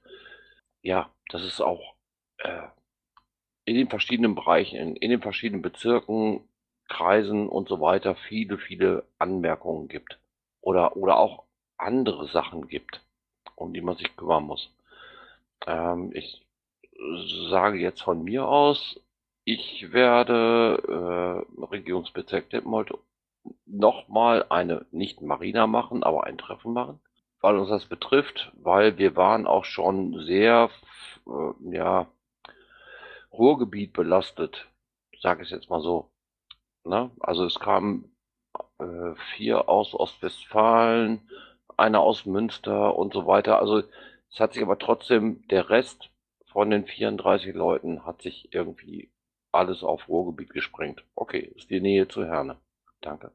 ja, 0.82 1.10
dass 1.28 1.42
es 1.42 1.60
auch 1.60 1.94
äh, 2.38 2.62
in 3.64 3.76
den 3.76 3.88
verschiedenen 3.88 4.34
Bereichen, 4.34 4.76
in, 4.76 4.96
in, 4.96 5.10
den 5.10 5.22
verschiedenen 5.22 5.62
Bezirken, 5.62 6.40
Kreisen 6.88 7.48
und 7.48 7.68
so 7.68 7.80
weiter 7.80 8.14
viele, 8.14 8.58
viele 8.58 9.04
Anmerkungen 9.18 9.88
gibt. 9.88 10.18
Oder, 10.60 10.96
oder 10.96 11.18
auch 11.18 11.44
andere 11.76 12.28
Sachen 12.28 12.68
gibt, 12.68 13.00
um 13.56 13.72
die 13.72 13.80
man 13.80 13.96
sich 13.96 14.16
kümmern 14.16 14.44
muss. 14.44 14.70
Ähm, 15.66 16.10
ich 16.14 16.44
sage 17.50 17.78
jetzt 17.78 18.02
von 18.02 18.22
mir 18.22 18.46
aus, 18.46 19.00
ich 19.44 19.92
werde 19.92 21.46
äh, 21.58 21.64
Regierungsbezirk 21.64 22.50
Detmold 22.50 22.92
nochmal 23.66 24.46
eine, 24.48 24.86
nicht 24.90 25.22
Marina 25.22 25.66
machen, 25.66 26.02
aber 26.02 26.24
ein 26.24 26.38
Treffen 26.38 26.72
machen, 26.72 27.00
weil 27.40 27.56
uns 27.56 27.68
das 27.68 27.86
betrifft, 27.86 28.52
weil 28.54 28.98
wir 28.98 29.16
waren 29.16 29.46
auch 29.46 29.64
schon 29.64 30.24
sehr, 30.24 30.70
äh, 31.26 31.74
ja, 31.74 32.06
Ruhrgebiet 33.32 33.92
belastet, 33.92 34.68
sage 35.20 35.42
ich 35.42 35.50
jetzt 35.50 35.70
mal 35.70 35.80
so. 35.80 36.10
Ne? 36.84 37.10
Also 37.20 37.44
es 37.44 37.58
kamen 37.58 38.14
äh, 38.78 39.14
vier 39.36 39.68
aus 39.68 39.94
Ostwestfalen, 39.94 41.28
einer 41.76 42.00
aus 42.00 42.26
Münster 42.26 42.96
und 42.96 43.14
so 43.14 43.26
weiter. 43.26 43.58
Also 43.58 43.82
es 44.30 44.40
hat 44.40 44.52
sich 44.52 44.62
aber 44.62 44.78
trotzdem 44.78 45.46
der 45.48 45.70
Rest 45.70 46.10
von 46.52 46.70
den 46.70 46.86
34 46.86 47.54
Leuten 47.54 48.04
hat 48.04 48.22
sich 48.22 48.52
irgendwie 48.52 49.10
alles 49.52 49.82
auf 49.82 50.08
Ruhrgebiet 50.08 50.50
gesprengt. 50.50 51.04
Okay, 51.14 51.52
ist 51.56 51.70
die 51.70 51.80
Nähe 51.80 52.08
zu 52.08 52.24
Herne. 52.26 52.58
Danke. 53.02 53.32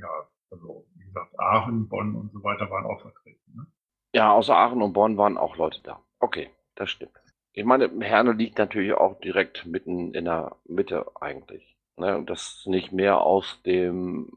Ja, 0.00 0.08
also 0.50 0.86
wie 0.94 1.04
gesagt, 1.04 1.38
Aachen, 1.38 1.88
Bonn 1.88 2.14
und 2.16 2.32
so 2.32 2.42
weiter 2.42 2.68
waren 2.70 2.84
auch 2.86 3.00
vertreten. 3.00 3.54
Ne? 3.54 3.66
Ja, 4.14 4.32
außer 4.32 4.56
Aachen 4.56 4.82
und 4.82 4.92
Bonn 4.92 5.16
waren 5.16 5.38
auch 5.38 5.56
Leute 5.56 5.80
da. 5.82 6.02
Okay, 6.18 6.50
das 6.74 6.90
stimmt. 6.90 7.12
Ich 7.54 7.64
meine, 7.64 7.90
Herne 8.00 8.32
liegt 8.32 8.58
natürlich 8.58 8.92
auch 8.94 9.20
direkt 9.20 9.66
mitten 9.66 10.14
in 10.14 10.24
der 10.24 10.56
Mitte 10.64 11.06
eigentlich. 11.20 11.76
Ne, 11.98 12.16
und 12.16 12.30
das 12.30 12.64
nicht 12.66 12.92
mehr 12.92 13.20
aus 13.20 13.60
dem 13.66 14.32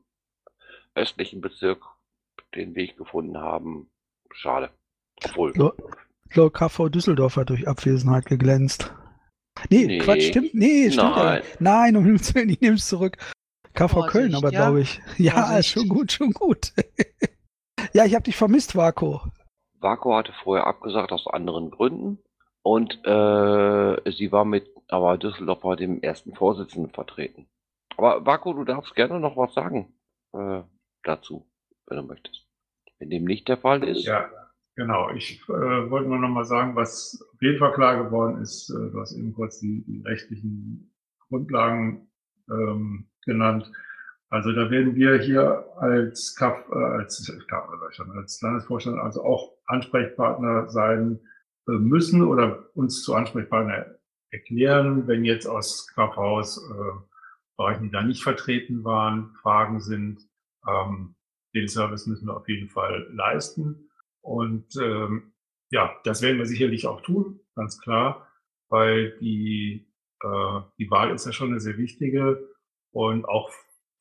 östlichen 0.94 1.40
Bezirk 1.40 1.82
den 2.54 2.76
Weg 2.76 2.98
gefunden 2.98 3.38
haben. 3.38 3.90
Schade. 4.32 4.72
Obwohl. 5.24 5.54
Lord 6.34 6.54
KV 6.54 6.90
Düsseldorf 6.90 7.38
hat 7.38 7.50
durch 7.50 7.68
Abwesenheit 7.68 8.26
geglänzt. 8.26 8.94
Nee, 9.70 9.86
Nee. 9.86 10.00
Quatsch, 10.00 10.28
stimmt. 10.30 10.54
Nee, 10.54 10.92
stimmt. 10.92 11.16
Nein. 11.16 11.44
Ja. 11.44 11.56
Nein, 11.60 11.96
um 11.96 12.04
Himmels 12.04 12.36
Willen, 12.36 12.50
ich 12.50 12.60
nehme 12.60 12.76
es 12.76 12.88
zurück. 12.88 13.18
KV 13.76 13.92
Vorsicht, 13.92 14.12
Köln, 14.12 14.36
aber 14.36 14.52
ja? 14.52 14.60
glaube 14.60 14.82
ich. 14.82 15.02
Ja, 15.18 15.48
Vorsicht. 15.48 15.70
schon 15.70 15.90
gut, 15.90 16.12
schon 16.12 16.32
gut. 16.32 16.74
ja, 17.94 18.06
ich 18.06 18.16
habe 18.16 18.24
dich 18.24 18.36
vermisst, 18.38 18.76
Vako. 18.76 19.22
Vaku 19.80 20.14
hatte 20.14 20.34
vorher 20.44 20.66
abgesagt 20.66 21.12
aus 21.12 21.28
anderen 21.28 21.70
Gründen 21.70 22.20
und 22.64 22.94
äh, 23.06 24.12
sie 24.12 24.32
war 24.32 24.46
mit 24.46 24.68
aber 24.88 25.18
Düsseldorf 25.18 25.62
bei 25.62 25.76
dem 25.76 26.02
ersten 26.02 26.34
Vorsitzenden 26.34 26.92
vertreten. 26.92 27.48
Aber 27.98 28.26
Vaku, 28.26 28.54
du 28.54 28.64
darfst 28.64 28.96
gerne 28.96 29.20
noch 29.20 29.38
was 29.38 29.54
sagen 29.54 29.94
äh, 30.34 30.62
dazu, 31.04 31.48
wenn 31.88 31.98
du 31.98 32.04
möchtest. 32.04 32.46
Wenn 33.00 33.10
dem 33.10 33.26
nicht 33.26 33.48
der 33.48 33.58
Fall 33.58 33.84
ist, 33.84 34.06
Ja, 34.06 34.30
genau. 34.76 35.10
Ich 35.12 35.42
äh, 35.50 35.90
wollte 35.90 36.08
nur 36.08 36.20
noch 36.20 36.30
mal 36.30 36.46
sagen, 36.46 36.76
was 36.76 37.20
auf 37.34 37.42
jeden 37.42 37.60
Fall 37.60 37.74
klar 37.74 38.04
geworden 38.04 38.42
ist, 38.42 38.70
äh, 38.70 38.92
du 38.92 39.00
hast 39.00 39.14
eben 39.14 39.34
kurz 39.34 39.60
die, 39.60 39.84
die 39.86 40.02
rechtlichen 40.02 40.94
Grundlagen 41.28 42.10
ähm, 42.50 43.10
genannt. 43.26 43.72
Also 44.30 44.52
da 44.52 44.70
werden 44.72 44.96
wir 44.96 45.18
hier 45.18 45.66
als 45.78 46.36
KAF, 46.36 46.58
äh, 46.72 46.76
als, 46.76 47.32
KAF, 47.48 47.70
als 48.16 48.42
Landesvorstand 48.42 49.00
also 49.00 49.24
auch 49.24 49.54
Ansprechpartner 49.66 50.68
sein 50.70 51.20
äh, 51.68 51.72
müssen 51.74 52.24
oder 52.24 52.70
uns 52.76 53.04
zu 53.04 53.14
Ansprechpartner 53.14 53.86
erklären, 54.32 55.08
wenn 55.08 55.24
jetzt 55.24 55.48
aus 55.48 55.88
KAF-Haus 55.94 56.58
äh, 56.70 57.16
Bereichen, 57.58 57.84
die 57.84 57.92
da 57.92 58.04
nicht 58.04 58.24
vertreten 58.24 58.84
waren, 58.84 59.34
Fragen 59.42 59.80
sind. 59.80 60.28
Ähm, 60.68 61.16
den 61.54 61.68
Service 61.70 62.06
müssen 62.06 62.28
wir 62.28 62.36
auf 62.36 62.50
jeden 62.50 62.70
Fall 62.70 63.08
leisten. 63.14 63.90
Und 64.22 64.76
ähm, 64.76 65.34
ja, 65.72 65.96
das 66.04 66.22
werden 66.22 66.38
wir 66.38 66.46
sicherlich 66.46 66.86
auch 66.88 67.02
tun, 67.02 67.40
ganz 67.56 67.80
klar, 67.80 68.28
weil 68.70 69.18
die, 69.20 69.88
äh, 70.22 70.62
die 70.78 70.92
Wahl 70.92 71.12
ist 71.12 71.26
ja 71.26 71.32
schon 71.32 71.52
eine 71.52 71.62
sehr 71.62 71.78
wichtige 71.78 72.55
und 72.96 73.26
auch 73.26 73.52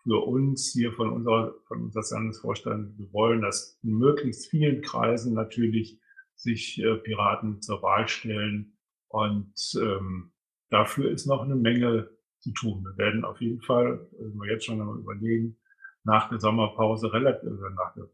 für 0.05 0.25
uns 0.25 0.71
hier 0.73 0.93
von 0.93 1.11
unserer, 1.13 1.53
von 1.67 1.83
unseres 1.83 2.13
Landesvorstand, 2.13 2.97
wir 2.97 3.13
wollen, 3.13 3.43
dass 3.43 3.77
in 3.83 3.99
möglichst 3.99 4.47
vielen 4.47 4.83
Kreisen 4.83 5.35
natürlich 5.35 6.01
sich 6.37 6.81
äh, 6.81 6.95
Piraten 6.99 7.61
zur 7.61 7.83
Wahl 7.83 8.07
stellen 8.07 8.79
und 9.09 9.53
ähm, 9.81 10.33
dafür 10.71 11.11
ist 11.11 11.27
noch 11.27 11.43
eine 11.43 11.57
Menge 11.57 12.09
zu 12.39 12.53
tun. 12.53 12.85
Wir 12.85 12.97
werden 12.97 13.25
auf 13.25 13.41
jeden 13.41 13.63
Fall, 13.63 14.07
wenn 14.13 14.37
wir 14.37 14.53
jetzt 14.53 14.67
schon 14.67 14.79
mal 14.79 14.97
überlegen, 14.97 15.57
nach 16.05 16.29
der 16.29 16.39
Sommerpause 16.39 17.13
relativ, 17.13 17.51
also 17.51 17.69
nach 17.71 17.95
der 17.95 18.09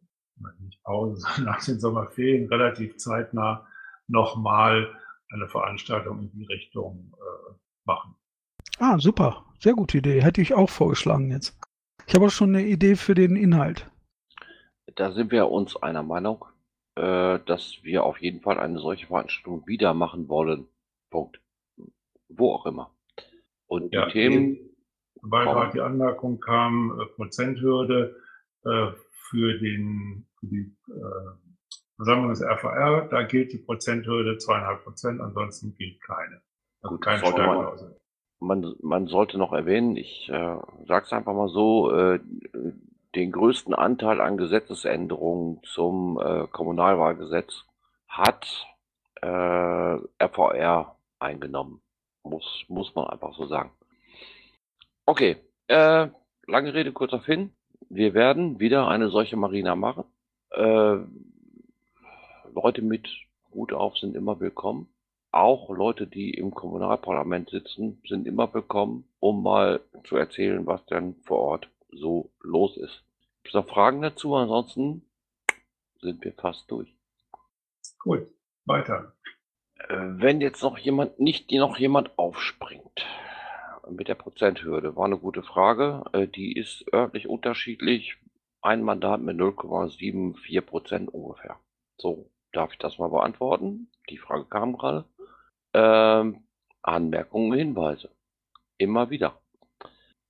nicht 0.61 0.83
Pause, 0.83 1.27
nach 1.45 1.63
den 1.63 1.79
Sommerferien 1.79 2.49
relativ 2.49 2.97
zeitnah 2.97 3.67
nochmal 4.07 4.97
eine 5.31 5.47
Veranstaltung 5.47 6.21
in 6.21 6.31
die 6.31 6.47
Richtung 6.47 7.13
äh, 7.19 7.53
machen. 7.85 8.15
Ah, 8.79 8.99
super. 8.99 9.45
Sehr 9.61 9.75
gute 9.75 9.99
Idee. 9.99 10.23
Hätte 10.23 10.41
ich 10.41 10.55
auch 10.55 10.71
vorgeschlagen 10.71 11.31
jetzt. 11.31 11.59
Ich 12.07 12.15
habe 12.15 12.27
auch 12.27 12.31
schon 12.31 12.55
eine 12.55 12.67
Idee 12.67 12.97
für 12.97 13.15
den 13.15 13.37
Inhalt. 13.37 13.91
da 14.97 15.13
sind 15.13 15.31
wir 15.31 15.49
uns 15.51 15.77
einer 15.77 16.03
Meinung, 16.03 16.45
äh, 16.97 17.39
dass 17.47 17.79
wir 17.83 18.05
auf 18.05 18.19
jeden 18.21 18.41
Fall 18.41 18.59
eine 18.59 18.79
solche 18.81 19.07
Veranstaltung 19.07 19.67
wieder 19.67 19.95
machen 19.95 20.29
wollen. 20.29 20.67
Punkt. 21.11 21.41
Wo 22.29 22.55
auch 22.55 22.67
immer. 22.67 22.95
Und 23.67 23.93
Ja, 23.93 24.07
die 24.07 24.13
Themen, 24.13 24.59
Weil 25.23 25.45
gerade 25.45 25.73
die 25.73 25.81
Anmerkung 25.81 26.41
kam, 26.41 26.99
äh, 26.99 27.07
Prozenthürde 27.15 28.17
äh, 28.65 28.93
für, 29.29 29.59
den, 29.59 30.27
für 30.41 30.47
die 30.47 30.77
äh, 30.89 31.75
Versammlung 31.97 32.31
des 32.31 32.43
RVR, 32.43 33.09
da 33.11 33.23
gilt 33.25 33.53
die 33.53 33.59
Prozenthürde 33.59 34.39
zweieinhalb 34.39 34.83
Prozent, 34.85 35.21
ansonsten 35.21 35.75
gilt 35.77 36.01
keine. 36.03 36.41
Also 36.81 36.97
Gut, 36.97 37.05
keine 37.05 37.21
sollte 37.21 37.39
man- 37.43 37.49
Steuerklausel. 37.51 38.00
Man, 38.41 38.75
man 38.81 39.07
sollte 39.07 39.39
noch 39.39 39.53
erwähnen, 39.53 39.97
ich 39.97 40.29
äh, 40.29 40.57
sage 40.87 41.07
es 41.07 41.13
einfach 41.13 41.35
mal 41.35 41.49
so, 41.49 41.93
äh, 41.93 42.21
den 43.15 43.33
größten 43.33 43.75
Anteil 43.75 44.21
an 44.21 44.37
Gesetzesänderungen 44.37 45.61
zum 45.65 46.19
äh, 46.21 46.47
Kommunalwahlgesetz 46.47 47.65
hat 48.09 48.47
äh, 49.21 49.27
RVR 49.27 50.97
eingenommen. 51.19 51.81
Muss, 52.23 52.65
muss 52.69 52.95
man 52.95 53.09
einfach 53.09 53.35
so 53.35 53.47
sagen. 53.47 53.71
Okay, 55.07 55.37
äh, 55.69 56.09
lange 56.47 56.75
Rede, 56.75 56.93
kurzer 56.93 57.21
Sinn. 57.21 57.53
Wir 57.89 58.15
werden 58.15 58.61
wieder 58.61 58.89
eine 58.89 59.09
solche 59.09 59.37
Marina 59.37 59.75
machen. 59.75 60.05
Äh, 60.51 60.99
Leute 62.55 62.83
mit 62.83 63.09
Hut 63.53 63.73
auf 63.73 63.97
sind 63.99 64.15
immer 64.15 64.39
willkommen 64.39 64.89
auch 65.33 65.71
Leute, 65.71 66.07
die 66.07 66.31
im 66.35 66.53
Kommunalparlament 66.53 67.51
sitzen, 67.51 68.03
sind 68.09 68.27
immer 68.27 68.53
willkommen, 68.53 69.05
um 69.21 69.43
mal 69.43 69.81
zu 70.05 70.17
erzählen, 70.17 70.67
was 70.67 70.85
denn 70.87 71.15
vor 71.23 71.39
Ort 71.39 71.69
so 71.91 72.31
los 72.41 72.77
ist. 72.77 73.03
Gibt 73.43 73.49
es 73.49 73.55
noch 73.55 73.69
Fragen 73.69 74.03
dazu? 74.03 74.35
Ansonsten 74.35 75.03
sind 76.01 76.25
wir 76.25 76.33
fast 76.33 76.71
durch. 76.71 76.93
Gut, 77.99 78.27
weiter. 78.65 79.15
Äh, 79.89 79.97
Wenn 79.99 80.41
jetzt 80.41 80.63
noch 80.63 80.79
jemand, 80.79 81.21
nicht 81.21 81.51
noch 81.53 81.79
jemand 81.79 82.19
aufspringt 82.19 83.07
mit 83.91 84.09
der 84.09 84.15
Prozenthürde, 84.15 84.97
war 84.97 85.07
eine 85.07 85.19
gute 85.19 85.43
Frage. 85.43 86.05
Äh, 86.13 86.27
Die 86.27 86.57
ist 86.57 86.85
örtlich 86.93 87.29
unterschiedlich. 87.29 88.17
Ein 88.63 88.83
Mandat 88.83 89.23
mit 89.23 89.39
0,74 89.39 90.61
Prozent 90.61 91.15
ungefähr. 91.15 91.57
So, 91.97 92.31
darf 92.53 92.73
ich 92.73 92.79
das 92.79 92.99
mal 92.99 93.09
beantworten? 93.09 93.91
Die 94.11 94.19
Frage 94.19 94.45
kam 94.45 94.77
gerade. 94.77 95.05
Ähm, 95.75 96.45
Anmerkungen, 96.83 97.59
Hinweise. 97.59 98.11
Immer 98.79 99.11
wieder. 99.11 99.41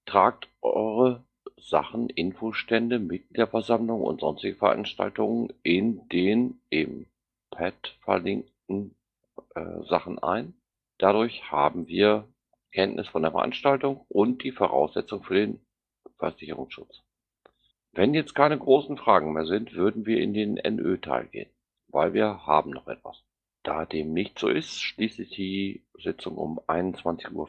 Tragt 0.05 0.49
eure 0.62 1.24
Sachen, 1.57 2.09
Infostände, 2.09 2.99
Mitgliederversammlungen 2.99 4.05
und 4.05 4.20
sonstige 4.20 4.57
Veranstaltungen 4.57 5.53
in 5.62 6.09
den 6.09 6.61
im 6.70 7.07
Pad 7.51 7.97
verlinkten 8.01 8.95
äh, 9.55 9.82
Sachen 9.84 10.18
ein. 10.18 10.55
Dadurch 10.99 11.51
haben 11.51 11.86
wir 11.86 12.26
Kenntnis 12.72 13.09
von 13.09 13.22
der 13.22 13.32
Veranstaltung 13.32 14.05
und 14.09 14.43
die 14.43 14.53
Voraussetzung 14.53 15.22
für 15.22 15.34
den 15.34 15.61
Versicherungsschutz. 16.18 17.03
Wenn 17.93 18.14
jetzt 18.14 18.34
keine 18.34 18.59
großen 18.59 18.97
Fragen 18.97 19.32
mehr 19.32 19.47
sind, 19.47 19.74
würden 19.74 20.07
wir 20.07 20.20
in 20.20 20.32
den 20.32 20.55
NÖ-Teil 20.55 21.26
gehen, 21.26 21.51
weil 21.88 22.14
wir 22.14 22.47
haben 22.47 22.70
noch 22.70 22.86
etwas. 22.86 23.24
Da 23.62 23.84
dem 23.84 24.12
nicht 24.12 24.38
so 24.38 24.48
ist, 24.48 24.80
schließe 24.80 25.22
ich 25.22 25.30
die 25.30 25.84
Sitzung 26.02 26.38
um 26.38 26.58
21.35 26.61 27.34
Uhr. 27.34 27.48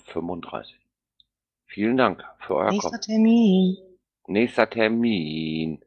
Vielen 1.66 1.96
Dank 1.96 2.26
für 2.40 2.56
euer 2.56 2.72
Nächster 2.72 2.90
Kommen. 2.90 3.02
Termin. 3.02 3.78
Nächster 4.28 4.70
Termin. 4.70 5.86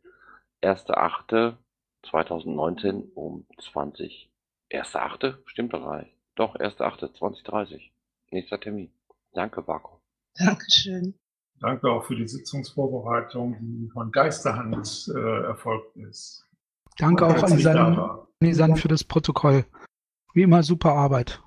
1.8.2019 0.63 3.13
um 3.15 3.47
20. 3.61 4.31
1.8. 4.73 5.37
Stimmt 5.45 5.75
doch 5.75 5.99
nicht. 5.99 6.17
Doch, 6.37 6.57
1.8.2030. 6.57 7.91
Nächster 8.31 8.59
Termin. 8.59 8.91
Danke, 9.35 9.63
Marco. 9.67 10.01
Dankeschön. 10.37 11.15
Danke 11.61 11.91
auch 11.91 12.05
für 12.05 12.17
die 12.17 12.27
Sitzungsvorbereitung, 12.27 13.59
die 13.61 13.91
von 13.91 14.11
Geisterhand 14.11 15.13
äh, 15.15 15.43
erfolgt 15.45 15.95
ist. 15.97 16.47
Danke 16.97 17.27
Und 17.27 17.39
auch 17.39 17.43
an 17.43 17.63
da. 17.63 18.27
San 18.53 18.77
für 18.77 18.89
das 18.89 19.05
Protokoll. 19.05 19.67
Wie 20.35 20.43
immer 20.43 20.65
super 20.65 20.93
Arbeit. 20.93 21.41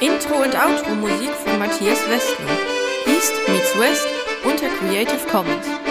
Intro 0.00 0.34
und 0.42 0.52
Outro 0.52 0.96
Musik 0.96 1.30
von 1.30 1.60
Matthias 1.60 2.00
Westner. 2.10 2.58
East 3.06 3.32
meets 3.46 3.78
West 3.78 4.08
unter 4.42 4.66
Creative 4.80 5.28
Commons. 5.30 5.89